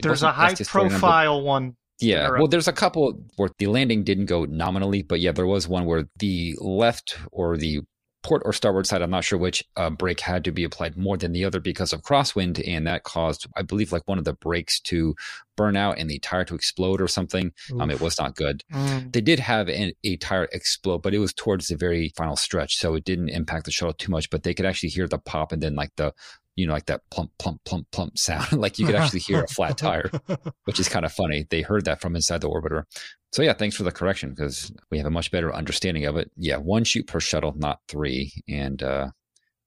There's 0.03 0.23
a 0.23 0.33
high 0.33 0.55
STS 0.55 0.69
49, 0.69 0.91
but- 0.91 1.01
profile 1.01 1.43
one. 1.43 1.77
yeah, 2.01 2.31
well, 2.31 2.47
there's 2.49 2.69
a 2.69 2.73
couple 2.73 3.21
where 3.37 3.51
the 3.59 3.67
landing 3.67 4.05
didn't 4.05 4.27
go 4.27 4.45
nominally, 4.45 5.03
but 5.03 5.21
yeah, 5.21 5.33
there 5.33 5.47
was 5.47 5.67
one 5.69 5.85
where 5.85 6.05
the 6.19 6.57
left 6.61 7.17
or 7.33 7.57
the 7.57 7.81
port 8.23 8.43
or 8.45 8.53
starboard 8.53 8.87
side, 8.87 9.03
I'm 9.03 9.11
not 9.11 9.25
sure 9.25 9.39
which 9.39 9.65
uh, 9.77 9.91
brake 9.91 10.21
had 10.21 10.45
to 10.45 10.53
be 10.53 10.65
applied 10.65 10.97
more 10.97 11.17
than 11.17 11.33
the 11.33 11.45
other 11.45 11.61
because 11.61 11.93
of 11.93 12.03
crosswind, 12.03 12.63
and 12.67 12.87
that 12.87 13.05
caused, 13.05 13.47
I 13.57 13.63
believe, 13.63 13.93
like 13.93 14.07
one 14.07 14.19
of 14.19 14.25
the 14.25 14.33
brakes 14.33 14.81
to 14.81 15.15
burn 15.57 15.77
out 15.77 15.99
and 15.99 16.09
the 16.09 16.19
tire 16.19 16.45
to 16.45 16.55
explode 16.55 17.01
or 17.01 17.09
something. 17.09 17.53
Um, 17.81 17.91
it 17.91 18.01
was 18.01 18.19
not 18.19 18.37
good. 18.37 18.63
Mm. 18.73 19.13
They 19.13 19.21
did 19.21 19.41
have 19.41 19.69
an, 19.69 19.93
a 20.05 20.17
tire 20.17 20.49
explode, 20.53 21.03
but 21.03 21.15
it 21.15 21.19
was 21.19 21.33
towards 21.33 21.69
the 21.69 21.77
very 21.77 22.13
final 22.17 22.37
stretch, 22.37 22.77
so 22.77 22.95
it 22.95 23.05
didn't 23.05 23.31
impact 23.31 23.65
the 23.65 23.71
shuttle 23.71 23.95
too 23.95 24.11
much. 24.11 24.31
But 24.31 24.43
they 24.43 24.55
could 24.55 24.67
actually 24.67 24.91
hear 24.91 25.09
the 25.09 25.19
pop 25.19 25.53
and 25.53 25.63
then 25.63 25.75
like 25.75 25.91
the 25.97 26.13
you 26.57 26.67
know 26.67 26.73
like 26.73 26.87
that 26.87 27.03
plump 27.11 27.31
plump 27.39 27.63
plump 27.65 27.87
plump 27.93 28.19
sound, 28.19 28.53
like 28.53 28.79
you 28.79 28.87
could 28.87 28.95
actually 28.95 29.21
hear 29.21 29.45
a 29.45 29.49
flat 29.49 29.79
tire 29.79 30.11
which 30.65 30.81
is 30.81 30.89
kind 30.89 31.05
of 31.05 31.13
funny. 31.13 31.47
They 31.49 31.63
heard 31.63 31.85
that 31.87 32.01
from 32.01 32.17
inside 32.17 32.41
the 32.41 32.49
orbiter. 32.49 32.85
So 33.33 33.43
yeah, 33.43 33.53
thanks 33.53 33.77
for 33.77 33.83
the 33.83 33.93
correction 33.93 34.31
because 34.31 34.73
we 34.91 34.99
have 34.99 35.07
a 35.07 35.11
much 35.11 35.31
better 35.31 35.55
understanding 35.55 36.07
of 36.07 36.17
it. 36.17 36.31
Yeah, 36.37 36.57
one 36.57 36.85
chute 36.85 37.07
per 37.07 37.21
shuttle, 37.21 37.55
not 37.57 37.81
three, 37.87 38.33
and 38.49 38.83
uh, 38.83 39.09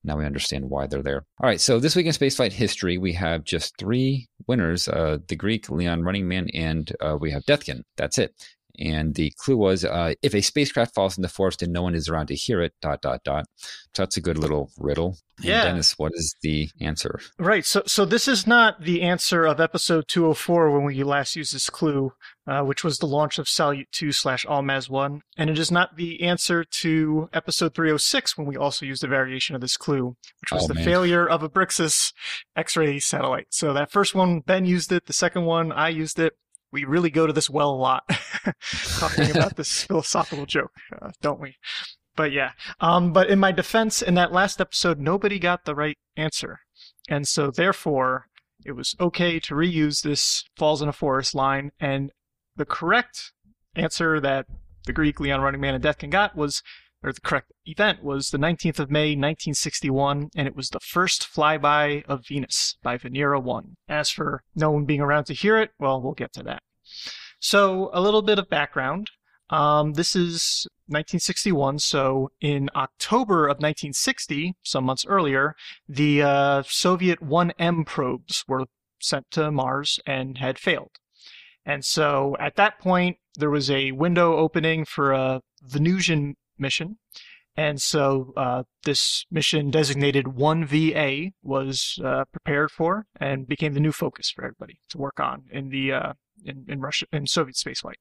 now 0.03 0.17
we 0.17 0.25
understand 0.25 0.69
why 0.69 0.87
they're 0.87 1.03
there. 1.03 1.25
All 1.39 1.47
right, 1.47 1.61
so 1.61 1.79
this 1.79 1.95
week 1.95 2.07
in 2.07 2.11
spaceflight 2.11 2.53
history, 2.53 2.97
we 2.97 3.13
have 3.13 3.43
just 3.43 3.77
three 3.77 4.27
winners: 4.47 4.87
uh, 4.87 5.19
the 5.27 5.35
Greek 5.35 5.69
Leon 5.69 6.03
Running 6.03 6.27
Man, 6.27 6.49
and 6.53 6.91
uh, 7.01 7.17
we 7.19 7.31
have 7.31 7.45
Deathkin. 7.45 7.83
That's 7.97 8.17
it. 8.17 8.33
And 8.79 9.15
the 9.15 9.31
clue 9.37 9.57
was 9.57 9.83
uh, 9.85 10.13
if 10.21 10.33
a 10.33 10.41
spacecraft 10.41 10.93
falls 10.95 11.17
in 11.17 11.21
the 11.21 11.29
forest 11.29 11.61
and 11.61 11.71
no 11.73 11.81
one 11.83 11.95
is 11.95 12.07
around 12.09 12.27
to 12.27 12.35
hear 12.35 12.61
it, 12.61 12.73
dot, 12.81 13.01
dot, 13.01 13.23
dot. 13.23 13.45
So 13.93 14.03
that's 14.03 14.17
a 14.17 14.21
good 14.21 14.37
little 14.37 14.71
riddle. 14.77 15.17
And 15.37 15.45
Yeah. 15.45 15.63
Dennis, 15.65 15.97
what 15.97 16.11
is 16.15 16.35
the 16.41 16.69
answer? 16.79 17.19
Right. 17.39 17.65
So, 17.65 17.81
so 17.87 18.05
this 18.05 18.27
is 18.27 18.45
not 18.47 18.81
the 18.81 19.01
answer 19.01 19.45
of 19.45 19.59
episode 19.59 20.05
204 20.07 20.71
when 20.71 20.83
we 20.85 21.03
last 21.03 21.35
used 21.35 21.53
this 21.53 21.69
clue, 21.69 22.13
uh, 22.47 22.61
which 22.61 22.83
was 22.83 22.99
the 22.99 23.05
launch 23.07 23.37
of 23.39 23.47
Salyut 23.47 23.87
2 23.91 24.11
slash 24.11 24.45
Almaz 24.45 24.89
1. 24.89 25.21
And 25.37 25.49
it 25.49 25.57
is 25.59 25.71
not 25.71 25.95
the 25.97 26.21
answer 26.23 26.63
to 26.63 27.29
episode 27.33 27.73
306 27.73 28.37
when 28.37 28.47
we 28.47 28.55
also 28.55 28.85
used 28.85 29.03
a 29.03 29.07
variation 29.07 29.55
of 29.55 29.61
this 29.61 29.77
clue, 29.77 30.15
which 30.41 30.51
was 30.51 30.63
Oh, 30.65 30.67
the 30.67 30.75
man. 30.75 30.85
failure 30.85 31.27
of 31.27 31.41
ABRIXAS 31.41 32.13
X-ray 32.55 32.99
satellite. 32.99 33.47
So 33.49 33.73
that 33.73 33.91
first 33.91 34.13
one, 34.15 34.39
Ben 34.41 34.65
used 34.65 34.91
it. 34.91 35.05
The 35.07 35.13
second 35.13 35.45
one, 35.45 35.71
I 35.71 35.89
used 35.89 36.19
it. 36.19 36.33
We 36.71 36.85
really 36.85 37.09
go 37.09 37.27
to 37.27 37.33
this 37.33 37.49
well 37.49 37.71
a 37.71 37.75
lot, 37.75 38.03
talking 38.97 39.31
about 39.35 39.55
this 39.57 39.83
philosophical 39.83 40.45
joke, 40.45 40.71
uh, 41.01 41.11
don't 41.21 41.39
we? 41.39 41.57
but 42.15 42.31
yeah. 42.31 42.51
Um, 42.79 43.13
but 43.13 43.29
in 43.29 43.39
my 43.39 43.51
defense, 43.51 44.01
in 44.01 44.13
that 44.15 44.31
last 44.31 44.61
episode, 44.61 44.99
nobody 44.99 45.39
got 45.39 45.65
the 45.65 45.75
right 45.75 45.97
answer. 46.15 46.59
And 47.09 47.27
so 47.27 47.51
therefore, 47.51 48.27
it 48.65 48.73
was 48.73 48.95
okay 48.99 49.39
to 49.39 49.55
reuse 49.55 50.01
this 50.01 50.43
falls 50.57 50.81
in 50.81 50.89
a 50.89 50.93
forest 50.93 51.33
line. 51.33 51.71
And 51.79 52.11
the 52.55 52.65
correct 52.65 53.31
answer 53.75 54.19
that 54.19 54.45
the 54.85 54.93
Greek 54.93 55.19
Leon 55.19 55.41
Running 55.41 55.61
Man 55.61 55.73
and 55.73 55.83
Deathkin 55.83 56.09
got 56.09 56.35
was, 56.35 56.61
or 57.03 57.11
the 57.11 57.21
correct 57.21 57.51
event 57.65 58.03
was 58.03 58.29
the 58.29 58.37
19th 58.37 58.79
of 58.79 58.91
May, 58.91 59.09
1961, 59.09 60.29
and 60.35 60.47
it 60.47 60.55
was 60.55 60.69
the 60.69 60.79
first 60.79 61.23
flyby 61.23 62.05
of 62.05 62.27
Venus 62.27 62.77
by 62.83 62.97
Venera 62.97 63.41
1. 63.41 63.75
As 63.87 64.09
for 64.09 64.43
no 64.55 64.71
one 64.71 64.85
being 64.85 65.01
around 65.01 65.25
to 65.25 65.33
hear 65.33 65.57
it, 65.57 65.71
well, 65.79 66.01
we'll 66.01 66.13
get 66.13 66.33
to 66.33 66.43
that. 66.43 66.61
So, 67.39 67.89
a 67.93 68.01
little 68.01 68.21
bit 68.21 68.37
of 68.37 68.49
background. 68.49 69.09
Um, 69.49 69.93
this 69.93 70.15
is 70.15 70.67
1961, 70.87 71.79
so 71.79 72.31
in 72.39 72.69
October 72.75 73.45
of 73.45 73.57
1960, 73.57 74.55
some 74.63 74.85
months 74.85 75.05
earlier, 75.05 75.55
the 75.89 76.21
uh, 76.21 76.63
Soviet 76.65 77.19
1M 77.19 77.85
probes 77.85 78.45
were 78.47 78.65
sent 79.01 79.29
to 79.31 79.51
Mars 79.51 79.99
and 80.05 80.37
had 80.37 80.57
failed. 80.57 80.91
And 81.65 81.83
so 81.83 82.35
at 82.39 82.55
that 82.55 82.79
point, 82.79 83.17
there 83.35 83.49
was 83.49 83.69
a 83.69 83.91
window 83.91 84.37
opening 84.37 84.85
for 84.85 85.11
a 85.11 85.41
Venusian 85.63 86.35
mission. 86.61 86.97
And 87.57 87.81
so 87.81 88.33
uh, 88.37 88.63
this 88.85 89.25
mission 89.29 89.71
designated 89.71 90.25
1VA 90.25 91.33
was 91.43 91.99
uh, 92.03 92.23
prepared 92.31 92.71
for 92.71 93.07
and 93.19 93.47
became 93.47 93.73
the 93.73 93.81
new 93.81 93.91
focus 93.91 94.31
for 94.31 94.45
everybody 94.45 94.79
to 94.89 94.97
work 94.97 95.19
on 95.19 95.43
in 95.51 95.69
the 95.69 95.91
uh, 95.91 96.13
in, 96.45 96.65
in 96.69 96.79
Russia 96.79 97.07
in 97.11 97.27
Soviet 97.27 97.55
spaceflight. 97.55 97.99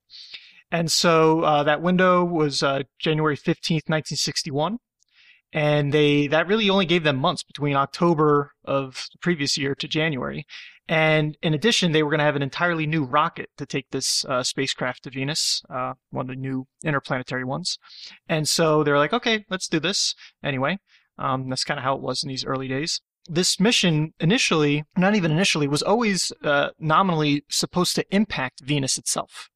And 0.70 0.90
so 0.92 1.40
uh, 1.40 1.62
that 1.64 1.82
window 1.82 2.24
was 2.24 2.62
uh, 2.62 2.82
January 3.00 3.36
15th, 3.36 3.88
1961. 3.88 4.78
And 5.52 5.92
they 5.92 6.28
that 6.28 6.46
really 6.46 6.70
only 6.70 6.86
gave 6.86 7.02
them 7.02 7.16
months 7.16 7.42
between 7.42 7.74
October 7.74 8.52
of 8.64 9.08
the 9.12 9.18
previous 9.18 9.58
year 9.58 9.74
to 9.74 9.88
January. 9.88 10.46
And 10.90 11.38
in 11.40 11.54
addition, 11.54 11.92
they 11.92 12.02
were 12.02 12.10
going 12.10 12.18
to 12.18 12.24
have 12.24 12.34
an 12.34 12.42
entirely 12.42 12.84
new 12.84 13.04
rocket 13.04 13.48
to 13.58 13.64
take 13.64 13.90
this 13.92 14.24
uh, 14.24 14.42
spacecraft 14.42 15.04
to 15.04 15.10
Venus, 15.10 15.62
uh, 15.72 15.92
one 16.10 16.24
of 16.24 16.34
the 16.34 16.34
new 16.34 16.66
interplanetary 16.82 17.44
ones. 17.44 17.78
And 18.28 18.48
so 18.48 18.82
they're 18.82 18.98
like, 18.98 19.12
okay, 19.12 19.44
let's 19.48 19.68
do 19.68 19.78
this 19.78 20.16
anyway. 20.42 20.78
Um, 21.16 21.48
that's 21.48 21.62
kind 21.62 21.78
of 21.78 21.84
how 21.84 21.94
it 21.94 22.02
was 22.02 22.24
in 22.24 22.28
these 22.28 22.44
early 22.44 22.66
days. 22.66 23.00
This 23.28 23.60
mission 23.60 24.14
initially, 24.18 24.82
not 24.96 25.14
even 25.14 25.30
initially, 25.30 25.68
was 25.68 25.82
always 25.82 26.32
uh, 26.42 26.70
nominally 26.80 27.44
supposed 27.48 27.94
to 27.94 28.04
impact 28.12 28.60
Venus 28.60 28.98
itself. 28.98 29.48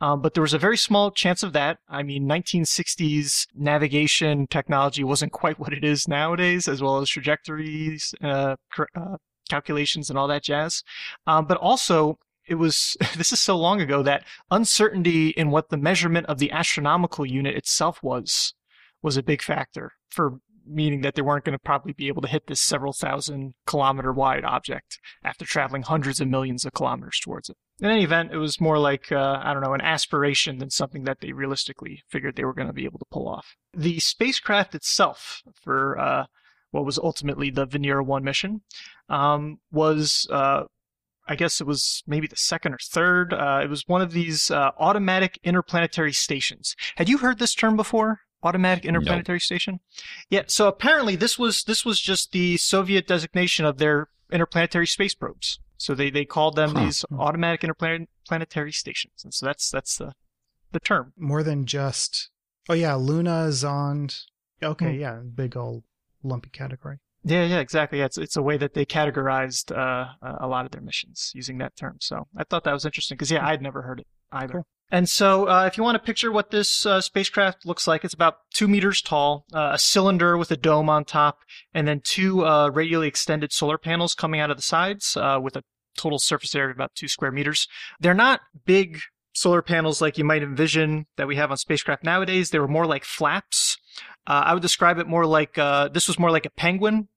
Um, 0.00 0.22
but 0.22 0.32
there 0.32 0.40
was 0.40 0.54
a 0.54 0.58
very 0.58 0.78
small 0.78 1.10
chance 1.10 1.42
of 1.42 1.52
that. 1.52 1.76
I 1.90 2.02
mean, 2.02 2.26
1960s 2.26 3.48
navigation 3.54 4.46
technology 4.46 5.04
wasn't 5.04 5.32
quite 5.32 5.58
what 5.58 5.74
it 5.74 5.84
is 5.84 6.08
nowadays, 6.08 6.68
as 6.68 6.80
well 6.80 7.02
as 7.02 7.10
trajectories, 7.10 8.14
uh, 8.24 8.56
uh, 8.96 9.16
calculations, 9.50 10.08
and 10.08 10.18
all 10.18 10.28
that 10.28 10.44
jazz. 10.44 10.82
Um, 11.26 11.44
but 11.44 11.58
also, 11.58 12.18
it 12.46 12.54
was 12.54 12.96
this 13.16 13.32
is 13.32 13.40
so 13.40 13.56
long 13.56 13.80
ago 13.80 14.02
that 14.02 14.24
uncertainty 14.50 15.28
in 15.30 15.50
what 15.50 15.70
the 15.70 15.76
measurement 15.76 16.26
of 16.26 16.38
the 16.38 16.50
astronomical 16.50 17.26
unit 17.26 17.56
itself 17.56 18.02
was 18.02 18.54
was 19.02 19.16
a 19.16 19.22
big 19.22 19.42
factor 19.42 19.92
for 20.10 20.40
meaning 20.66 21.00
that 21.00 21.14
they 21.14 21.22
weren't 21.22 21.44
going 21.44 21.56
to 21.56 21.58
probably 21.58 21.92
be 21.92 22.08
able 22.08 22.22
to 22.22 22.28
hit 22.28 22.46
this 22.46 22.60
several 22.60 22.92
thousand 22.92 23.54
kilometer 23.66 24.12
wide 24.12 24.44
object 24.44 25.00
after 25.24 25.44
traveling 25.44 25.82
hundreds 25.82 26.20
of 26.20 26.28
millions 26.28 26.64
of 26.64 26.72
kilometers 26.72 27.18
towards 27.20 27.48
it. 27.48 27.56
In 27.80 27.90
any 27.90 28.04
event, 28.04 28.32
it 28.32 28.36
was 28.36 28.60
more 28.60 28.78
like, 28.78 29.10
uh, 29.10 29.40
I 29.42 29.52
don't 29.52 29.62
know, 29.62 29.74
an 29.74 29.80
aspiration 29.80 30.58
than 30.58 30.70
something 30.70 31.04
that 31.04 31.20
they 31.20 31.32
realistically 31.32 32.02
figured 32.08 32.36
they 32.36 32.44
were 32.44 32.54
going 32.54 32.68
to 32.68 32.74
be 32.74 32.84
able 32.84 32.98
to 32.98 33.06
pull 33.10 33.26
off. 33.26 33.56
The 33.74 33.98
spacecraft 34.00 34.74
itself, 34.74 35.42
for 35.60 35.98
uh, 35.98 36.26
what 36.70 36.84
was 36.84 36.98
ultimately 36.98 37.50
the 37.50 37.66
Venera 37.66 38.04
1 38.04 38.24
mission, 38.24 38.62
um, 39.08 39.58
was. 39.72 40.26
Uh, 40.30 40.64
I 41.28 41.36
guess 41.36 41.60
it 41.60 41.66
was 41.66 42.02
maybe 42.08 42.26
the 42.26 42.34
second 42.34 42.74
or 42.74 42.78
third. 42.82 43.32
Uh, 43.32 43.60
it 43.62 43.70
was 43.70 43.86
one 43.86 44.02
of 44.02 44.10
these 44.10 44.50
uh, 44.50 44.72
automatic 44.78 45.38
interplanetary 45.44 46.12
stations. 46.12 46.74
Had 46.96 47.08
you 47.08 47.18
heard 47.18 47.38
this 47.38 47.54
term 47.54 47.76
before? 47.76 48.22
automatic 48.42 48.84
interplanetary 48.84 49.36
nope. 49.36 49.42
station. 49.42 49.80
Yeah, 50.28 50.42
so 50.46 50.68
apparently 50.68 51.16
this 51.16 51.38
was 51.38 51.64
this 51.64 51.84
was 51.84 52.00
just 52.00 52.32
the 52.32 52.56
Soviet 52.56 53.06
designation 53.06 53.64
of 53.64 53.78
their 53.78 54.08
interplanetary 54.32 54.86
space 54.86 55.14
probes. 55.14 55.60
So 55.76 55.94
they, 55.94 56.10
they 56.10 56.26
called 56.26 56.56
them 56.56 56.74
huh. 56.74 56.84
these 56.84 57.04
automatic 57.18 57.64
interplanetary 57.64 58.72
stations, 58.72 59.24
and 59.24 59.32
so 59.32 59.46
that's 59.46 59.70
that's 59.70 59.96
the 59.96 60.12
the 60.72 60.80
term. 60.80 61.12
More 61.16 61.42
than 61.42 61.64
just 61.64 62.30
oh 62.68 62.74
yeah, 62.74 62.94
Luna, 62.94 63.48
Zond. 63.48 64.24
Okay, 64.62 64.96
mm. 64.96 65.00
yeah, 65.00 65.20
big 65.34 65.56
old 65.56 65.84
lumpy 66.22 66.50
category. 66.50 66.98
Yeah, 67.22 67.44
yeah, 67.44 67.58
exactly. 67.58 67.98
Yeah, 67.98 68.06
it's 68.06 68.16
it's 68.16 68.36
a 68.36 68.42
way 68.42 68.56
that 68.56 68.74
they 68.74 68.86
categorized 68.86 69.76
uh, 69.76 70.14
a 70.22 70.46
lot 70.46 70.64
of 70.64 70.70
their 70.70 70.80
missions 70.80 71.32
using 71.34 71.58
that 71.58 71.76
term. 71.76 71.96
So 72.00 72.26
I 72.36 72.44
thought 72.44 72.64
that 72.64 72.72
was 72.72 72.86
interesting 72.86 73.16
because 73.16 73.30
yeah, 73.30 73.46
I'd 73.46 73.60
never 73.60 73.82
heard 73.82 74.00
it 74.00 74.06
either. 74.32 74.54
Cool. 74.54 74.66
And 74.92 75.08
so, 75.08 75.48
uh, 75.48 75.66
if 75.66 75.76
you 75.76 75.84
want 75.84 75.94
to 75.94 76.04
picture 76.04 76.32
what 76.32 76.50
this 76.50 76.84
uh, 76.84 77.00
spacecraft 77.00 77.64
looks 77.64 77.86
like, 77.86 78.04
it's 78.04 78.14
about 78.14 78.38
two 78.52 78.66
meters 78.66 79.00
tall, 79.00 79.44
uh, 79.54 79.70
a 79.74 79.78
cylinder 79.78 80.36
with 80.36 80.50
a 80.50 80.56
dome 80.56 80.88
on 80.88 81.04
top, 81.04 81.38
and 81.72 81.86
then 81.86 82.00
two 82.00 82.44
uh, 82.44 82.70
radially 82.70 83.06
extended 83.06 83.52
solar 83.52 83.78
panels 83.78 84.14
coming 84.14 84.40
out 84.40 84.50
of 84.50 84.56
the 84.56 84.62
sides 84.62 85.16
uh, 85.16 85.38
with 85.40 85.54
a 85.54 85.62
total 85.96 86.18
surface 86.18 86.54
area 86.54 86.70
of 86.70 86.76
about 86.76 86.94
two 86.96 87.06
square 87.06 87.30
meters. 87.30 87.68
They're 88.00 88.14
not 88.14 88.40
big 88.64 88.98
solar 89.32 89.62
panels 89.62 90.00
like 90.00 90.18
you 90.18 90.24
might 90.24 90.42
envision 90.42 91.06
that 91.16 91.28
we 91.28 91.36
have 91.36 91.52
on 91.52 91.56
spacecraft 91.56 92.02
nowadays. 92.02 92.50
They 92.50 92.58
were 92.58 92.68
more 92.68 92.86
like 92.86 93.04
flaps. 93.04 93.78
Uh, 94.26 94.42
I 94.46 94.54
would 94.54 94.62
describe 94.62 94.98
it 94.98 95.06
more 95.06 95.26
like 95.26 95.54
this 95.54 96.08
was 96.08 96.18
more 96.18 96.30
like 96.30 96.46
a 96.46 96.50
penguin 96.50 97.08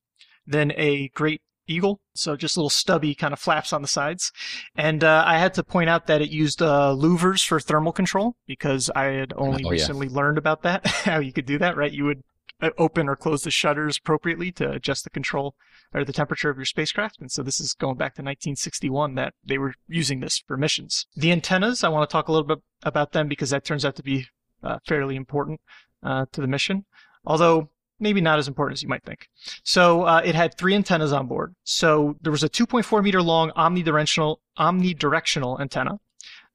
than 0.46 0.72
a 0.76 1.10
great 1.10 1.42
eagle. 1.68 2.02
So 2.14 2.36
just 2.36 2.58
little 2.58 2.70
stubby 2.70 3.16
kind 3.16 3.34
of 3.34 3.40
flaps 3.40 3.74
on 3.74 3.82
the 3.82 3.88
sides. 3.88 4.32
And 4.76 5.04
uh, 5.04 5.24
I 5.26 5.38
had 5.38 5.54
to 5.56 5.64
point 5.64 5.90
out 5.90 6.08
that 6.08 6.22
it 6.22 6.30
used 6.30 6.62
uh, 6.62 6.96
louvers 6.98 7.46
for 7.46 7.60
thermal 7.60 7.92
control 7.92 8.36
because 8.46 8.90
I 8.96 9.06
had 9.06 9.34
only 9.36 9.64
oh, 9.66 9.70
recently 9.70 10.08
yeah. 10.08 10.16
learned 10.16 10.38
about 10.38 10.64
that, 10.64 10.86
how 11.06 11.20
you 11.20 11.34
could 11.34 11.46
do 11.46 11.58
that, 11.60 11.78
right? 11.78 11.92
You 11.92 12.06
would 12.06 12.24
uh, 12.62 12.70
open 12.78 13.08
or 13.08 13.16
close 13.16 13.44
the 13.44 13.52
shutters 13.52 13.98
appropriately 13.98 14.52
to 14.54 14.72
adjust 14.72 15.04
the 15.04 15.10
control 15.10 15.56
or 15.94 16.04
the 16.04 16.14
temperature 16.14 16.50
of 16.50 16.58
your 16.58 16.66
spacecraft. 16.66 17.20
And 17.20 17.32
so 17.32 17.44
this 17.44 17.60
is 17.60 17.74
going 17.74 17.98
back 17.98 18.16
to 18.16 18.22
1961 18.22 19.16
that 19.16 19.34
they 19.44 19.58
were 19.58 19.76
using 19.88 20.20
this 20.20 20.44
for 20.46 20.58
missions. 20.58 21.08
The 21.16 21.32
antennas, 21.32 21.84
I 21.84 21.90
want 21.90 22.10
to 22.10 22.12
talk 22.12 22.28
a 22.28 22.32
little 22.32 22.48
bit 22.48 22.60
about 22.84 23.12
them 23.12 23.28
because 23.28 23.52
that 23.52 23.64
turns 23.64 23.86
out 23.86 23.96
to 23.96 24.04
be 24.04 24.28
uh, 24.64 24.80
fairly 24.88 25.16
important 25.16 25.62
uh, 26.04 26.26
to 26.32 26.42
the 26.42 26.48
mission. 26.48 26.86
Although 27.26 27.70
maybe 28.00 28.22
not 28.22 28.38
as 28.38 28.48
important 28.48 28.78
as 28.78 28.84
you 28.84 28.90
might 28.90 29.04
think. 29.04 29.28
So 29.64 30.04
uh, 30.04 30.22
it 30.24 30.36
had 30.36 30.58
three 30.58 30.76
antennas 30.76 31.14
on 31.14 31.28
board. 31.28 31.56
So 31.64 32.18
there 32.22 32.32
was 32.32 32.44
a 32.44 32.50
2.4 32.50 33.04
meter 33.04 33.22
long 33.22 33.52
omnidirectional 33.52 34.38
omnidirectional 34.60 35.60
antenna 35.60 36.00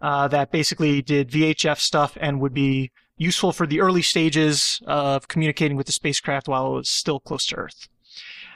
uh, 0.01 0.29
that 0.29 0.53
basically 0.53 1.03
did 1.03 1.31
VHF 1.31 1.79
stuff 1.79 2.17
and 2.21 2.41
would 2.41 2.55
be 2.55 2.91
useful 3.17 3.53
for 3.53 3.67
the 3.67 3.81
early 3.81 4.03
stages 4.03 4.81
of 4.87 5.27
communicating 5.27 5.77
with 5.77 5.87
the 5.87 5.93
spacecraft 5.93 6.47
while 6.47 6.67
it 6.69 6.75
was 6.75 6.89
still 6.89 7.19
close 7.19 7.47
to 7.47 7.57
Earth. 7.57 7.89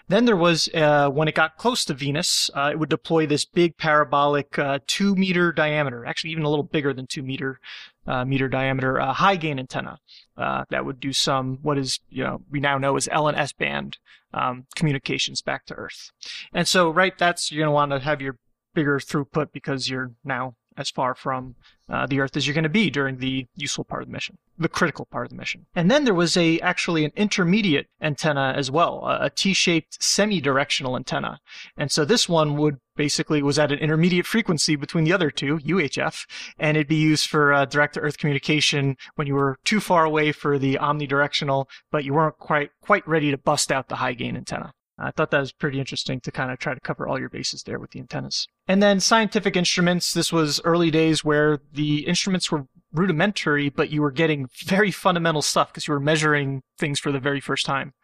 Then 0.09 0.25
there 0.25 0.37
was, 0.37 0.69
uh, 0.75 1.09
when 1.09 1.29
it 1.29 1.35
got 1.35 1.57
close 1.57 1.85
to 1.87 1.95
Venus, 1.95 2.51
uh, 2.55 2.71
it 2.73 2.79
would 2.79 2.89
deploy 2.89 3.27
this 3.27 3.45
big 3.45 3.77
parabolic 3.77 4.59
uh, 4.59 4.81
two 4.87 5.15
meter 5.15 5.53
diameter, 5.53 6.05
actually 6.05 6.31
even 6.31 6.45
a 6.45 6.49
little 6.49 6.65
bigger 6.65 6.93
than 6.93 7.07
two 7.07 7.23
meter 7.23 7.61
uh, 8.07 8.25
meter 8.25 8.49
diameter 8.49 9.01
uh, 9.01 9.13
high 9.13 9.37
gain 9.37 9.59
antenna 9.59 9.99
uh, 10.37 10.65
that 10.71 10.85
would 10.85 10.99
do 11.01 11.13
some 11.13 11.59
what 11.63 11.79
is 11.79 12.01
you 12.09 12.25
know 12.25 12.43
we 12.51 12.61
now 12.61 12.79
know 12.79 12.97
as 12.97 13.09
L 13.13 13.29
and 13.29 13.37
S 13.37 13.53
band 13.53 13.99
um, 14.35 14.67
communications 14.75 15.43
back 15.43 15.67
to 15.67 15.75
Earth. 15.75 16.11
And 16.53 16.67
so 16.67 16.91
right, 16.91 17.17
that's 17.17 17.51
you're 17.51 17.61
going 17.61 17.69
to 17.69 17.73
want 17.73 17.93
to 17.93 18.01
have 18.01 18.21
your 18.21 18.37
bigger 18.75 18.99
throughput 18.99 19.53
because 19.53 19.91
you're 19.91 20.13
now 20.25 20.55
as 20.77 20.91
far 20.91 21.15
from 21.15 21.55
uh, 21.93 22.07
the 22.07 22.21
Earth 22.21 22.37
as 22.37 22.47
you're 22.47 22.55
going 22.55 22.65
to 22.65 22.71
be 22.71 22.91
during 22.91 23.19
the 23.19 23.47
useful 23.55 23.85
part 23.85 24.03
of 24.03 24.09
the 24.09 24.13
mission, 24.13 24.39
the 24.59 24.69
critical 24.69 25.05
part 25.05 25.27
of 25.27 25.31
the 25.31 25.37
mission. 25.37 25.67
And 25.75 25.91
then 25.91 26.05
there 26.05 26.15
was 26.15 26.37
a 26.37 26.59
actually 26.61 27.05
an 27.05 27.13
intermediate 27.15 27.87
antenna 28.01 28.55
as 28.57 28.71
well, 28.71 29.07
a, 29.07 29.31
T-shaped 29.31 30.03
semi-directional 30.03 30.97
antenna. 30.97 31.39
And 31.77 31.91
so 31.91 32.05
this 32.05 32.29
one 32.29 32.57
would 32.57 32.79
basically 32.97 33.43
was 33.43 33.59
at 33.59 33.73
an 33.73 33.79
intermediate 33.79 34.27
frequency 34.27 34.77
between 34.77 35.05
the 35.05 35.13
other 35.13 35.31
two, 35.31 35.59
UHF, 35.59 36.27
and 36.59 36.77
it'd 36.77 36.89
be 36.89 36.97
used 36.97 37.29
for 37.29 37.53
uh, 37.53 37.65
direct-to-Earth 37.65 38.19
communication 38.19 38.97
when 39.15 39.27
you 39.27 39.35
were 39.35 39.57
too 39.65 39.81
far 39.81 40.05
away 40.05 40.33
for 40.33 40.59
the 40.59 40.79
omnidirectional, 40.81 41.67
but 41.91 42.05
you 42.05 42.15
weren't 42.15 42.39
quite 42.39 42.71
quite 42.81 43.07
ready 43.07 43.31
to 43.31 43.39
bust 43.39 43.71
out 43.71 43.89
the 43.89 43.97
high 43.97 44.15
gain 44.15 44.37
antenna. 44.37 44.73
I 45.03 45.11
thought 45.11 45.31
that 45.31 45.41
was 45.41 45.53
pretty 45.53 45.79
interesting 45.79 46.21
to 46.21 46.31
kind 46.31 46.51
of 46.51 46.59
try 46.59 46.75
to 46.75 46.81
cover 46.81 47.07
all 47.07 47.19
your 47.19 47.29
bases 47.29 47.65
there 47.65 47.79
with 47.79 47.91
the 47.91 48.01
antennas. 48.01 48.47
And 48.69 48.83
then 48.83 49.01
scientific 49.01 49.57
instruments. 49.57 50.13
This 50.13 50.33
was 50.33 50.61
early 50.65 50.91
days 50.91 51.25
where 51.25 51.61
the 51.73 52.07
instruments 52.07 52.51
were 52.51 52.67
rudimentary, 52.93 53.69
but 53.71 53.91
you 53.91 54.03
were 54.03 54.11
getting 54.11 54.49
very 54.65 54.91
fundamental 54.91 55.43
stuff 55.43 55.73
because 55.73 55.89
you 55.89 55.95
were 55.95 56.01
measuring 56.01 56.63
things 56.79 57.01
for 57.01 57.11
the 57.11 57.19
very 57.19 57.41
first 57.41 57.67
time. 57.67 57.95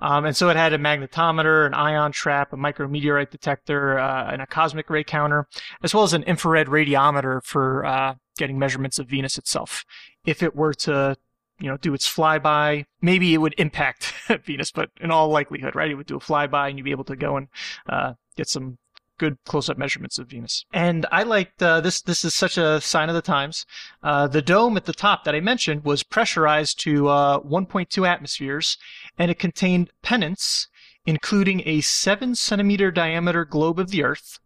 Um, 0.00 0.24
and 0.24 0.36
so 0.36 0.48
it 0.50 0.56
had 0.56 0.72
a 0.72 0.78
magnetometer, 0.78 1.66
an 1.66 1.74
ion 1.74 2.12
trap, 2.12 2.52
a 2.52 2.56
micrometeorite 2.56 3.30
detector, 3.30 3.98
uh, 3.98 4.30
and 4.30 4.42
a 4.42 4.46
cosmic 4.46 4.88
ray 4.90 5.02
counter, 5.02 5.48
as 5.82 5.94
well 5.94 6.04
as 6.04 6.12
an 6.12 6.22
infrared 6.24 6.68
radiometer 6.68 7.42
for 7.42 7.84
uh, 7.84 8.14
getting 8.36 8.58
measurements 8.58 8.98
of 8.98 9.08
Venus 9.08 9.38
itself. 9.38 9.84
If 10.24 10.42
it 10.42 10.54
were 10.54 10.74
to 10.74 11.16
you 11.60 11.68
know, 11.68 11.76
do 11.76 11.94
its 11.94 12.08
flyby. 12.08 12.84
Maybe 13.00 13.34
it 13.34 13.38
would 13.38 13.54
impact 13.58 14.14
Venus, 14.44 14.70
but 14.70 14.90
in 15.00 15.10
all 15.10 15.28
likelihood, 15.28 15.74
right, 15.74 15.90
it 15.90 15.94
would 15.94 16.06
do 16.06 16.16
a 16.16 16.20
flyby 16.20 16.68
and 16.68 16.78
you'd 16.78 16.84
be 16.84 16.90
able 16.90 17.04
to 17.04 17.16
go 17.16 17.36
and 17.36 17.48
uh, 17.88 18.14
get 18.36 18.48
some 18.48 18.78
good 19.18 19.36
close-up 19.44 19.78
measurements 19.78 20.18
of 20.18 20.28
Venus. 20.28 20.64
And 20.72 21.06
I 21.12 21.22
liked 21.22 21.62
uh, 21.62 21.80
this. 21.80 22.00
This 22.02 22.24
is 22.24 22.34
such 22.34 22.58
a 22.58 22.80
sign 22.80 23.08
of 23.08 23.14
the 23.14 23.22
times. 23.22 23.64
Uh, 24.02 24.26
the 24.26 24.42
dome 24.42 24.76
at 24.76 24.86
the 24.86 24.92
top 24.92 25.24
that 25.24 25.34
I 25.34 25.40
mentioned 25.40 25.84
was 25.84 26.02
pressurized 26.02 26.80
to 26.80 27.08
uh, 27.08 27.40
1.2 27.40 28.08
atmospheres, 28.08 28.76
and 29.18 29.30
it 29.30 29.38
contained 29.38 29.90
pennants, 30.02 30.68
including 31.06 31.62
a 31.64 31.80
seven 31.80 32.34
centimeter 32.34 32.90
diameter 32.90 33.44
globe 33.44 33.78
of 33.78 33.90
the 33.90 34.02
Earth 34.02 34.40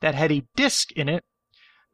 that 0.00 0.14
had 0.14 0.30
a 0.30 0.44
disk 0.54 0.92
in 0.92 1.08
it 1.08 1.24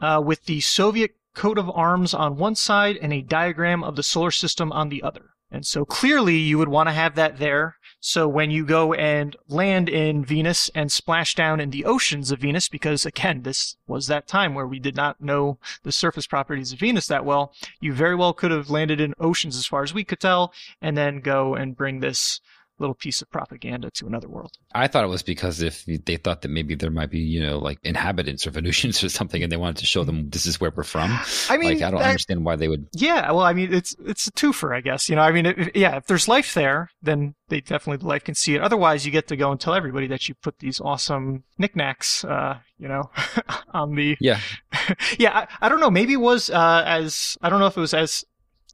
uh, 0.01 0.21
with 0.25 0.45
the 0.45 0.61
Soviet 0.61 1.13
coat 1.39 1.57
of 1.57 1.71
arms 1.71 2.13
on 2.13 2.37
one 2.37 2.57
side 2.57 2.99
and 3.01 3.13
a 3.13 3.23
diagram 3.23 3.85
of 3.85 3.95
the 3.95 4.03
solar 4.03 4.33
system 4.33 4.73
on 4.73 4.89
the 4.89 5.05
other. 5.05 5.31
And 5.53 5.65
so 5.65 5.85
clearly 5.85 6.37
you 6.37 6.59
would 6.59 6.69
want 6.69 6.89
to 6.89 6.93
have 6.93 7.15
that 7.15 7.39
there. 7.39 7.77
So 8.01 8.27
when 8.27 8.51
you 8.51 8.67
go 8.67 8.93
and 8.93 9.37
land 9.49 9.89
in 9.89 10.25
Venus 10.25 10.69
and 10.75 10.91
splash 10.91 11.37
down 11.37 11.61
in 11.61 11.71
the 11.71 11.85
oceans 11.85 12.33
of 12.33 12.41
Venus, 12.41 12.69
because 12.69 13.07
again, 13.07 13.43
this 13.43 13.77
was 13.87 14.09
that 14.09 14.27
time 14.27 14.55
where 14.55 14.67
we 14.67 14.81
did 14.81 14.97
not 14.97 15.21
know 15.21 15.59
the 15.85 15.93
surface 15.93 16.27
properties 16.27 16.73
of 16.73 16.81
Venus 16.81 17.07
that 17.07 17.25
well, 17.25 17.55
you 17.81 17.93
very 17.93 18.17
well 18.17 18.33
could 18.33 18.51
have 18.51 18.69
landed 18.69 19.01
in 19.01 19.15
oceans 19.21 19.57
as 19.57 19.67
far 19.67 19.85
as 19.85 19.95
we 19.95 20.05
could 20.05 20.21
tell, 20.21 20.53
and 20.83 20.99
then 20.99 21.21
go 21.21 21.55
and 21.55 21.77
bring 21.77 22.01
this 22.01 22.41
little 22.79 22.95
piece 22.95 23.23
of 23.23 23.31
propaganda 23.31 23.91
to 23.93 24.07
another 24.07 24.29
world. 24.29 24.53
I 24.75 24.87
thought 24.87 25.05
it 25.05 25.09
was 25.09 25.23
because 25.23 25.61
if 25.61 25.85
they 25.87 26.17
thought 26.17 26.43
that 26.43 26.49
maybe 26.49 26.75
there 26.75 26.91
might 26.91 27.11
be, 27.11 27.19
you 27.19 27.41
know, 27.41 27.59
like 27.59 27.79
inhabitants 27.83 28.47
or 28.47 28.51
Venusians 28.51 29.03
or 29.05 29.09
something, 29.09 29.43
and 29.43 29.51
they 29.51 29.57
wanted 29.57 29.79
to 29.79 29.87
show 29.87 30.05
them 30.05 30.31
this 30.31 30.47
is 30.47 30.61
where 30.61 30.73
we're 30.75 30.85
from. 30.85 31.11
I 31.49 31.57
mean, 31.57 31.75
like, 31.75 31.83
I 31.83 31.91
don't 31.91 32.01
that- 32.01 32.09
understand 32.09 32.45
why 32.45 32.57
they 32.57 32.69
would. 32.69 32.89
Yeah, 32.95 33.31
well, 33.33 33.43
I 33.43 33.53
mean, 33.53 33.73
it's 33.73 33.95
it's 34.05 34.29
a 34.29 34.33
twofer, 34.33 34.77
I 34.77 34.81
guess. 34.81 35.09
You 35.09 35.17
know, 35.17 35.23
I 35.23 35.33
mean, 35.33 35.47
if, 35.47 35.71
yeah, 35.75 35.97
if 35.97 36.07
there's 36.07 36.29
life 36.29 36.55
there, 36.55 36.91
then 37.03 37.35
they 37.49 37.61
definitely 37.61 37.99
the 37.99 38.09
life 38.09 38.25
can 38.25 38.35
see 38.35 38.55
it. 38.55 38.63
Otherwise, 38.63 39.05
you 39.07 39.13
get 39.13 39.29
to 39.29 39.37
go 39.37 39.51
and 39.51 39.61
tell 39.61 39.75
everybody 39.75 40.07
that 40.09 40.29
you 40.29 40.35
put 40.43 40.59
these 40.59 40.81
awesome 40.81 41.45
knickknacks, 41.59 42.25
uh, 42.25 42.59
you 42.79 42.89
know, 42.89 43.11
on 43.75 43.95
the. 43.95 44.17
Yeah, 44.21 44.41
yeah, 45.19 45.47
I, 45.61 45.67
I 45.67 45.69
don't 45.69 45.81
know. 45.81 45.91
Maybe 45.91 46.15
it 46.15 46.21
was 46.21 46.51
uh, 46.51 46.83
as 46.87 47.37
I 47.43 47.49
don't 47.51 47.61
know 47.61 47.67
if 47.67 47.77
it 47.77 47.81
was 47.81 47.95
as. 47.95 48.25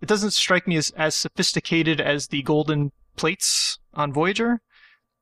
It 0.03 0.07
doesn't 0.09 0.33
strike 0.33 0.67
me 0.67 0.77
as 0.77 0.91
as 0.97 1.15
sophisticated 1.15 2.01
as 2.01 2.29
the 2.29 2.43
golden 2.43 2.93
plates 3.17 3.79
on 3.95 4.13
Voyager. 4.13 4.61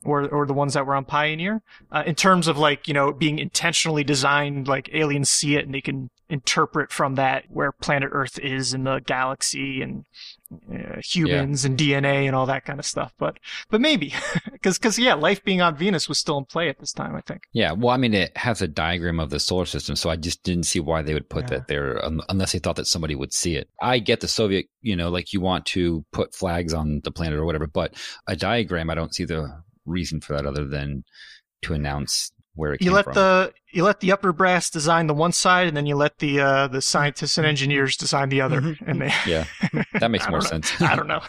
Or, 0.05 0.29
or 0.31 0.47
the 0.47 0.53
ones 0.53 0.75
that 0.75 0.85
were 0.85 0.97
on 0.97 1.05
Pioneer, 1.05 1.62
uh, 1.93 2.03
in 2.05 2.16
terms 2.16 2.49
of 2.49 2.59
like 2.59 2.89
you 2.89 2.93
know 2.93 3.12
being 3.12 3.39
intentionally 3.39 4.03
designed, 4.03 4.66
like 4.66 4.91
aliens 4.93 5.31
see 5.31 5.55
it 5.55 5.64
and 5.64 5.73
they 5.73 5.81
can 5.81 6.11
interpret 6.31 6.91
from 6.91 7.14
that 7.16 7.45
where 7.49 7.73
planet 7.73 8.09
Earth 8.12 8.39
is 8.39 8.73
in 8.73 8.85
the 8.85 9.01
galaxy 9.01 9.83
and 9.83 10.05
uh, 10.73 11.01
humans 11.05 11.64
and 11.64 11.79
DNA 11.79 12.27
and 12.27 12.35
all 12.35 12.47
that 12.47 12.64
kind 12.64 12.79
of 12.79 12.87
stuff. 12.87 13.12
But 13.18 13.39
but 13.70 13.81
maybe 13.81 14.14
because 14.53 14.79
because 14.79 14.99
yeah, 14.99 15.14
life 15.14 15.45
being 15.45 15.61
on 15.61 15.77
Venus 15.77 16.09
was 16.09 16.18
still 16.18 16.39
in 16.39 16.45
play 16.47 16.68
at 16.68 16.79
this 16.79 16.93
time. 16.93 17.14
I 17.14 17.20
think. 17.20 17.43
yeah. 17.53 17.73
Well, 17.73 17.91
I 17.91 17.97
mean, 17.99 18.14
it 18.14 18.35
has 18.37 18.62
a 18.62 18.68
diagram 18.68 19.20
of 19.20 19.31
the 19.31 19.41
solar 19.41 19.66
system, 19.66 19.95
so 19.97 20.09
I 20.11 20.16
just 20.16 20.43
didn't 20.43 20.64
see 20.64 20.81
why 20.81 21.03
they 21.03 21.14
would 21.14 21.29
put 21.29 21.45
Yeah. 21.45 21.59
that 21.59 21.68
there 21.68 22.05
un- 22.05 22.20
unless 22.29 22.53
they 22.53 22.59
thought 22.59 22.77
that 22.77 22.87
somebody 22.87 23.14
would 23.14 23.33
see 23.33 23.57
it. 23.57 23.68
I 23.81 23.99
get 23.99 24.20
the 24.20 24.29
Soviet, 24.29 24.66
you 24.81 24.97
know, 24.97 25.11
like 25.11 25.33
you 25.33 25.41
want 25.41 25.66
to 25.66 26.05
put 26.12 26.35
flags 26.35 26.73
on 26.73 27.01
the 27.05 27.11
planet 27.11 27.39
or 27.39 27.45
whatever, 27.45 27.66
but 27.66 27.95
a 28.27 28.37
diagram, 28.37 28.89
I 28.91 28.95
don't 28.95 29.14
see 29.14 29.25
the 29.25 29.62
reason 29.85 30.20
for 30.20 30.35
that 30.35 30.47
other 30.47 30.64
than 30.66 31.05
to 31.62 31.75
announce 31.75 32.33
where 32.55 32.75
it 32.75 32.79
came 32.81 32.87
You 32.89 32.93
let 32.95 33.05
from. 33.05 33.14
the 33.14 33.53
you 33.73 33.85
let 33.85 34.01
the 34.01 34.12
upper 34.12 34.33
brass 34.33 34.70
design 34.70 35.07
the 35.07 35.14
one 35.14 35.33
side, 35.33 35.66
and 35.66 35.77
then 35.77 35.87
you 35.87 35.97
let 35.97 36.18
the 36.18 36.41
uh, 36.41 36.68
the 36.68 36.83
scientists 36.83 37.39
and 37.39 37.47
engineers 37.47 37.97
design 37.97 38.29
the 38.29 38.41
other, 38.41 38.61
Mhm. 38.61 38.89
and 38.89 39.01
they. 39.03 39.12
yeah, 39.27 39.45
that 40.01 40.11
makes 40.11 40.29
more 40.29 40.41
know. 40.41 40.45
sense. 40.47 40.73
I 40.83 40.95
don't 40.97 41.09
know. 41.09 41.23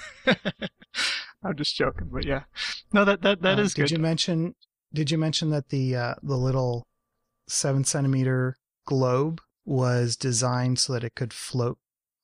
I'm 1.44 1.56
just 1.56 1.76
joking, 1.76 2.10
but 2.12 2.26
yeah, 2.26 2.44
no, 2.94 3.04
that 3.06 3.22
that 3.22 3.42
that 3.42 3.60
Uh, 3.60 3.62
is 3.64 3.74
did 3.74 3.84
good. 3.84 3.92
you 3.92 4.00
mention? 4.00 4.56
Did 4.94 5.12
you 5.12 5.18
mention 5.18 5.50
that 5.50 5.70
the 5.70 5.96
uh, 5.96 6.16
the 6.22 6.38
little 6.38 6.86
seven 7.48 7.84
centimeter 7.84 8.58
globe 8.86 9.42
was 9.66 10.16
designed 10.16 10.80
so 10.80 10.94
that 10.94 11.04
it 11.04 11.16
could 11.16 11.34
float 11.34 11.78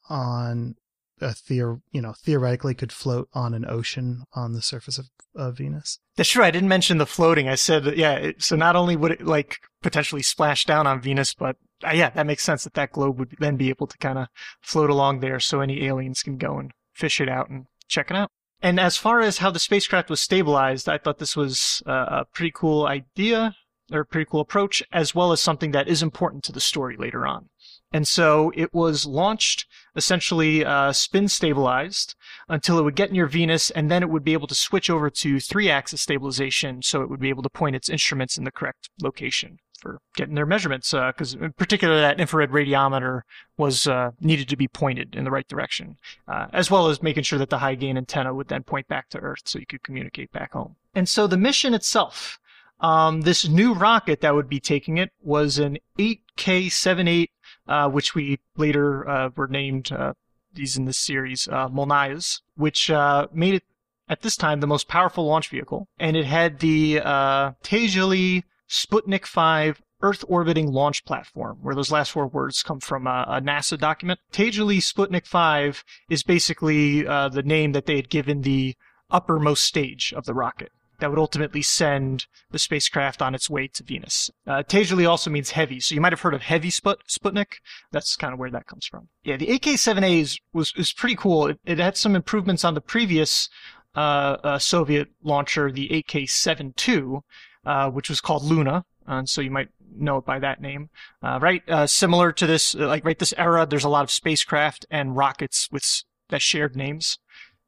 on 0.09 0.75
a 1.21 1.29
theor 1.29 1.81
you 1.91 2.01
know 2.01 2.13
theoretically 2.13 2.73
could 2.73 2.91
float 2.91 3.29
on 3.33 3.53
an 3.53 3.65
ocean 3.67 4.23
on 4.33 4.53
the 4.53 4.61
surface 4.61 4.97
of, 4.97 5.09
of 5.35 5.57
Venus. 5.57 5.99
That's 6.15 6.29
true. 6.29 6.43
I 6.43 6.51
didn't 6.51 6.69
mention 6.69 6.97
the 6.97 7.05
floating. 7.05 7.47
I 7.47 7.55
said, 7.55 7.97
yeah. 7.97 8.13
It, 8.13 8.43
so 8.43 8.55
not 8.55 8.75
only 8.75 8.95
would 8.95 9.11
it 9.11 9.25
like 9.25 9.57
potentially 9.81 10.21
splash 10.21 10.65
down 10.65 10.87
on 10.87 11.01
Venus, 11.01 11.33
but 11.33 11.55
uh, 11.85 11.91
yeah, 11.93 12.09
that 12.09 12.25
makes 12.25 12.43
sense 12.43 12.63
that 12.63 12.73
that 12.73 12.91
globe 12.91 13.19
would 13.19 13.35
then 13.39 13.55
be 13.55 13.69
able 13.69 13.87
to 13.87 13.97
kind 13.97 14.17
of 14.17 14.27
float 14.61 14.89
along 14.89 15.19
there, 15.19 15.39
so 15.39 15.61
any 15.61 15.85
aliens 15.85 16.23
can 16.23 16.37
go 16.37 16.59
and 16.59 16.71
fish 16.93 17.21
it 17.21 17.29
out 17.29 17.49
and 17.49 17.65
check 17.87 18.11
it 18.11 18.17
out. 18.17 18.29
And 18.61 18.79
as 18.79 18.97
far 18.97 19.21
as 19.21 19.37
how 19.37 19.51
the 19.51 19.59
spacecraft 19.59 20.09
was 20.09 20.19
stabilized, 20.19 20.89
I 20.89 20.97
thought 20.97 21.19
this 21.19 21.35
was 21.35 21.81
uh, 21.87 22.05
a 22.09 22.25
pretty 22.33 22.51
cool 22.53 22.85
idea 22.85 23.55
or 23.91 24.01
a 24.01 24.05
pretty 24.05 24.29
cool 24.29 24.41
approach, 24.41 24.83
as 24.91 25.15
well 25.15 25.31
as 25.31 25.39
something 25.39 25.71
that 25.71 25.87
is 25.87 26.03
important 26.03 26.43
to 26.43 26.51
the 26.51 26.59
story 26.59 26.95
later 26.97 27.25
on. 27.25 27.49
And 27.91 28.07
so 28.07 28.51
it 28.55 28.73
was 28.73 29.05
launched 29.05 29.65
essentially 29.95 30.63
uh, 30.63 30.93
spin 30.93 31.27
stabilized 31.27 32.15
until 32.47 32.77
it 32.77 32.83
would 32.83 32.95
get 32.95 33.11
near 33.11 33.25
Venus, 33.25 33.71
and 33.71 33.89
then 33.89 34.03
it 34.03 34.09
would 34.09 34.23
be 34.23 34.33
able 34.33 34.47
to 34.47 34.55
switch 34.55 34.89
over 34.89 35.09
to 35.09 35.39
three 35.39 35.69
axis 35.69 36.01
stabilization, 36.01 36.81
so 36.81 37.01
it 37.01 37.09
would 37.09 37.19
be 37.19 37.29
able 37.29 37.43
to 37.43 37.49
point 37.49 37.75
its 37.75 37.89
instruments 37.89 38.37
in 38.37 38.43
the 38.43 38.51
correct 38.51 38.89
location 39.01 39.59
for 39.79 39.99
getting 40.15 40.35
their 40.35 40.45
measurements. 40.45 40.91
Because 40.91 41.33
in 41.33 41.53
particular, 41.53 41.99
that 41.99 42.19
infrared 42.19 42.51
radiometer 42.51 43.21
was 43.57 43.87
uh, 43.87 44.11
needed 44.19 44.49
to 44.49 44.57
be 44.57 44.67
pointed 44.67 45.15
in 45.15 45.23
the 45.23 45.31
right 45.31 45.47
direction, 45.47 45.97
uh, 46.27 46.47
as 46.53 46.69
well 46.69 46.87
as 46.87 47.01
making 47.01 47.23
sure 47.23 47.39
that 47.39 47.49
the 47.49 47.59
high 47.59 47.75
gain 47.75 47.97
antenna 47.97 48.33
would 48.33 48.49
then 48.49 48.63
point 48.63 48.87
back 48.87 49.09
to 49.09 49.19
Earth, 49.19 49.41
so 49.45 49.59
you 49.59 49.65
could 49.65 49.83
communicate 49.83 50.31
back 50.31 50.53
home. 50.53 50.75
And 50.93 51.09
so 51.09 51.27
the 51.27 51.37
mission 51.37 51.73
itself. 51.73 52.39
Um, 52.81 53.21
this 53.21 53.45
new 53.45 53.73
rocket 53.73 54.21
that 54.21 54.33
would 54.33 54.47
be 54.47 54.61
taking 54.61 54.97
it 54.97 55.11
was 55.21 55.59
an 55.59 55.79
8K78, 55.97 57.27
uh, 57.69 57.87
which 57.87 58.15
we 58.15 58.39
later 58.57 59.07
uh, 59.07 59.29
were 59.35 59.47
named 59.47 59.91
uh, 59.91 60.13
these 60.53 60.75
in 60.75 60.85
this 60.85 60.97
series, 60.97 61.47
uh, 61.47 61.69
Molnias, 61.69 62.41
which 62.55 62.89
uh, 62.89 63.27
made 63.31 63.53
it 63.53 63.63
at 64.09 64.21
this 64.21 64.35
time 64.35 64.59
the 64.59 64.67
most 64.67 64.87
powerful 64.87 65.25
launch 65.25 65.49
vehicle, 65.49 65.87
and 65.99 66.17
it 66.17 66.25
had 66.25 66.59
the 66.59 66.99
uh, 66.99 67.51
Tyazhely 67.63 68.43
Sputnik 68.67 69.25
5 69.25 69.81
Earth 70.01 70.23
orbiting 70.27 70.71
launch 70.71 71.05
platform, 71.05 71.59
where 71.61 71.75
those 71.75 71.91
last 71.91 72.11
four 72.11 72.25
words 72.25 72.63
come 72.63 72.79
from 72.79 73.05
a, 73.05 73.25
a 73.27 73.41
NASA 73.41 73.77
document. 73.77 74.19
Tyazhely 74.31 74.77
Sputnik 74.77 75.27
5 75.27 75.83
is 76.09 76.23
basically 76.23 77.05
uh, 77.05 77.29
the 77.29 77.43
name 77.43 77.73
that 77.73 77.85
they 77.85 77.97
had 77.97 78.09
given 78.09 78.41
the 78.41 78.75
uppermost 79.11 79.63
stage 79.63 80.13
of 80.15 80.25
the 80.25 80.33
rocket 80.33 80.71
that 80.99 81.09
would 81.09 81.19
ultimately 81.19 81.61
send 81.61 82.25
the 82.51 82.59
spacecraft 82.59 83.21
on 83.21 83.35
its 83.35 83.49
way 83.49 83.67
to 83.67 83.83
Venus. 83.83 84.29
Uh, 84.45 84.63
Tyazhely 84.63 85.09
also 85.09 85.29
means 85.29 85.51
heavy, 85.51 85.79
so 85.79 85.95
you 85.95 86.01
might 86.01 86.13
have 86.13 86.21
heard 86.21 86.33
of 86.33 86.41
heavy 86.41 86.69
Sput- 86.69 87.07
Sputnik. 87.07 87.59
That's 87.91 88.15
kind 88.15 88.33
of 88.33 88.39
where 88.39 88.51
that 88.51 88.67
comes 88.67 88.85
from. 88.85 89.09
Yeah, 89.23 89.37
the 89.37 89.47
8K78 89.47 90.21
is, 90.21 90.39
was 90.53 90.93
pretty 90.93 91.15
cool. 91.15 91.47
It, 91.47 91.59
it 91.65 91.79
had 91.79 91.97
some 91.97 92.15
improvements 92.15 92.63
on 92.63 92.73
the 92.73 92.81
previous 92.81 93.49
uh, 93.95 94.37
uh, 94.43 94.59
Soviet 94.59 95.09
launcher, 95.23 95.71
the 95.71 95.89
8K72, 95.89 97.21
uh, 97.65 97.89
which 97.89 98.09
was 98.09 98.21
called 98.21 98.43
Luna, 98.43 98.85
and 99.07 99.27
so 99.27 99.41
you 99.41 99.51
might 99.51 99.69
know 99.95 100.17
it 100.17 100.25
by 100.25 100.39
that 100.39 100.61
name. 100.61 100.89
Uh, 101.23 101.39
right, 101.41 101.63
uh, 101.67 101.87
similar 101.87 102.31
to 102.31 102.45
this, 102.45 102.75
like 102.75 103.03
right 103.03 103.17
this 103.17 103.33
era, 103.37 103.65
there's 103.65 103.83
a 103.83 103.89
lot 103.89 104.03
of 104.03 104.11
spacecraft 104.11 104.85
and 104.89 105.15
rockets 105.15 105.67
with 105.71 106.03
that 106.29 106.41
shared 106.41 106.75
names. 106.75 107.17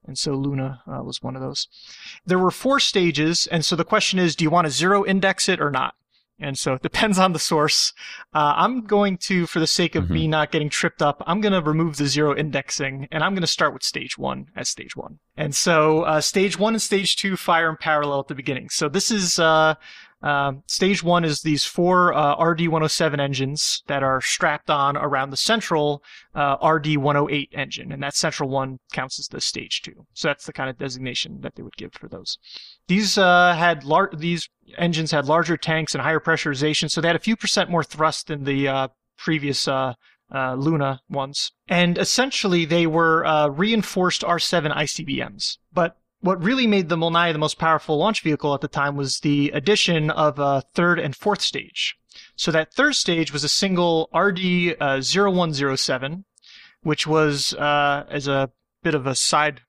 And 0.06 0.18
so 0.18 0.34
Luna 0.34 0.82
uh, 0.88 1.04
was 1.04 1.22
one 1.22 1.36
of 1.36 1.42
those. 1.42 1.68
There 2.26 2.40
were 2.40 2.52
four 2.52 2.80
stages, 2.80 3.48
and 3.48 3.64
so 3.64 3.76
the 3.76 3.86
question 3.86 4.20
is, 4.20 4.36
do 4.36 4.44
you 4.44 4.50
want 4.50 4.66
to 4.66 4.72
zero 4.72 5.06
index 5.06 5.48
it 5.48 5.62
or 5.62 5.70
not? 5.70 5.94
And 6.42 6.58
so 6.58 6.74
it 6.74 6.82
depends 6.82 7.20
on 7.20 7.34
the 7.34 7.40
source. 7.40 7.94
Uh, 8.34 8.54
I'm 8.58 8.82
going 8.82 9.18
to, 9.18 9.46
for 9.46 9.60
the 9.60 9.68
sake 9.68 9.94
of 9.94 10.10
me 10.10 10.28
not 10.28 10.52
getting 10.52 10.70
tripped 10.70 11.02
up, 11.04 11.22
I'm 11.28 11.40
going 11.40 11.54
to 11.54 11.62
remove 11.62 11.98
the 11.98 12.08
zero 12.08 12.36
indexing, 12.36 13.08
and 13.12 13.24
I'm 13.24 13.34
going 13.34 13.42
to 13.42 13.48
start 13.48 13.74
with 13.74 13.84
stage 13.84 14.18
one 14.18 14.48
as 14.56 14.68
stage 14.68 14.96
one. 14.96 15.20
And 15.38 15.56
so 15.56 16.02
uh, 16.02 16.20
stage 16.20 16.58
one 16.58 16.74
and 16.74 16.82
stage 16.82 17.16
two 17.16 17.38
fire 17.38 17.70
in 17.70 17.78
parallel 17.78 18.22
at 18.22 18.28
the 18.28 18.34
beginning. 18.34 18.70
So 18.70 18.90
this 18.90 19.12
is 19.12 19.38
uh, 19.38 19.76
um, 20.22 20.64
stage 20.68 21.04
one 21.04 21.24
is 21.24 21.42
these 21.42 21.66
four 21.66 22.14
uh, 22.14 22.36
RD-107 22.44 23.20
engines 23.20 23.84
that 23.88 24.04
are 24.04 24.22
strapped 24.22 24.70
on 24.70 24.96
around 24.96 25.32
the 25.32 25.38
central 25.38 26.04
uh, 26.36 26.58
RD-108 26.64 27.50
engine, 27.54 27.92
and 27.92 28.04
that 28.04 28.16
central 28.16 28.50
one 28.50 28.78
counts 28.94 29.20
as 29.20 29.28
the 29.28 29.42
stage 29.42 29.82
two. 29.82 30.06
So 30.14 30.28
that's 30.28 30.46
the 30.46 30.54
kind 30.54 30.70
of 30.70 30.78
designation 30.78 31.42
that 31.42 31.56
they 31.56 31.64
would 31.64 31.78
give 31.78 31.94
for 31.94 32.08
those. 32.08 32.38
These 32.88 33.18
uh, 33.18 33.56
had 33.56 33.84
lar- 33.84 34.12
these 34.16 34.48
engines 34.78 35.12
had 35.12 35.26
larger 35.26 35.58
tanks 35.58 35.96
and 35.96 36.04
higher 36.04 36.20
pressurization, 36.20 36.90
so 36.90 37.02
they 37.02 37.08
had 37.08 37.16
a 37.16 37.20
few 37.20 37.36
percent 37.36 37.70
more 37.70 37.84
thrust 37.84 38.28
than 38.28 38.44
the 38.44 38.68
uh, 38.68 38.88
previous 39.18 39.68
uh, 39.68 39.94
uh, 40.34 40.54
Luna 40.56 41.02
ones. 41.10 41.52
And 41.68 41.98
essentially, 41.98 42.66
they 42.66 42.88
were 42.88 43.26
uh, 43.26 43.48
reinforced 43.48 44.22
R7 44.22 44.74
ICBMs. 44.76 45.58
But 45.74 45.98
what 46.22 46.44
really 46.44 46.68
made 46.68 46.90
the 46.90 46.96
Molniya 46.96 47.34
the 47.34 47.40
most 47.40 47.58
powerful 47.58 47.98
launch 47.98 48.22
vehicle 48.22 48.54
at 48.54 48.62
the 48.62 48.68
time 48.68 48.96
was 48.96 49.20
the 49.20 49.52
addition 49.54 50.10
of 50.12 50.40
a 50.40 50.64
third 50.74 51.00
and 51.00 51.16
fourth 51.16 51.42
stage. 51.42 51.98
So 52.36 52.52
that 52.52 52.74
third 52.74 52.96
stage 52.96 53.34
was 53.34 53.44
a 53.44 53.50
single 53.50 54.10
RD 54.14 54.78
uh, 54.80 55.02
0107, 55.02 56.26
which 56.84 57.08
was 57.08 57.54
uh, 57.56 58.06
as 58.10 58.28
a 58.28 58.52
bit 58.84 58.96
of 58.96 59.08
a 59.08 59.16
side 59.16 59.62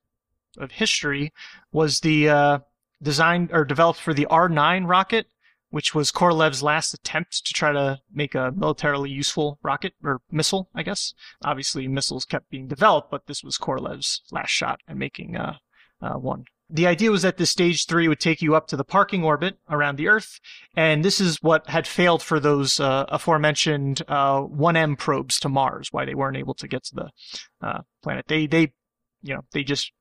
of 0.58 0.72
history, 0.72 1.32
was 1.72 2.00
the 2.00 2.28
uh, 2.28 2.58
designed 3.02 3.50
or 3.52 3.64
developed 3.64 4.00
for 4.00 4.12
the 4.12 4.26
R9 4.30 4.88
rocket, 4.88 5.26
which 5.70 5.94
was 5.94 6.12
Korolev's 6.12 6.62
last 6.62 6.92
attempt 6.92 7.46
to 7.46 7.54
try 7.54 7.72
to 7.72 8.00
make 8.12 8.34
a 8.34 8.52
militarily 8.54 9.10
useful 9.10 9.58
rocket 9.62 9.94
or 10.04 10.20
missile, 10.30 10.68
I 10.74 10.82
guess. 10.82 11.14
Obviously, 11.42 11.88
missiles 11.88 12.26
kept 12.26 12.50
being 12.50 12.68
developed, 12.68 13.10
but 13.10 13.26
this 13.26 13.42
was 13.42 13.56
Korolev's 13.56 14.20
last 14.30 14.50
shot 14.50 14.80
at 14.86 14.96
making 14.96 15.36
uh, 15.36 15.56
uh, 16.02 16.14
one. 16.14 16.44
The 16.68 16.86
idea 16.86 17.10
was 17.10 17.22
that 17.22 17.36
the 17.36 17.44
stage 17.44 17.86
three 17.86 18.08
would 18.08 18.20
take 18.20 18.40
you 18.40 18.54
up 18.54 18.66
to 18.68 18.76
the 18.76 18.84
parking 18.84 19.22
orbit 19.22 19.58
around 19.68 19.96
the 19.96 20.08
Earth, 20.08 20.40
and 20.74 21.04
this 21.04 21.20
is 21.20 21.42
what 21.42 21.68
had 21.68 21.86
failed 21.86 22.22
for 22.22 22.40
those 22.40 22.80
uh, 22.80 23.04
aforementioned 23.08 24.02
uh, 24.08 24.40
1M 24.40 24.98
probes 24.98 25.38
to 25.40 25.50
Mars. 25.50 25.88
Why 25.90 26.06
they 26.06 26.14
weren't 26.14 26.38
able 26.38 26.54
to 26.54 26.68
get 26.68 26.84
to 26.84 26.94
the 26.94 27.10
uh, 27.60 27.82
planet. 28.02 28.26
They 28.26 28.46
they 28.46 28.72
you 29.22 29.34
know 29.34 29.42
they 29.52 29.64
just 29.64 29.92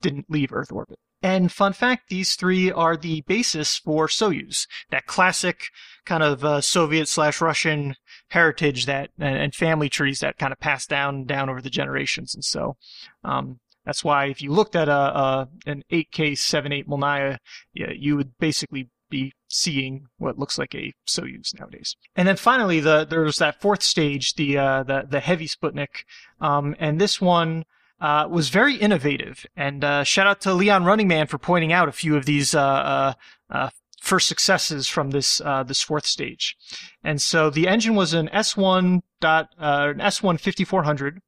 didn't 0.00 0.30
leave 0.30 0.52
Earth 0.52 0.72
orbit. 0.72 0.98
And 1.24 1.50
fun 1.50 1.72
fact, 1.72 2.10
these 2.10 2.36
three 2.36 2.70
are 2.70 2.98
the 2.98 3.22
basis 3.22 3.78
for 3.78 4.08
Soyuz, 4.08 4.66
that 4.90 5.06
classic 5.06 5.68
kind 6.04 6.22
of 6.22 6.44
uh, 6.44 6.60
Soviet 6.60 7.08
slash 7.08 7.40
Russian 7.40 7.96
heritage 8.28 8.84
that 8.84 9.08
and, 9.18 9.34
and, 9.34 9.54
family 9.54 9.88
trees 9.88 10.20
that 10.20 10.36
kind 10.36 10.52
of 10.52 10.60
passed 10.60 10.90
down 10.90 11.24
down 11.24 11.48
over 11.48 11.62
the 11.62 11.70
generations. 11.70 12.34
And 12.34 12.44
so, 12.44 12.76
um, 13.24 13.58
that's 13.84 14.02
why 14.02 14.26
if 14.26 14.40
you 14.40 14.50
looked 14.52 14.76
at 14.76 14.88
a, 14.88 14.92
a 14.92 15.48
an 15.66 15.82
8K78 15.90 16.86
Molniya, 16.86 17.38
yeah, 17.72 17.92
you 17.94 18.16
would 18.16 18.36
basically 18.38 18.88
be 19.10 19.32
seeing 19.48 20.06
what 20.18 20.38
looks 20.38 20.58
like 20.58 20.74
a 20.74 20.92
Soyuz 21.06 21.58
nowadays. 21.58 21.96
And 22.16 22.26
then 22.26 22.36
finally, 22.36 22.80
the 22.80 23.04
there's 23.04 23.38
that 23.38 23.60
fourth 23.60 23.82
stage, 23.82 24.34
the 24.34 24.58
uh, 24.58 24.82
the 24.82 25.06
the 25.08 25.20
heavy 25.20 25.46
Sputnik, 25.46 26.04
um, 26.40 26.74
and 26.78 27.00
this 27.00 27.20
one. 27.20 27.64
Uh, 28.00 28.26
was 28.28 28.50
very 28.50 28.74
innovative, 28.74 29.46
and 29.56 29.82
uh, 29.82 30.04
shout 30.04 30.26
out 30.26 30.40
to 30.40 30.52
Leon 30.52 30.84
Running 30.84 31.08
Man 31.08 31.26
for 31.26 31.38
pointing 31.38 31.72
out 31.72 31.88
a 31.88 31.92
few 31.92 32.16
of 32.16 32.26
these 32.26 32.54
uh, 32.54 32.60
uh, 32.60 33.12
uh, 33.48 33.70
first 34.02 34.28
successes 34.28 34.88
from 34.88 35.12
this 35.12 35.40
this 35.66 35.80
fourth 35.80 36.04
stage. 36.04 36.56
And 37.02 37.22
so 37.22 37.48
the 37.48 37.66
engine 37.68 37.94
was 37.94 38.12
an 38.12 38.28
S1 38.28 39.00
dot 39.20 39.48
an 39.56 40.00
S1 40.00 40.40
5400, 40.40 41.22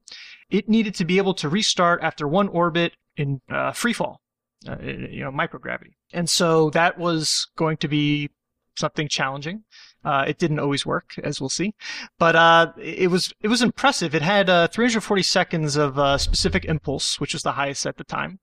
it 0.50 0.68
needed 0.68 0.94
to 0.96 1.04
be 1.04 1.18
able 1.18 1.34
to 1.34 1.48
restart 1.48 2.02
after 2.02 2.26
one 2.28 2.48
orbit 2.48 2.92
in 3.16 3.40
uh, 3.50 3.72
free 3.72 3.92
fall, 3.92 4.20
uh, 4.68 4.76
you 4.80 5.20
know, 5.20 5.30
microgravity. 5.30 5.94
And 6.12 6.28
so 6.30 6.70
that 6.70 6.98
was 6.98 7.48
going 7.56 7.78
to 7.78 7.88
be 7.88 8.30
something 8.78 9.08
challenging. 9.08 9.64
Uh, 10.04 10.24
it 10.28 10.38
didn't 10.38 10.60
always 10.60 10.86
work, 10.86 11.14
as 11.24 11.40
we'll 11.40 11.48
see, 11.48 11.74
but 12.16 12.36
uh, 12.36 12.72
it 12.80 13.10
was 13.10 13.32
it 13.40 13.48
was 13.48 13.60
impressive. 13.60 14.14
It 14.14 14.22
had 14.22 14.48
uh, 14.48 14.68
340 14.68 15.22
seconds 15.22 15.74
of 15.74 15.98
uh, 15.98 16.16
specific 16.16 16.64
impulse, 16.64 17.18
which 17.18 17.32
was 17.32 17.42
the 17.42 17.52
highest 17.52 17.86
at 17.86 17.96
the 17.96 18.04
time. 18.04 18.38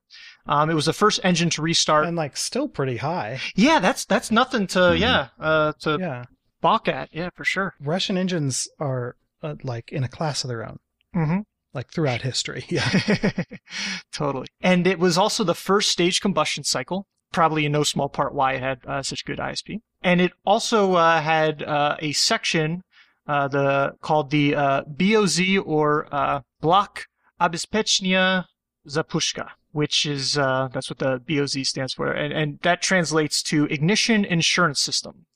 Um, 0.46 0.70
it 0.70 0.74
was 0.74 0.88
the 0.88 0.94
first 0.94 1.22
engine 1.24 1.50
to 1.52 1.62
restart, 1.62 2.06
and 2.06 2.18
like 2.18 2.36
still 2.36 2.68
pretty 2.68 2.98
high. 2.98 3.40
Yeah, 3.56 3.80
that's 3.80 4.04
that's 4.04 4.30
nothing 4.30 4.68
to 4.68 4.80
mm-hmm. 4.80 5.02
yeah 5.02 5.28
uh, 5.40 5.72
to 5.80 5.98
yeah. 6.02 6.24
balk 6.60 6.90
at. 6.90 7.08
Yeah, 7.14 7.30
for 7.34 7.46
sure. 7.46 7.76
Russian 7.80 8.18
engines 8.18 8.68
are 8.78 9.16
uh, 9.42 9.56
like 9.64 9.90
in 9.94 10.04
a 10.04 10.10
class 10.10 10.44
of 10.44 10.50
their 10.50 10.68
own. 10.68 10.80
Mm-hmm 11.16 11.40
like 11.75 11.91
throughout 11.91 12.23
history. 12.23 12.65
Yeah. 12.69 12.89
totally. 14.13 14.49
And 14.61 14.87
it 14.87 14.99
was 14.99 15.19
also 15.19 15.45
the 15.45 15.55
first 15.55 15.91
stage 15.91 16.21
combustion 16.21 16.65
cycle, 16.65 17.07
probably 17.33 17.67
in 17.67 17.73
no 17.73 17.85
small 17.85 18.09
part 18.09 18.35
why 18.35 18.55
it 18.55 18.61
had 18.61 18.79
uh, 18.87 19.03
such 19.03 19.25
good 19.25 19.39
ISP. 19.39 19.81
And 20.03 20.21
it 20.21 20.33
also 20.47 20.95
uh, 20.95 21.21
had 21.21 21.63
uh, 21.63 21.97
a 22.01 22.13
section 22.13 22.83
uh, 23.29 23.47
the 23.47 23.93
called 24.01 24.31
the 24.31 24.55
uh, 24.55 24.83
BOZ 24.85 25.59
or 25.65 26.09
uh, 26.11 26.41
Block 26.61 27.05
Обеспечения 27.39 28.47
Запуска, 28.87 29.51
which 29.73 30.07
is 30.07 30.33
that's 30.33 30.89
what 30.89 30.99
the 30.99 31.21
BOZ 31.29 31.67
stands 31.67 31.93
for, 31.93 32.11
and, 32.11 32.33
and 32.33 32.59
that 32.63 32.81
translates 32.81 33.43
to 33.43 33.67
Ignition 33.67 34.25
Insurance 34.25 34.81
System. 34.81 35.27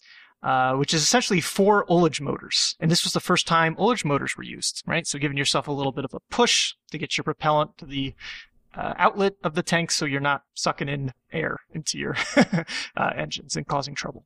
Uh, 0.44 0.76
which 0.76 0.94
is 0.94 1.02
essentially 1.02 1.42
four 1.42 1.84
ullage 1.88 2.22
motors. 2.22 2.76
And 2.80 2.92
this 2.92 3.04
was 3.04 3.14
the 3.14 3.20
first 3.20 3.48
time 3.48 3.76
ullage 3.76 4.06
motors 4.06 4.38
were 4.38 4.44
used, 4.44 4.84
right? 4.86 5.08
So 5.08 5.18
giving 5.18 5.36
yourself 5.36 5.68
a 5.68 5.72
little 5.72 5.92
bit 5.92 6.06
of 6.06 6.14
a 6.14 6.20
push 6.30 6.76
to 6.92 7.00
get 7.00 7.18
your 7.18 7.24
propellant 7.24 7.76
to 7.80 7.88
the 7.88 8.14
uh, 8.76 8.94
outlet 8.98 9.34
of 9.44 9.56
the 9.56 9.64
tank 9.64 9.90
so 9.90 10.06
you're 10.06 10.22
not 10.22 10.44
sucking 10.54 10.88
in 10.88 11.12
air 11.34 11.58
into 11.74 11.98
your 11.98 12.16
uh, 12.38 13.12
engines 13.16 13.56
and 13.56 13.66
causing 13.66 13.96
trouble. 13.96 14.26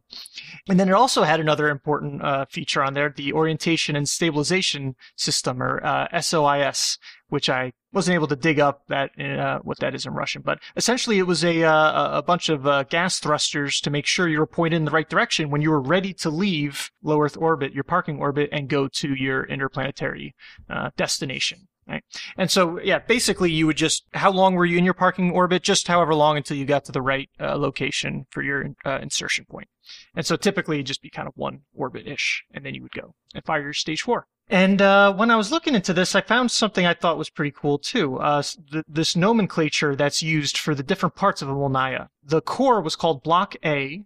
And 0.68 0.78
then 0.78 0.90
it 0.90 0.94
also 0.94 1.24
had 1.24 1.40
another 1.40 1.70
important 1.70 2.22
uh, 2.22 2.46
feature 2.50 2.84
on 2.84 2.94
there, 2.94 3.10
the 3.16 3.32
orientation 3.32 3.96
and 3.96 4.08
stabilization 4.10 4.96
system, 5.16 5.64
or 5.64 5.80
SOIS, 6.20 6.98
uh, 7.00 7.21
which 7.32 7.50
I 7.50 7.72
wasn't 7.94 8.16
able 8.16 8.28
to 8.28 8.36
dig 8.36 8.60
up 8.60 8.84
that 8.90 9.20
uh, 9.20 9.60
what 9.64 9.80
that 9.80 9.96
is 9.96 10.06
in 10.06 10.14
Russian, 10.14 10.42
but 10.42 10.60
essentially 10.76 11.18
it 11.18 11.28
was 11.28 11.44
a 11.44 11.64
uh, 11.64 12.18
a 12.18 12.22
bunch 12.22 12.50
of 12.50 12.68
uh, 12.68 12.84
gas 12.84 13.20
thrusters 13.20 13.80
to 13.82 13.90
make 13.90 14.06
sure 14.06 14.28
you 14.28 14.40
were 14.40 14.46
pointed 14.46 14.78
in 14.78 14.86
the 14.86 14.92
right 14.92 15.10
direction 15.10 15.50
when 15.50 15.62
you 15.62 15.72
were 15.72 15.82
ready 15.82 16.14
to 16.14 16.30
leave 16.30 16.92
low 17.02 17.22
Earth 17.22 17.38
orbit, 17.38 17.74
your 17.74 17.86
parking 17.86 18.20
orbit, 18.20 18.50
and 18.52 18.68
go 18.68 18.88
to 18.88 19.14
your 19.16 19.46
interplanetary 19.46 20.36
uh, 20.70 20.90
destination. 20.98 21.68
Right. 21.88 22.04
And 22.38 22.50
so, 22.50 22.80
yeah, 22.80 23.00
basically 23.00 23.52
you 23.52 23.66
would 23.66 23.76
just, 23.76 24.06
how 24.14 24.32
long 24.32 24.54
were 24.54 24.66
you 24.66 24.78
in 24.78 24.86
your 24.86 24.94
parking 24.94 25.32
orbit? 25.32 25.64
Just 25.64 25.88
however 25.88 26.14
long 26.14 26.38
until 26.38 26.56
you 26.56 26.64
got 26.64 26.86
to 26.86 26.92
the 26.92 27.02
right 27.02 27.30
uh, 27.40 27.58
location 27.58 28.28
for 28.30 28.44
your 28.44 28.68
uh, 28.86 29.00
insertion 29.02 29.46
point. 29.50 29.68
And 30.16 30.26
so 30.26 30.38
typically 30.38 30.78
it'd 30.78 30.86
just 30.86 31.02
be 31.02 31.10
kind 31.10 31.28
of 31.28 31.34
one 31.36 31.62
orbit-ish, 31.74 32.46
and 32.54 32.64
then 32.64 32.76
you 32.76 32.84
would 32.84 32.94
go 32.94 33.16
and 33.34 33.44
fire 33.44 33.64
your 33.64 33.74
stage 33.74 34.02
four. 34.04 34.28
And 34.52 34.82
uh, 34.82 35.14
when 35.14 35.32
I 35.32 35.38
was 35.38 35.50
looking 35.50 35.76
into 35.76 35.94
this, 35.94 36.14
I 36.14 36.20
found 36.20 36.52
something 36.52 36.86
I 36.86 36.94
thought 36.94 37.18
was 37.18 37.30
pretty 37.30 37.52
cool 37.52 37.78
too. 37.80 38.18
Uh, 38.18 38.44
th- 38.70 38.84
this 38.86 39.16
nomenclature 39.16 39.96
that's 39.96 40.22
used 40.22 40.58
for 40.58 40.76
the 40.76 40.84
different 40.84 41.16
parts 41.16 41.42
of 41.42 41.48
a 41.48 41.54
Molniya. 41.54 42.10
The 42.22 42.42
core 42.42 42.82
was 42.82 42.98
called 42.98 43.24
Block 43.24 43.56
A. 43.64 44.04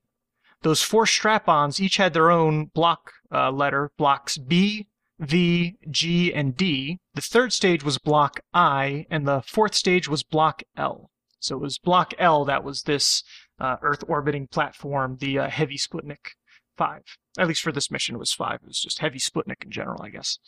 Those 0.62 0.84
four 0.84 1.08
strap-ons 1.08 1.82
each 1.82 1.98
had 1.98 2.14
their 2.14 2.30
own 2.30 2.66
block 2.66 3.14
uh, 3.32 3.50
letter, 3.50 3.92
blocks 3.98 4.38
B, 4.38 4.88
V, 5.18 5.78
G, 5.90 6.32
and 6.32 6.56
D. 6.56 7.00
The 7.16 7.22
third 7.22 7.52
stage 7.52 7.84
was 7.84 7.98
block 7.98 8.42
I, 8.54 9.08
and 9.10 9.28
the 9.28 9.42
fourth 9.42 9.74
stage 9.74 10.08
was 10.08 10.22
block 10.22 10.62
L. 10.78 11.10
So 11.40 11.56
it 11.56 11.62
was 11.62 11.80
block 11.80 12.14
L 12.20 12.46
that 12.46 12.64
was 12.64 12.84
this 12.84 13.24
uh, 13.60 13.78
Earth 13.82 14.04
orbiting 14.08 14.46
platform, 14.46 15.18
the 15.20 15.40
uh, 15.40 15.50
heavy 15.50 15.78
Sputnik 15.78 16.36
5. 16.78 17.02
At 17.38 17.48
least 17.48 17.62
for 17.62 17.72
this 17.72 17.92
mission, 17.92 18.16
it 18.16 18.20
was 18.20 18.32
5. 18.32 18.62
It 18.62 18.68
was 18.68 18.80
just 18.80 19.00
heavy 19.00 19.20
Sputnik 19.20 19.64
in 19.64 19.72
general, 19.72 20.02
I 20.02 20.10
guess. 20.10 20.40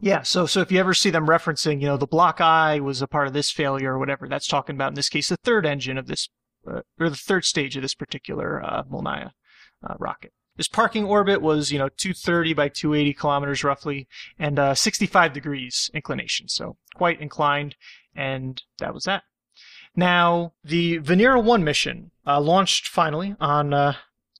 Yeah, 0.00 0.22
so 0.22 0.44
so 0.46 0.60
if 0.60 0.70
you 0.70 0.78
ever 0.78 0.92
see 0.92 1.10
them 1.10 1.26
referencing, 1.26 1.80
you 1.80 1.86
know, 1.86 1.96
the 1.96 2.06
block 2.06 2.40
I 2.40 2.78
was 2.80 3.00
a 3.00 3.06
part 3.06 3.26
of 3.26 3.32
this 3.32 3.50
failure 3.50 3.94
or 3.94 3.98
whatever, 3.98 4.28
that's 4.28 4.46
talking 4.46 4.76
about, 4.76 4.88
in 4.88 4.94
this 4.94 5.08
case, 5.08 5.28
the 5.28 5.38
third 5.38 5.64
engine 5.64 5.96
of 5.96 6.06
this, 6.06 6.28
uh, 6.70 6.80
or 7.00 7.08
the 7.08 7.16
third 7.16 7.44
stage 7.44 7.74
of 7.76 7.82
this 7.82 7.94
particular 7.94 8.62
uh, 8.62 8.82
Molniya 8.84 9.30
uh, 9.88 9.94
rocket. 9.98 10.32
This 10.56 10.68
parking 10.68 11.04
orbit 11.04 11.42
was, 11.42 11.70
you 11.70 11.78
know, 11.78 11.88
230 11.88 12.54
by 12.54 12.68
280 12.68 13.14
kilometers 13.14 13.64
roughly, 13.64 14.08
and 14.38 14.58
uh, 14.58 14.74
65 14.74 15.32
degrees 15.32 15.90
inclination, 15.92 16.48
so 16.48 16.76
quite 16.94 17.20
inclined, 17.20 17.76
and 18.14 18.62
that 18.78 18.94
was 18.94 19.04
that. 19.04 19.24
Now, 19.94 20.52
the 20.62 20.98
Venera 21.00 21.42
1 21.42 21.64
mission 21.64 22.10
uh, 22.26 22.40
launched 22.40 22.88
finally 22.88 23.34
on 23.40 23.72
uh, 23.72 23.94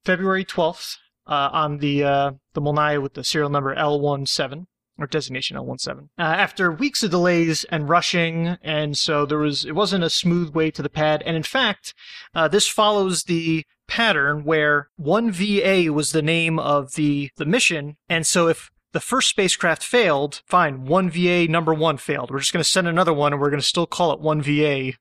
February 0.05 0.45
12th 0.45 0.97
uh, 1.27 1.51
on 1.53 1.79
the 1.79 2.05
uh, 2.05 2.31
the 2.55 2.61
Molniya 2.61 3.03
with 3.03 3.15
the 3.15 3.25
serial 3.25 3.51
number 3.51 3.75
L17 3.75 4.67
or 4.99 5.07
designation 5.07 5.57
L17. 5.57 6.09
Uh, 6.19 6.23
after 6.23 6.73
weeks 6.73 7.03
of 7.03 7.11
delays 7.11 7.65
and 7.65 7.89
rushing, 7.89 8.57
and 8.63 8.97
so 8.97 9.27
there 9.27 9.39
was 9.39 9.65
it 9.65 9.75
wasn't 9.75 10.05
a 10.05 10.11
smooth 10.11 10.55
way 10.55 10.71
to 10.71 10.83
the 10.83 10.89
pad. 10.89 11.23
And 11.27 11.37
in 11.37 11.43
fact, 11.43 11.95
uh, 12.35 12.49
this 12.49 12.69
follows 12.69 13.25
the 13.25 13.65
pattern 13.89 14.45
where 14.45 14.89
one 14.97 15.31
VA 15.31 15.93
was 15.93 16.13
the 16.13 16.23
name 16.23 16.59
of 16.59 16.95
the 16.95 17.31
the 17.37 17.47
mission, 17.47 17.97
and 18.09 18.27
so 18.27 18.49
if 18.49 18.71
the 18.93 19.01
first 19.01 19.29
spacecraft 19.29 19.83
failed, 19.83 20.41
fine, 20.47 20.87
one 20.87 21.11
VA 21.11 21.47
number 21.47 21.75
one 21.75 21.99
failed. 21.99 22.31
We're 22.31 22.39
just 22.39 22.55
going 22.55 22.65
to 22.65 22.71
send 22.71 22.89
another 22.89 23.13
one, 23.13 23.35
and 23.35 23.43
we're 23.43 23.51
going 23.51 23.61
to 23.61 23.67
still 23.67 23.87
call 23.87 24.13
it 24.13 24.21
one 24.21 24.41
VA. 24.41 24.93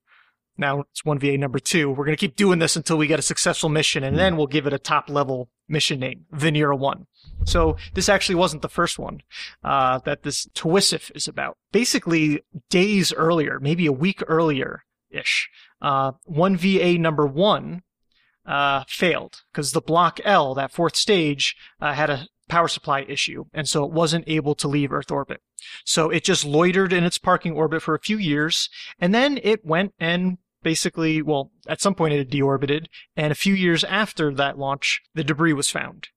Now 0.57 0.81
it's 0.91 1.03
one 1.03 1.19
VA 1.19 1.37
number 1.37 1.59
two. 1.59 1.89
We're 1.89 2.05
going 2.05 2.15
to 2.15 2.19
keep 2.19 2.35
doing 2.35 2.59
this 2.59 2.75
until 2.75 2.97
we 2.97 3.07
get 3.07 3.19
a 3.19 3.23
successful 3.23 3.69
mission, 3.69 4.03
and 4.03 4.17
then 4.17 4.37
we'll 4.37 4.47
give 4.47 4.67
it 4.67 4.73
a 4.73 4.79
top 4.79 5.09
level 5.09 5.49
mission 5.67 5.99
name, 5.99 6.25
Venera 6.33 6.77
One. 6.77 7.07
So 7.45 7.77
this 7.93 8.09
actually 8.09 8.35
wasn't 8.35 8.61
the 8.61 8.69
first 8.69 8.97
one 8.97 9.21
uh, 9.63 9.99
that 9.99 10.23
this 10.23 10.47
TWISIF 10.55 11.11
is 11.15 11.27
about. 11.27 11.57
Basically, 11.71 12.43
days 12.69 13.13
earlier, 13.13 13.59
maybe 13.59 13.85
a 13.85 13.91
week 13.91 14.21
earlier 14.27 14.83
ish, 15.09 15.49
uh, 15.81 16.13
one 16.25 16.55
VA 16.55 16.97
number 16.97 17.25
one 17.25 17.83
uh, 18.45 18.83
failed 18.87 19.41
because 19.51 19.71
the 19.71 19.81
block 19.81 20.19
L, 20.23 20.53
that 20.55 20.71
fourth 20.71 20.95
stage, 20.95 21.55
uh, 21.81 21.93
had 21.93 22.09
a 22.09 22.27
power 22.47 22.67
supply 22.67 23.01
issue, 23.01 23.45
and 23.53 23.67
so 23.67 23.83
it 23.83 23.91
wasn't 23.91 24.23
able 24.27 24.55
to 24.55 24.67
leave 24.67 24.91
Earth 24.91 25.11
orbit. 25.11 25.41
So 25.83 26.09
it 26.09 26.23
just 26.23 26.45
loitered 26.45 26.93
in 26.93 27.03
its 27.03 27.17
parking 27.17 27.53
orbit 27.53 27.81
for 27.81 27.95
a 27.95 27.99
few 27.99 28.17
years, 28.17 28.69
and 28.99 29.13
then 29.13 29.39
it 29.43 29.65
went 29.65 29.93
and 29.99 30.37
basically, 30.65 31.21
well, 31.21 31.51
at 31.69 31.79
some 31.79 31.95
point 31.95 32.13
it 32.13 32.17
had 32.17 32.29
deorbited, 32.29 32.87
and 33.15 33.31
a 33.31 33.35
few 33.35 33.53
years 33.53 33.85
after 33.85 34.33
that 34.33 34.57
launch, 34.57 34.99
the 35.13 35.23
debris 35.23 35.53
was 35.53 35.69
found 35.69 36.09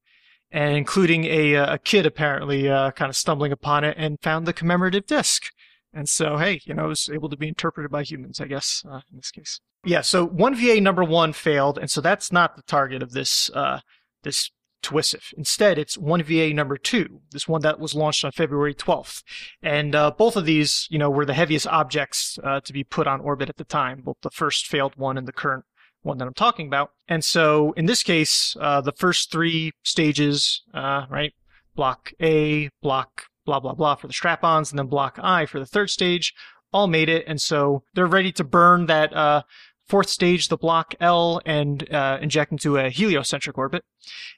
and 0.50 0.76
including 0.76 1.24
a, 1.24 1.56
uh, 1.56 1.74
a 1.74 1.78
kid 1.78 2.06
apparently 2.06 2.68
uh, 2.68 2.90
kind 2.92 3.10
of 3.10 3.16
stumbling 3.16 3.52
upon 3.52 3.84
it 3.84 3.94
and 3.98 4.18
found 4.22 4.46
the 4.46 4.52
commemorative 4.52 5.06
disc. 5.06 5.50
And 5.92 6.08
so, 6.08 6.36
hey, 6.36 6.60
you 6.64 6.74
know, 6.74 6.86
it 6.86 6.88
was 6.88 7.10
able 7.12 7.28
to 7.28 7.36
be 7.36 7.48
interpreted 7.48 7.90
by 7.90 8.02
humans, 8.02 8.40
I 8.40 8.46
guess, 8.46 8.82
uh, 8.88 9.00
in 9.10 9.16
this 9.16 9.30
case. 9.30 9.60
Yeah, 9.84 10.00
so 10.00 10.26
one 10.26 10.54
VA 10.54 10.80
number 10.80 11.04
one 11.04 11.32
failed, 11.32 11.78
and 11.78 11.90
so 11.90 12.00
that's 12.00 12.32
not 12.32 12.56
the 12.56 12.62
target 12.62 13.02
of 13.02 13.12
this 13.12 13.50
uh, 13.54 13.80
this 14.22 14.50
TWISIF. 14.82 15.32
Instead, 15.36 15.78
it's 15.78 15.98
one 15.98 16.22
VA 16.22 16.52
number 16.52 16.76
two, 16.76 17.20
this 17.30 17.48
one 17.48 17.62
that 17.62 17.80
was 17.80 17.94
launched 17.94 18.24
on 18.24 18.32
February 18.32 18.74
12th. 18.74 19.22
And 19.62 19.94
uh, 19.94 20.10
both 20.10 20.36
of 20.36 20.44
these, 20.44 20.86
you 20.90 20.98
know, 20.98 21.10
were 21.10 21.26
the 21.26 21.34
heaviest 21.34 21.66
objects 21.66 22.38
uh, 22.42 22.60
to 22.60 22.72
be 22.72 22.84
put 22.84 23.06
on 23.06 23.20
orbit 23.20 23.48
at 23.48 23.56
the 23.56 23.64
time, 23.64 24.02
both 24.02 24.16
the 24.22 24.30
first 24.30 24.66
failed 24.66 24.94
one 24.96 25.18
and 25.18 25.26
the 25.26 25.32
current 25.32 25.64
one 26.02 26.18
that 26.18 26.28
I'm 26.28 26.34
talking 26.34 26.66
about. 26.66 26.90
And 27.08 27.24
so 27.24 27.72
in 27.72 27.86
this 27.86 28.02
case, 28.02 28.56
uh, 28.60 28.80
the 28.80 28.92
first 28.92 29.30
three 29.32 29.72
stages, 29.82 30.62
uh, 30.72 31.06
right, 31.10 31.34
block 31.74 32.12
A, 32.20 32.70
block 32.80 33.24
blah, 33.48 33.60
blah, 33.60 33.72
blah 33.72 33.94
for 33.94 34.08
the 34.08 34.12
strap-ons, 34.12 34.70
and 34.70 34.78
then 34.78 34.88
block 34.88 35.18
I 35.22 35.46
for 35.46 35.58
the 35.58 35.64
third 35.64 35.88
stage, 35.88 36.34
all 36.70 36.86
made 36.86 37.08
it. 37.08 37.24
And 37.26 37.40
so 37.40 37.82
they're 37.94 38.06
ready 38.06 38.30
to 38.32 38.44
burn 38.44 38.84
that 38.86 39.10
uh, 39.14 39.42
fourth 39.88 40.08
stage, 40.08 40.48
the 40.48 40.56
block 40.56 40.94
L, 41.00 41.40
and 41.46 41.92
uh, 41.92 42.18
inject 42.20 42.52
into 42.52 42.76
a 42.76 42.90
heliocentric 42.90 43.56
orbit. 43.56 43.84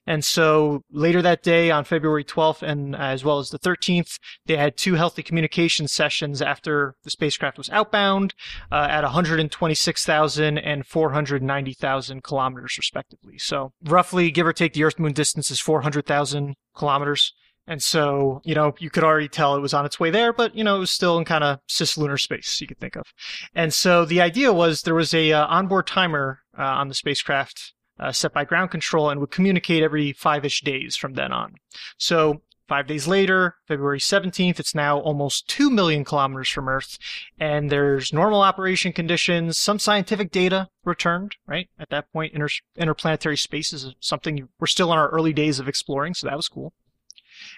And 0.06 0.24
so 0.24 0.82
later 0.90 1.22
that 1.22 1.42
day, 1.42 1.70
on 1.70 1.84
February 1.84 2.24
12th, 2.24 2.62
and 2.62 2.96
as 2.96 3.24
well 3.24 3.38
as 3.38 3.50
the 3.50 3.58
13th, 3.58 4.18
they 4.46 4.56
had 4.56 4.76
two 4.76 4.94
healthy 4.94 5.22
communication 5.22 5.88
sessions 5.88 6.40
after 6.40 6.94
the 7.04 7.10
spacecraft 7.10 7.58
was 7.58 7.70
outbound 7.70 8.34
uh, 8.72 8.86
at 8.90 9.02
126,000 9.02 10.58
and 10.58 10.86
490,000 10.86 12.22
kilometers, 12.22 12.76
respectively. 12.78 13.38
So 13.38 13.72
roughly, 13.84 14.30
give 14.30 14.46
or 14.46 14.52
take, 14.52 14.72
the 14.72 14.84
Earth-Moon 14.84 15.12
distance 15.12 15.50
is 15.50 15.60
400,000 15.60 16.54
kilometers. 16.76 17.32
And 17.70 17.80
so, 17.80 18.42
you 18.44 18.56
know, 18.56 18.74
you 18.80 18.90
could 18.90 19.04
already 19.04 19.28
tell 19.28 19.54
it 19.54 19.60
was 19.60 19.72
on 19.72 19.86
its 19.86 20.00
way 20.00 20.10
there, 20.10 20.32
but, 20.32 20.56
you 20.56 20.64
know, 20.64 20.74
it 20.74 20.80
was 20.80 20.90
still 20.90 21.16
in 21.18 21.24
kind 21.24 21.44
of 21.44 21.60
cislunar 21.68 22.18
space, 22.18 22.60
you 22.60 22.66
could 22.66 22.80
think 22.80 22.96
of. 22.96 23.04
And 23.54 23.72
so 23.72 24.04
the 24.04 24.20
idea 24.20 24.52
was 24.52 24.82
there 24.82 24.92
was 24.92 25.14
a 25.14 25.32
uh, 25.32 25.46
onboard 25.46 25.86
timer 25.86 26.40
uh, 26.58 26.64
on 26.64 26.88
the 26.88 26.94
spacecraft 26.94 27.74
uh, 28.00 28.10
set 28.10 28.32
by 28.32 28.44
ground 28.44 28.72
control 28.72 29.08
and 29.08 29.20
would 29.20 29.30
communicate 29.30 29.84
every 29.84 30.12
five-ish 30.12 30.62
days 30.62 30.96
from 30.96 31.14
then 31.14 31.30
on. 31.30 31.54
So 31.96 32.42
five 32.66 32.88
days 32.88 33.06
later, 33.06 33.54
February 33.68 34.00
17th, 34.00 34.58
it's 34.58 34.74
now 34.74 34.98
almost 34.98 35.46
2 35.46 35.70
million 35.70 36.02
kilometers 36.04 36.48
from 36.48 36.68
Earth, 36.68 36.98
and 37.38 37.70
there's 37.70 38.12
normal 38.12 38.42
operation 38.42 38.92
conditions, 38.92 39.58
some 39.58 39.78
scientific 39.78 40.32
data 40.32 40.66
returned, 40.84 41.36
right? 41.46 41.68
At 41.78 41.90
that 41.90 42.12
point, 42.12 42.34
inter- 42.34 42.48
interplanetary 42.76 43.36
space 43.36 43.72
is 43.72 43.94
something 44.00 44.48
we're 44.58 44.66
still 44.66 44.92
in 44.92 44.98
our 44.98 45.10
early 45.10 45.32
days 45.32 45.60
of 45.60 45.68
exploring, 45.68 46.14
so 46.14 46.26
that 46.26 46.36
was 46.36 46.48
cool. 46.48 46.72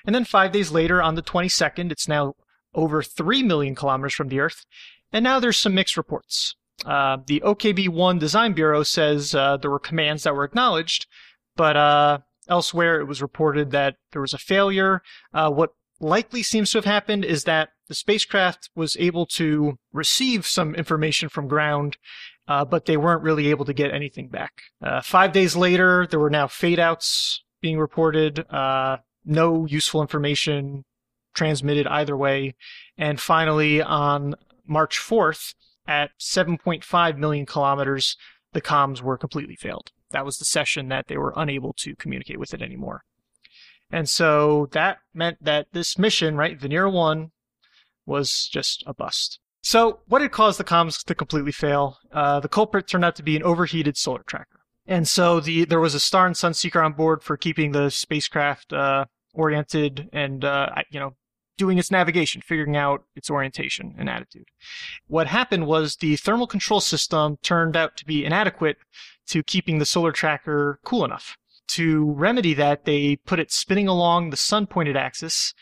And 0.07 0.15
then 0.15 0.25
five 0.25 0.53
days 0.53 0.71
later, 0.71 1.03
on 1.03 1.15
the 1.15 1.23
22nd, 1.23 1.93
it's 1.93 2.09
now 2.09 2.35
over 2.75 3.03
3 3.03 3.43
million 3.43 3.75
kilometers 3.75 4.15
from 4.15 4.29
the 4.29 4.41
Earth. 4.41 4.65
And 5.13 5.23
now 5.23 5.41
there's 5.41 5.59
some 5.59 5.75
mixed 5.75 5.97
reports. 5.97 6.57
Uh, 6.85 7.19
the 7.27 7.41
OKB-1 7.41 8.19
Design 8.19 8.55
Bureau 8.55 8.83
says 8.83 9.35
uh, 9.35 9.57
there 9.57 9.71
were 9.71 9.79
commands 9.79 10.25
that 10.25 10.35
were 10.35 10.45
acknowledged, 10.45 11.07
but 11.55 11.77
uh, 11.77 12.19
elsewhere 12.49 13.01
it 13.01 13.05
was 13.05 13.23
reported 13.23 13.71
that 13.71 13.97
there 14.13 14.23
was 14.23 14.35
a 14.35 14.39
failure. 14.39 15.03
Uh, 15.33 15.51
what 15.51 15.71
likely 16.01 16.43
seems 16.43 16.71
to 16.71 16.79
have 16.79 16.85
happened 16.85 17.25
is 17.25 17.45
that 17.45 17.71
the 17.89 17.95
spacecraft 17.95 18.71
was 18.75 18.97
able 18.99 19.27
to 19.27 19.79
receive 19.93 20.47
some 20.47 20.75
information 20.75 21.29
from 21.29 21.47
ground, 21.47 21.99
uh, 22.49 22.65
but 22.65 22.87
they 22.87 22.97
weren't 22.97 23.23
really 23.23 23.49
able 23.49 23.65
to 23.65 23.75
get 23.75 23.93
anything 23.93 24.29
back. 24.29 24.63
Uh, 24.83 25.01
five 25.01 25.33
days 25.33 25.55
later, 25.55 26.07
there 26.11 26.19
were 26.19 26.31
now 26.31 26.49
fade 26.49 26.81
outs 26.81 27.45
being 27.61 27.79
reported 27.79 28.45
no 29.25 29.67
useful 29.67 30.01
information 30.01 30.85
transmitted 31.35 31.87
either 31.87 32.17
way. 32.17 32.55
And 32.97 33.21
finally, 33.21 33.81
on 33.83 34.35
March 34.67 34.99
4th, 34.99 35.55
at 35.87 36.11
7.5 36.21 37.17
million 37.17 37.47
kilometers, 37.47 38.17
the 38.53 38.61
comms 38.61 39.03
were 39.03 39.19
completely 39.19 39.57
failed. 39.57 39.91
That 40.11 40.25
was 40.25 40.39
the 40.39 40.45
session 40.45 40.89
that 40.89 41.09
they 41.09 41.17
were 41.17 41.33
unable 41.37 41.73
to 41.79 41.97
communicate 41.97 42.39
with 42.39 42.55
it 42.55 42.63
anymore. 42.63 43.03
And 43.91 44.09
so 44.09 44.69
that 44.73 44.99
meant 45.13 45.43
that 45.43 45.67
this 45.73 45.99
mission, 45.99 46.37
right, 46.37 46.59
Venera 46.59 46.93
1, 46.93 47.31
was 48.07 48.49
just 48.51 48.83
a 48.87 48.95
bust. 48.95 49.39
So, 49.65 50.01
what 50.09 50.23
had 50.23 50.33
caused 50.33 50.59
the 50.59 50.65
comms 50.65 51.05
to 51.05 51.15
completely 51.15 51.53
fail? 51.53 51.99
Uh, 52.13 52.41
the 52.41 52.49
culprit 52.49 52.89
turned 52.89 53.05
out 53.05 53.15
to 53.17 53.23
be 53.23 53.37
an 53.37 53.45
overheated 53.45 53.97
solar 53.97 54.25
tracker. 54.27 54.62
And 54.93 55.09
so 55.09 55.41
the 55.41 55.65
there 55.65 55.81
was 55.81 55.95
a 55.95 56.01
star 56.01 56.27
and 56.27 56.37
sun 56.37 56.53
seeker 56.53 56.83
on 56.83 56.93
board 56.93 57.23
for 57.23 57.39
keeping 57.39 57.73
the 57.73 57.89
spacecraft 57.89 58.75
uh, 58.75 59.07
oriented 59.33 60.11
and 60.13 60.45
uh, 60.45 60.69
you 60.91 61.01
know 61.01 61.15
doing 61.57 61.79
its 61.79 61.91
navigation, 61.91 62.43
figuring 62.43 62.77
out 62.77 63.05
its 63.17 63.31
orientation 63.31 63.95
and 63.99 64.11
attitude. 64.11 64.45
What 65.07 65.29
happened 65.29 65.67
was 65.67 65.97
the 65.97 66.17
thermal 66.17 66.47
control 66.47 66.81
system 66.83 67.39
turned 67.43 67.75
out 67.75 67.97
to 67.97 68.05
be 68.05 68.27
inadequate 68.27 68.77
to 69.29 69.43
keeping 69.43 69.79
the 69.79 69.87
solar 69.87 70.13
tracker 70.13 70.79
cool 70.85 71.07
enough. 71.07 71.39
To 71.69 72.13
remedy 72.13 72.53
that, 72.53 72.85
they 72.85 73.17
put 73.17 73.41
it 73.41 73.51
spinning 73.51 73.89
along 73.89 74.29
the 74.29 74.37
sun 74.37 74.67
pointed 74.67 74.99
axis 74.99 75.55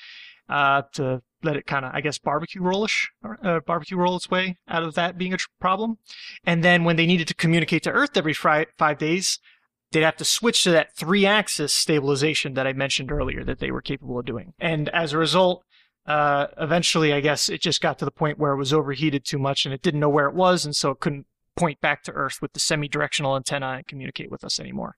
uh, 0.49 0.83
to 0.95 1.22
let 1.43 1.57
it 1.57 1.66
kind 1.66 1.84
of, 1.84 1.93
I 1.95 2.01
guess, 2.01 2.18
barbecue 2.18 2.62
rollish, 2.62 3.11
uh, 3.43 3.61
barbecue 3.61 3.97
roll 3.97 4.16
its 4.16 4.30
way 4.30 4.59
out 4.68 4.82
of 4.82 4.95
that 4.95 5.18
being 5.18 5.32
a 5.32 5.36
tr- 5.36 5.49
problem. 5.61 5.99
And 6.45 6.62
then 6.62 6.84
when 6.84 6.97
they 6.97 7.07
needed 7.07 7.28
to 7.28 7.34
communicate 7.34 7.82
to 7.84 7.91
Earth 7.91 8.16
every 8.16 8.34
fri- 8.34 8.66
five 8.78 8.99
days, 8.99 9.38
they'd 9.93 10.03
have 10.03 10.16
to 10.16 10.24
switch 10.24 10.64
to 10.64 10.70
that 10.70 10.97
three 10.97 11.26
axis 11.26 11.72
stabilization 11.72 12.55
that 12.55 12.66
I 12.66 12.72
mentioned 12.72 13.11
earlier 13.11 13.45
that 13.45 13.59
they 13.59 13.70
were 13.70 13.82
capable 13.82 14.18
of 14.18 14.26
doing. 14.26 14.55
And 14.59 14.88
as 14.91 15.12
a 15.12 15.18
result, 15.18 15.64
uh, 16.07 16.47
eventually, 16.59 17.12
I 17.12 17.20
guess 17.20 17.49
it 17.49 17.61
just 17.61 17.80
got 17.80 17.99
to 17.99 18.05
the 18.05 18.11
point 18.11 18.38
where 18.38 18.53
it 18.53 18.59
was 18.59 18.72
overheated 18.72 19.24
too 19.24 19.38
much 19.38 19.64
and 19.64 19.74
it 19.74 19.82
didn't 19.82 20.01
know 20.01 20.09
where 20.09 20.26
it 20.26 20.34
was, 20.34 20.64
and 20.64 20.74
so 20.74 20.91
it 20.91 21.01
couldn't 21.01 21.26
point 21.57 21.80
back 21.80 22.03
to 22.05 22.12
Earth 22.12 22.38
with 22.41 22.53
the 22.53 22.61
semi-directional 22.61 23.36
antenna 23.36 23.72
and 23.72 23.86
communicate 23.86 24.30
with 24.30 24.45
us 24.45 24.59
anymore. 24.59 24.97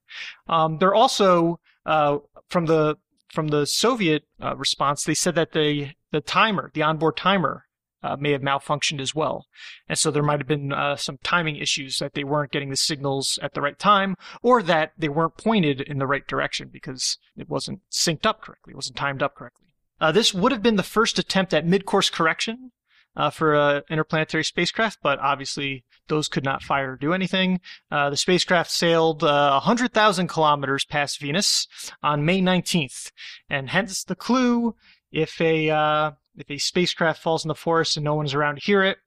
Um, 0.48 0.78
they're 0.78 0.94
also 0.94 1.58
uh, 1.84 2.18
from 2.48 2.66
the 2.66 2.96
from 3.32 3.48
the 3.48 3.66
Soviet 3.66 4.24
uh, 4.42 4.54
response, 4.56 5.04
they 5.04 5.14
said 5.14 5.34
that 5.34 5.52
the 5.52 5.92
the 6.12 6.20
timer, 6.20 6.70
the 6.74 6.82
onboard 6.82 7.16
timer, 7.16 7.66
uh, 8.02 8.16
may 8.16 8.32
have 8.32 8.42
malfunctioned 8.42 9.00
as 9.00 9.14
well. 9.14 9.46
And 9.88 9.98
so 9.98 10.10
there 10.10 10.22
might 10.22 10.40
have 10.40 10.48
been 10.48 10.72
uh, 10.72 10.96
some 10.96 11.18
timing 11.22 11.56
issues 11.56 11.98
that 11.98 12.14
they 12.14 12.24
weren't 12.24 12.52
getting 12.52 12.70
the 12.70 12.76
signals 12.76 13.38
at 13.42 13.54
the 13.54 13.60
right 13.60 13.78
time, 13.78 14.16
or 14.42 14.62
that 14.62 14.92
they 14.98 15.08
weren't 15.08 15.36
pointed 15.36 15.80
in 15.80 15.98
the 15.98 16.06
right 16.06 16.26
direction 16.26 16.68
because 16.72 17.18
it 17.36 17.48
wasn't 17.48 17.80
synced 17.90 18.26
up 18.26 18.40
correctly, 18.40 18.72
it 18.72 18.76
wasn't 18.76 18.96
timed 18.96 19.22
up 19.22 19.34
correctly. 19.34 19.68
Uh, 20.00 20.10
this 20.10 20.34
would 20.34 20.52
have 20.52 20.62
been 20.62 20.76
the 20.76 20.82
first 20.82 21.18
attempt 21.18 21.54
at 21.54 21.66
mid-course 21.66 22.10
correction 22.10 22.72
uh, 23.14 23.30
for 23.30 23.54
an 23.54 23.82
interplanetary 23.88 24.42
spacecraft, 24.42 24.98
but 25.02 25.18
obviously 25.20 25.84
those 26.08 26.28
could 26.28 26.44
not 26.44 26.62
fire 26.62 26.92
or 26.92 26.96
do 26.96 27.12
anything. 27.12 27.60
Uh, 27.90 28.10
the 28.10 28.16
spacecraft 28.16 28.70
sailed 28.70 29.22
uh, 29.22 29.60
100,000 29.64 30.26
kilometers 30.26 30.84
past 30.84 31.20
Venus 31.20 31.68
on 32.02 32.24
May 32.24 32.40
19th, 32.40 33.12
and 33.48 33.70
hence 33.70 34.02
the 34.02 34.16
clue 34.16 34.74
if 35.12 35.40
a 35.40 35.70
uh, 35.70 36.12
if 36.36 36.50
a 36.50 36.58
spacecraft 36.58 37.22
falls 37.22 37.44
in 37.44 37.48
the 37.48 37.54
forest 37.54 37.96
and 37.96 38.04
no 38.04 38.14
one's 38.14 38.34
around 38.34 38.56
to 38.56 38.62
hear 38.62 38.82
it, 38.82 38.98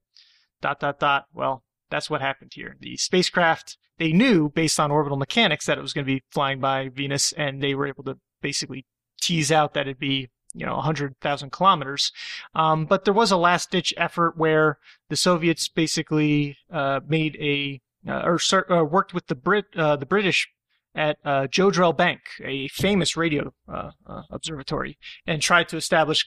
dot 0.62 0.80
dot 0.80 1.00
dot. 1.00 1.26
Well, 1.34 1.64
that's 1.90 2.10
what 2.10 2.22
happened 2.22 2.52
here. 2.54 2.76
The 2.80 2.98
spacecraft 2.98 3.78
they 3.98 4.12
knew 4.12 4.50
based 4.50 4.80
on 4.80 4.92
orbital 4.92 5.18
mechanics 5.18 5.66
that 5.66 5.78
it 5.78 5.82
was 5.82 5.94
going 5.94 6.06
to 6.06 6.14
be 6.14 6.24
flying 6.32 6.60
by 6.60 6.90
Venus, 6.90 7.32
and 7.34 7.62
they 7.62 7.76
were 7.76 7.88
able 7.88 8.04
to 8.04 8.18
basically 8.42 8.86
tease 9.22 9.52
out 9.52 9.74
that 9.74 9.88
it'd 9.88 10.00
be 10.00 10.30
you 10.54 10.66
know 10.66 10.76
100,000 10.76 11.52
kilometers. 11.52 12.12
Um, 12.54 12.86
but 12.86 13.06
there 13.06 13.14
was 13.14 13.32
a 13.32 13.38
last 13.38 13.72
ditch 13.72 13.94
effort 13.98 14.38
where 14.38 14.80
the 15.10 15.16
Soviets 15.16 15.68
basically 15.68 16.58
uh, 16.72 17.02
made 17.08 17.36
a 17.40 17.82
uh, 18.08 18.22
or 18.24 18.40
uh, 18.72 18.84
worked 18.84 19.14
with 19.14 19.28
the 19.28 19.36
Brit 19.36 19.66
uh, 19.76 19.96
the 19.96 20.06
British 20.06 20.50
at 20.96 21.18
uh, 21.26 21.48
Jodrell 21.48 21.96
Bank, 21.96 22.22
a 22.44 22.68
famous 22.70 23.18
radio 23.18 23.54
uh, 23.72 23.92
observatory, 24.32 24.98
and 25.28 25.42
tried 25.42 25.70
to 25.70 25.78
establish 25.78 26.26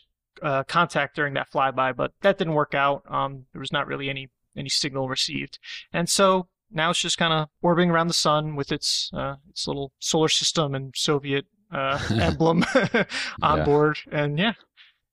contact 0.68 1.16
during 1.16 1.34
that 1.34 1.50
flyby, 1.52 1.96
but 1.96 2.12
that 2.22 2.38
didn't 2.38 2.54
work 2.54 2.74
out. 2.74 3.02
Um, 3.08 3.46
there 3.52 3.60
was 3.60 3.72
not 3.72 3.86
really 3.86 4.08
any 4.08 4.28
any 4.56 4.68
signal 4.68 5.08
received, 5.08 5.58
and 5.92 6.08
so 6.08 6.48
now 6.70 6.90
it's 6.90 7.00
just 7.00 7.18
kind 7.18 7.32
of 7.32 7.48
orbiting 7.62 7.90
around 7.90 8.08
the 8.08 8.14
sun 8.14 8.54
with 8.54 8.70
its 8.70 9.10
its 9.48 9.66
little 9.66 9.92
solar 9.98 10.28
system 10.28 10.74
and 10.74 10.94
Soviet 10.96 11.46
uh, 11.72 11.98
emblem 12.10 12.64
on 13.42 13.58
yeah. 13.58 13.64
board, 13.64 13.98
and 14.10 14.38
yeah, 14.38 14.54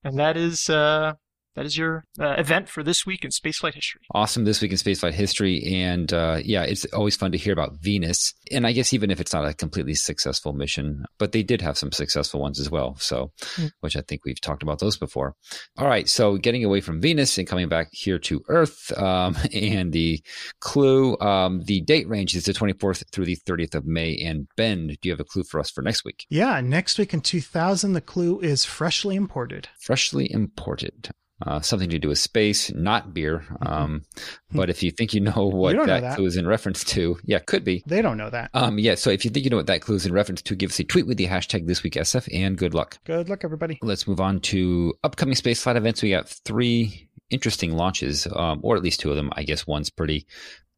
and 0.04 0.18
that 0.20 0.38
is 0.38 0.70
uh, 0.70 1.14
that 1.56 1.66
is 1.66 1.78
your 1.78 2.06
uh, 2.20 2.36
event 2.38 2.70
for 2.70 2.84
this 2.84 3.06
week 3.06 3.24
in 3.24 3.32
spaceflight 3.32 3.74
history. 3.74 4.02
Awesome, 4.14 4.46
this 4.46 4.62
week 4.62 4.72
in 4.72 4.78
spaceflight 4.78 5.14
history, 5.14 5.64
and 5.64 6.12
uh, 6.12 6.40
yeah, 6.44 6.64
it's 6.64 6.86
always 6.86 7.16
fun 7.16 7.32
to 7.32 7.38
hear 7.38 7.54
about 7.54 7.78
Venus. 7.82 8.34
And 8.52 8.68
I 8.68 8.72
guess 8.72 8.94
even 8.94 9.12
if 9.12 9.20
it's 9.20 9.34
not 9.34 9.48
a 9.48 9.54
completely 9.54 9.96
successful 9.96 10.54
mission, 10.54 11.06
but 11.18 11.32
they 11.32 11.44
did 11.44 11.62
have 11.62 11.78
some 11.78 11.92
successful 11.92 12.42
ones 12.42 12.60
as 12.60 12.70
well. 12.70 12.96
So, 13.00 13.32
mm. 13.56 13.72
which 13.80 13.96
I 13.96 14.02
think 14.02 14.26
we've 14.26 14.40
talked 14.40 14.64
about 14.64 14.80
those 14.80 14.98
before. 14.98 15.36
All 15.78 15.88
right, 15.88 16.10
so 16.10 16.38
getting 16.38 16.64
away 16.64 16.82
from 16.82 17.02
Venus 17.02 17.38
and 17.38 17.48
coming 17.48 17.70
back 17.70 17.88
here 17.92 18.20
to 18.20 18.42
Earth, 18.50 18.92
um, 18.98 19.38
and 19.54 19.94
the 19.94 20.22
clue, 20.60 21.18
um, 21.20 21.62
the 21.66 21.82
date 21.82 22.10
range 22.10 22.36
is 22.36 22.46
the 22.46 22.54
24th 22.54 23.04
through 23.12 23.26
the 23.26 23.38
30th 23.48 23.76
of 23.76 23.86
May. 23.86 24.18
And 24.18 24.48
Ben, 24.58 24.88
do 24.88 24.98
you 25.04 25.12
have 25.12 25.20
a 25.20 25.26
clue 25.26 25.44
for 25.44 25.60
us 25.60 25.72
for 25.72 25.82
next 25.82 26.04
week? 26.04 26.26
Yeah, 26.30 26.60
next 26.62 26.98
week 26.98 27.14
in 27.14 27.22
2000, 27.22 27.94
the 27.94 28.02
clue 28.02 28.40
is 28.40 28.66
freshly 28.66 29.16
imported. 29.16 29.70
Freshly 29.80 30.32
imported. 30.32 31.12
Uh, 31.42 31.60
something 31.60 31.90
to 31.90 32.00
do 32.00 32.10
with 32.10 32.20
space, 32.20 32.74
not 32.74 33.14
beer. 33.14 33.44
Um, 33.62 34.04
but 34.52 34.70
if 34.70 34.84
you 34.84 34.92
think 34.92 35.14
you 35.14 35.22
know 35.22 35.50
what 35.52 35.76
know 35.76 35.86
that, 35.86 36.02
that. 36.02 36.16
clue 36.16 36.26
is 36.26 36.38
in 36.38 36.48
reference 36.48 36.84
to, 36.86 37.18
yeah, 37.24 37.40
could 37.40 37.64
be. 37.64 37.84
They 37.86 38.02
don't 38.02 38.18
know 38.18 38.30
that. 38.30 38.50
Um, 38.54 38.80
yeah, 38.80 38.96
so 38.96 39.10
if 39.10 39.26
you 39.26 39.32
think 39.32 39.44
you 39.44 39.50
know 39.50 39.58
what 39.58 39.68
that 39.68 39.82
clue 39.82 39.96
is 39.96 40.06
in 40.06 40.14
reference 40.14 40.42
to, 40.44 40.56
give 40.56 40.72
us 40.72 40.80
a 40.80 40.84
tweet 40.84 41.08
with 41.08 41.18
the 41.18 41.28
hashtag 41.28 41.68
this 41.68 41.84
week 41.84 41.94
SF 41.94 42.28
and 42.34 42.58
good 42.58 42.74
luck. 42.74 42.98
Good 43.06 43.30
luck, 43.30 43.44
everybody. 43.44 43.80
Let's 43.82 44.08
move 44.08 44.22
on 44.22 44.40
to 44.42 44.94
upcoming 45.04 45.36
space 45.36 45.62
flight 45.62 45.76
events. 45.76 46.02
We 46.02 46.12
got 46.12 46.30
three 46.30 47.10
interesting 47.30 47.76
launches, 47.76 48.28
um, 48.34 48.60
or 48.64 48.76
at 48.76 48.84
least 48.84 49.00
two 49.00 49.10
of 49.10 49.16
them. 49.16 49.32
I 49.36 49.44
guess 49.44 49.68
one's 49.68 49.90
pretty 49.90 50.28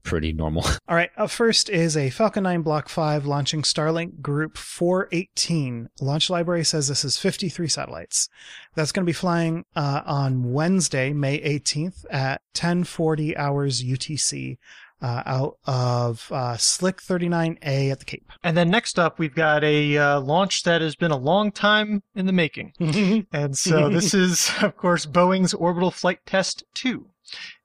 pretty 0.04 0.34
normal. 0.34 0.64
All 0.88 0.96
right, 0.96 1.12
up 1.18 1.30
first 1.30 1.70
is 1.70 1.98
a 1.98 2.10
Falcon 2.10 2.44
9 2.44 2.62
Block 2.62 2.90
5 2.90 3.26
launching 3.26 3.62
Starlink 3.62 4.22
Group 4.22 4.58
418. 4.58 5.90
Launch 6.02 6.30
Library 6.30 6.64
says 6.64 6.88
this 6.88 7.04
is 7.04 7.18
53 7.18 7.68
satellites. 7.68 8.30
That's 8.76 8.92
going 8.92 9.06
to 9.06 9.10
be 9.10 9.14
flying 9.14 9.66
uh, 9.76 10.02
on 10.06 10.54
Wednesday, 10.54 11.14
May 11.14 11.40
18th 11.40 12.06
at 12.10 12.42
1040 12.54 13.36
hours 13.38 13.84
UTC 13.84 14.58
uh, 15.02 15.24
out 15.26 15.58
of 15.66 16.32
uh, 16.32 16.58
Slick 16.58 16.98
39A 16.98 17.92
at 17.92 18.00
the 18.00 18.06
Cape. 18.06 18.32
And 18.44 18.58
then 18.58 18.70
next 18.70 18.98
up, 18.98 19.20
we've 19.20 19.36
got 19.36 19.64
a 19.64 19.98
uh, 19.98 20.20
launch 20.22 20.64
that 20.64 20.82
has 20.82 20.96
been 20.96 21.12
a 21.12 21.18
long 21.18 21.52
time 21.52 22.04
in 22.16 22.26
the 22.26 22.34
making. 22.34 22.74
And 23.32 23.58
so 23.58 23.90
this 23.90 24.14
is, 24.14 24.52
of 24.62 24.78
course, 24.78 25.06
Boeing's 25.06 25.54
Orbital 25.54 25.92
Flight 25.92 26.20
Test 26.26 26.64
2. 26.76 27.08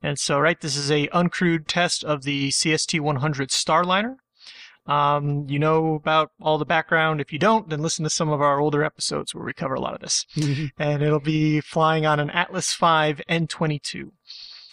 And 0.02 0.18
so, 0.18 0.38
right, 0.40 0.60
this 0.60 0.76
is 0.76 0.90
a 0.90 1.08
uncrewed 1.08 1.66
test 1.66 2.02
of 2.04 2.22
the 2.24 2.50
CST-100 2.50 3.48
Starliner. 3.48 4.16
Um, 4.84 5.46
you 5.48 5.60
know 5.60 5.94
about 5.94 6.32
all 6.40 6.58
the 6.58 6.64
background. 6.64 7.20
If 7.20 7.32
you 7.32 7.38
don't, 7.38 7.68
then 7.68 7.80
listen 7.82 8.02
to 8.02 8.10
some 8.10 8.30
of 8.30 8.40
our 8.40 8.58
older 8.58 8.82
episodes 8.82 9.32
where 9.34 9.44
we 9.44 9.52
cover 9.52 9.74
a 9.74 9.80
lot 9.80 9.94
of 9.94 10.00
this. 10.00 10.26
and 10.78 11.02
it'll 11.02 11.20
be 11.20 11.60
flying 11.60 12.04
on 12.04 12.18
an 12.18 12.30
Atlas 12.30 12.74
V 12.74 12.84
N22. 12.84 14.10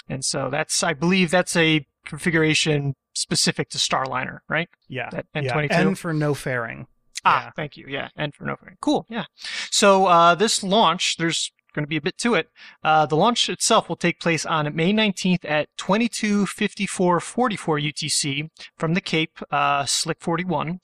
And 0.08 0.26
so 0.26 0.50
that's, 0.50 0.82
I 0.82 0.94
believe 0.94 1.30
that's 1.30 1.56
a 1.56 1.86
configuration 2.06 2.96
specific 3.14 3.70
to 3.70 3.78
Starliner, 3.78 4.40
right? 4.50 4.70
yeah. 4.88 5.10
That. 5.12 5.28
N22. 5.36 5.72
N 5.72 5.96
for 5.96 6.12
no 6.14 6.34
fairing. 6.34 6.88
Ah, 7.24 7.46
Yeah. 7.46 7.52
thank 7.56 7.78
you. 7.78 7.86
Yeah, 7.88 8.10
and 8.16 8.34
for 8.34 8.46
no 8.46 8.56
fairing. 8.56 8.78
Cool. 8.82 9.06
Yeah. 9.10 9.26
So 9.70 10.08
uh, 10.08 10.34
this 10.34 10.64
launch, 10.64 11.18
there's 11.18 11.52
going 11.74 11.84
to 11.84 11.90
be 11.90 11.98
a 11.98 12.02
bit 12.02 12.18
to 12.20 12.36
it. 12.36 12.50
Uh, 12.84 13.06
the 13.06 13.16
launch 13.16 13.50
itself 13.50 13.90
will 13.90 13.96
take 13.96 14.20
place 14.20 14.46
on 14.46 14.74
May 14.76 14.94
19th 14.94 15.46
at 15.46 15.70
22:54:44 15.78 17.80
UTC 17.80 18.50
from 18.78 18.94
the 18.94 19.02
Cape, 19.02 19.40
uh, 19.52 19.86
Slick 19.86 20.20
41, 20.20 20.80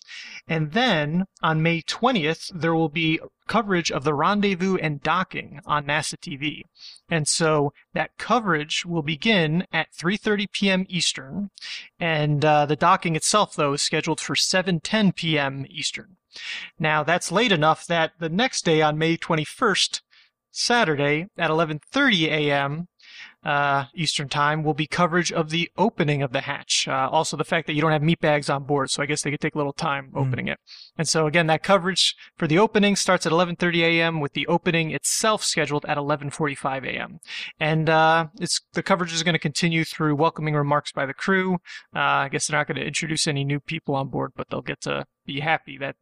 and 0.48 0.72
then 0.72 1.26
on 1.42 1.62
May 1.62 1.82
20th 1.82 2.52
there 2.54 2.76
will 2.76 2.90
be 2.90 3.20
coverage 3.48 3.92
of 3.92 4.04
the 4.04 4.14
rendezvous 4.14 4.76
and 4.78 5.04
docking 5.04 5.60
on 5.66 5.86
NASA 5.86 6.18
TV. 6.18 6.64
And 7.10 7.28
so 7.28 7.74
that 7.94 8.18
coverage 8.18 8.86
will 8.86 9.04
begin 9.04 9.68
at 9.72 9.94
3:30 9.94 10.52
p.m. 10.52 10.86
Eastern, 10.90 11.52
and 12.00 12.44
uh, 12.44 12.66
the 12.66 12.76
docking 12.76 13.16
itself, 13.16 13.56
though, 13.56 13.74
is 13.74 13.82
scheduled 13.82 14.20
for 14.20 14.36
7:10 14.36 15.16
p.m. 15.16 15.66
Eastern. 15.70 16.18
Now 16.78 17.04
that's 17.04 17.32
late 17.32 17.52
enough 17.52 17.86
that 17.88 18.14
the 18.20 18.30
next 18.30 18.66
day 18.66 18.82
on 18.82 18.98
May 18.98 19.18
21st, 19.18 20.02
Saturday 20.56 21.28
at 21.38 21.51
11:30 21.51 22.28
a.m. 22.28 22.88
Uh, 23.43 23.86
Eastern 23.93 24.30
Time 24.30 24.64
will 24.64 24.74
be 24.74 24.88
coverage 24.88 25.32
of 25.32 25.49
the 25.49 25.70
opening 25.78 26.24
of 26.24 26.32
the 26.32 26.41
hatch. 26.41 26.88
Uh, 26.88 27.10
also, 27.12 27.38
the 27.38 27.43
fact 27.43 27.68
that 27.68 27.74
you 27.74 27.82
don't 27.82 27.91
have 27.91 28.01
meat 28.01 28.20
bags 28.20 28.49
on 28.49 28.64
board, 28.64 28.89
so 28.89 29.03
I 29.03 29.06
guess 29.06 29.22
they 29.22 29.30
could 29.30 29.41
take 29.41 29.53
a 29.53 29.58
little 29.58 29.74
time 29.74 30.12
opening 30.16 30.47
it. 30.47 30.58
And 30.97 31.08
so 31.08 31.28
again, 31.28 31.47
that 31.47 31.62
coverage 31.62 32.16
for 32.38 32.47
the 32.47 32.58
opening 32.58 32.95
starts 32.95 33.26
at 33.26 33.34
11:30 33.34 33.82
a.m. 33.82 34.20
with 34.22 34.32
the 34.32 34.47
opening 34.47 34.91
itself 34.91 35.43
scheduled 35.43 35.86
at 35.86 35.97
11:45 35.97 36.88
a.m. 36.88 37.20
And 37.60 37.89
uh, 37.89 38.28
it's 38.39 38.62
the 38.74 38.82
coverage 38.82 39.14
is 39.14 39.24
going 39.24 39.34
to 39.34 39.39
continue 39.39 39.84
through 39.84 40.16
welcoming 40.16 40.56
remarks 40.56 40.93
by 40.93 41.06
the 41.06 41.14
crew. 41.14 41.56
Uh, 41.93 41.99
I 41.99 42.30
guess 42.30 42.47
they're 42.47 42.58
not 42.58 42.68
going 42.68 42.80
to 42.80 42.88
introduce 42.88 43.28
any 43.28 43.43
new 43.43 43.60
people 43.60 43.93
on 43.93 44.08
board, 44.08 44.32
but 44.38 44.49
they'll 44.49 44.62
get 44.62 44.82
to 44.82 45.06
be 45.26 45.41
happy 45.41 45.78
that 45.80 45.97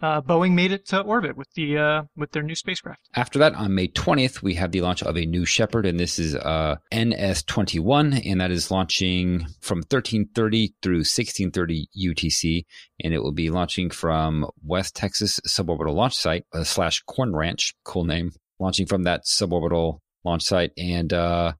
uh, 0.00 0.20
Boeing 0.20 0.52
made 0.52 0.72
it 0.72 0.86
to 0.86 1.00
orbit 1.00 1.36
with 1.36 1.52
the 1.54 1.78
uh, 1.78 2.02
with 2.16 2.32
their 2.32 2.42
new 2.42 2.54
spacecraft. 2.54 3.00
After 3.14 3.38
that, 3.40 3.54
on 3.54 3.74
May 3.74 3.88
20th, 3.88 4.42
we 4.42 4.54
have 4.54 4.72
the 4.72 4.80
launch 4.80 5.02
of 5.02 5.16
a 5.16 5.26
new 5.26 5.44
Shepard, 5.44 5.86
and 5.86 5.98
this 5.98 6.18
is 6.18 6.34
uh, 6.34 6.76
NS21, 6.92 8.22
and 8.24 8.40
that 8.40 8.50
is 8.50 8.70
launching 8.70 9.46
from 9.60 9.78
1330 9.78 10.74
through 10.82 10.98
1630 10.98 11.88
UTC, 11.96 12.64
and 13.02 13.14
it 13.14 13.22
will 13.22 13.32
be 13.32 13.50
launching 13.50 13.90
from 13.90 14.46
West 14.62 14.94
Texas 14.94 15.40
Suborbital 15.46 15.94
Launch 15.94 16.14
Site 16.14 16.44
uh, 16.52 16.64
slash 16.64 17.02
Corn 17.06 17.34
Ranch, 17.34 17.74
cool 17.84 18.04
name, 18.04 18.32
launching 18.58 18.86
from 18.86 19.02
that 19.04 19.24
suborbital 19.24 19.98
launch 20.24 20.42
site, 20.44 20.72
and 20.76 21.12
uh, 21.12 21.52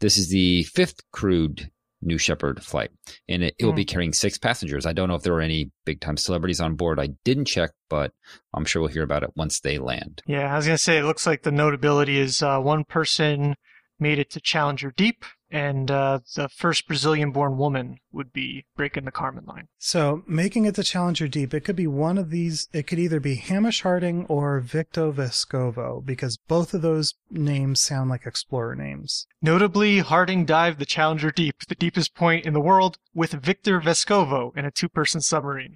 this 0.00 0.16
is 0.16 0.28
the 0.28 0.64
fifth 0.64 1.00
crewed 1.12 1.70
New 2.02 2.18
Shepard 2.18 2.62
flight, 2.64 2.90
and 3.28 3.42
it, 3.42 3.54
it 3.58 3.64
will 3.64 3.72
be 3.72 3.84
carrying 3.84 4.12
six 4.12 4.38
passengers. 4.38 4.86
I 4.86 4.92
don't 4.92 5.08
know 5.08 5.14
if 5.14 5.22
there 5.22 5.34
were 5.34 5.40
any 5.40 5.70
big 5.84 6.00
time 6.00 6.16
celebrities 6.16 6.60
on 6.60 6.74
board. 6.74 6.98
I 6.98 7.10
didn't 7.24 7.44
check, 7.44 7.70
but 7.88 8.12
I'm 8.54 8.64
sure 8.64 8.80
we'll 8.80 8.90
hear 8.90 9.02
about 9.02 9.22
it 9.22 9.30
once 9.36 9.60
they 9.60 9.78
land. 9.78 10.22
Yeah, 10.26 10.52
I 10.52 10.56
was 10.56 10.66
gonna 10.66 10.78
say 10.78 10.98
it 10.98 11.04
looks 11.04 11.26
like 11.26 11.42
the 11.42 11.52
notability 11.52 12.18
is 12.18 12.42
uh, 12.42 12.58
one 12.58 12.84
person 12.84 13.54
made 13.98 14.18
it 14.18 14.30
to 14.30 14.40
Challenger 14.40 14.92
Deep, 14.96 15.24
and 15.50 15.90
uh, 15.90 16.20
the 16.36 16.48
first 16.48 16.86
Brazilian-born 16.86 17.58
woman 17.58 17.98
would 18.12 18.32
be 18.32 18.66
breaking 18.76 19.04
the 19.04 19.12
Kármán 19.12 19.46
line. 19.46 19.68
So 19.78 20.22
making 20.26 20.64
it 20.64 20.74
to 20.76 20.82
Challenger 20.82 21.28
Deep, 21.28 21.52
it 21.54 21.60
could 21.64 21.76
be 21.76 21.86
one 21.86 22.18
of 22.18 22.30
these. 22.30 22.68
It 22.72 22.86
could 22.86 22.98
either 22.98 23.20
be 23.20 23.34
Hamish 23.36 23.82
Harding 23.82 24.26
or 24.26 24.60
Victor 24.60 25.10
Vescovo 25.12 26.04
because 26.04 26.36
both 26.36 26.74
of 26.74 26.82
those 26.82 27.14
names 27.30 27.80
sound 27.80 28.10
like 28.10 28.26
explorer 28.26 28.74
names. 28.74 29.26
Notably, 29.42 29.98
Harding 30.00 30.44
dived 30.44 30.78
the 30.78 30.86
Challenger 30.86 31.30
Deep, 31.30 31.56
the 31.68 31.74
deepest 31.74 32.14
point 32.14 32.46
in 32.46 32.52
the 32.52 32.60
world, 32.60 32.98
with 33.14 33.32
Victor 33.32 33.80
Vescovo 33.80 34.56
in 34.56 34.64
a 34.64 34.70
two-person 34.70 35.20
submarine. 35.20 35.74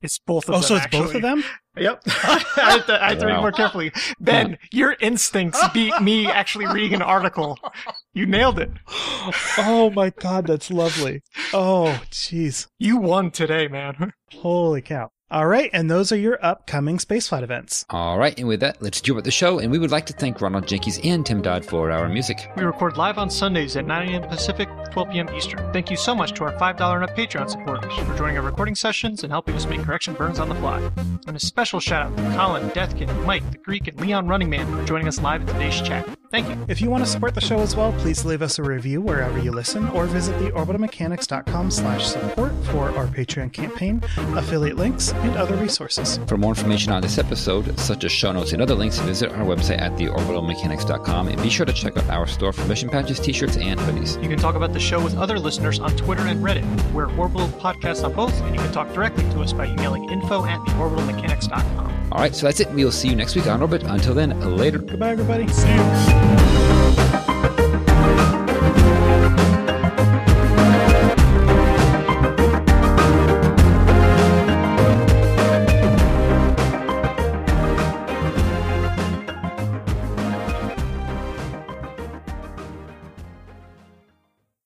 It's 0.00 0.18
both 0.18 0.48
of 0.48 0.54
Oh, 0.56 0.58
them. 0.58 0.62
so 0.68 0.76
it's 0.76 0.86
both 0.88 1.14
of 1.14 1.22
them? 1.22 1.44
Yep. 1.76 2.02
I 2.06 2.44
had 2.54 2.86
to, 2.86 3.02
I 3.02 3.08
had 3.10 3.20
to 3.20 3.26
read 3.26 3.40
more 3.40 3.52
carefully. 3.52 3.92
Ben, 4.20 4.58
your 4.70 4.96
instincts 5.00 5.60
beat 5.72 5.98
me 6.02 6.26
actually 6.26 6.66
reading 6.66 6.94
an 6.94 7.02
article. 7.02 7.58
You 8.12 8.26
nailed 8.26 8.58
it. 8.58 8.70
oh 9.58 9.90
my 9.94 10.10
god, 10.10 10.46
that's 10.46 10.70
lovely. 10.70 11.22
Oh, 11.54 12.02
jeez. 12.10 12.66
You 12.78 12.98
won 12.98 13.30
today, 13.30 13.68
man. 13.68 14.12
Holy 14.32 14.82
cow. 14.82 15.10
All 15.32 15.46
right, 15.46 15.70
and 15.72 15.90
those 15.90 16.12
are 16.12 16.16
your 16.16 16.38
upcoming 16.44 16.98
spaceflight 16.98 17.42
events. 17.42 17.86
All 17.88 18.18
right, 18.18 18.38
and 18.38 18.46
with 18.46 18.60
that, 18.60 18.82
let's 18.82 19.00
jump 19.00 19.16
at 19.16 19.24
the 19.24 19.30
show. 19.30 19.60
And 19.60 19.72
we 19.72 19.78
would 19.78 19.90
like 19.90 20.04
to 20.06 20.12
thank 20.12 20.42
Ronald 20.42 20.68
Jenkins 20.68 21.00
and 21.02 21.24
Tim 21.24 21.40
Dodd 21.40 21.64
for 21.64 21.90
our 21.90 22.06
music. 22.10 22.50
We 22.54 22.64
record 22.64 22.98
live 22.98 23.16
on 23.16 23.30
Sundays 23.30 23.74
at 23.78 23.86
9 23.86 24.08
a.m. 24.10 24.28
Pacific, 24.28 24.68
12 24.90 25.10
p.m. 25.10 25.34
Eastern. 25.34 25.72
Thank 25.72 25.90
you 25.90 25.96
so 25.96 26.14
much 26.14 26.34
to 26.34 26.44
our 26.44 26.52
$5 26.58 26.94
and 26.94 27.04
up 27.04 27.16
Patreon 27.16 27.48
supporters 27.48 27.94
for 27.94 28.14
joining 28.14 28.36
our 28.36 28.44
recording 28.44 28.74
sessions 28.74 29.24
and 29.24 29.32
helping 29.32 29.54
us 29.54 29.64
make 29.64 29.80
correction 29.80 30.12
burns 30.12 30.38
on 30.38 30.50
the 30.50 30.54
fly. 30.56 30.90
And 31.26 31.34
a 31.34 31.40
special 31.40 31.80
shout 31.80 32.12
out 32.12 32.16
to 32.18 32.36
Colin, 32.36 32.68
Deathkin, 32.72 33.24
Mike, 33.24 33.50
the 33.52 33.56
Greek, 33.56 33.88
and 33.88 33.98
Leon 33.98 34.28
Running 34.28 34.50
Man 34.50 34.66
for 34.66 34.84
joining 34.84 35.08
us 35.08 35.18
live 35.22 35.40
in 35.40 35.46
today's 35.46 35.80
chat. 35.80 36.06
Thank 36.32 36.48
you. 36.48 36.64
If 36.66 36.80
you 36.80 36.88
want 36.88 37.04
to 37.04 37.10
support 37.10 37.34
the 37.34 37.42
show 37.42 37.58
as 37.58 37.76
well, 37.76 37.92
please 37.98 38.24
leave 38.24 38.40
us 38.40 38.58
a 38.58 38.62
review 38.62 39.02
wherever 39.02 39.38
you 39.38 39.52
listen 39.52 39.86
or 39.90 40.06
visit 40.06 40.38
the 40.38 40.50
orbitalmechanics.com 40.52 41.70
slash 41.70 42.06
support 42.06 42.52
for 42.64 42.88
our 42.96 43.06
Patreon 43.06 43.52
campaign, 43.52 44.02
affiliate 44.34 44.78
links, 44.78 45.12
and 45.12 45.36
other 45.36 45.54
resources. 45.56 46.18
For 46.26 46.38
more 46.38 46.52
information 46.52 46.90
on 46.90 47.02
this 47.02 47.18
episode, 47.18 47.78
such 47.78 48.04
as 48.04 48.12
show 48.12 48.32
notes 48.32 48.54
and 48.54 48.62
other 48.62 48.74
links, 48.74 48.98
visit 49.00 49.30
our 49.32 49.44
website 49.44 49.78
at 49.78 49.92
theorbitalmechanics.com 49.92 51.28
and 51.28 51.42
be 51.42 51.50
sure 51.50 51.66
to 51.66 51.72
check 51.72 51.98
out 51.98 52.08
our 52.08 52.26
store 52.26 52.54
for 52.54 52.66
mission 52.66 52.88
patches, 52.88 53.20
t-shirts, 53.20 53.58
and 53.58 53.78
hoodies. 53.80 54.20
You 54.22 54.30
can 54.30 54.38
talk 54.38 54.54
about 54.54 54.72
the 54.72 54.80
show 54.80 55.04
with 55.04 55.14
other 55.18 55.38
listeners 55.38 55.80
on 55.80 55.94
Twitter 55.98 56.22
and 56.22 56.42
Reddit. 56.42 56.92
We're 56.92 57.14
Orbital 57.18 57.48
Podcasts 57.60 58.04
on 58.04 58.14
both, 58.14 58.40
and 58.40 58.54
you 58.56 58.62
can 58.62 58.72
talk 58.72 58.90
directly 58.94 59.24
to 59.32 59.42
us 59.42 59.52
by 59.52 59.66
emailing 59.66 60.08
info 60.08 60.46
at 60.46 60.60
theorbitalmechanics.com. 60.60 61.92
All 62.12 62.18
right, 62.18 62.34
so 62.34 62.46
that's 62.46 62.60
it. 62.60 62.70
We 62.72 62.84
will 62.84 62.92
see 62.92 63.08
you 63.08 63.16
next 63.16 63.34
week 63.34 63.46
on 63.46 63.62
Orbit. 63.62 63.84
Until 63.84 64.12
then, 64.12 64.38
later. 64.56 64.78
Goodbye, 64.78 65.12
everybody. 65.12 65.48
See 65.48 65.68
you. 65.72 66.21
Thank 66.94 67.44
you. 67.46 67.51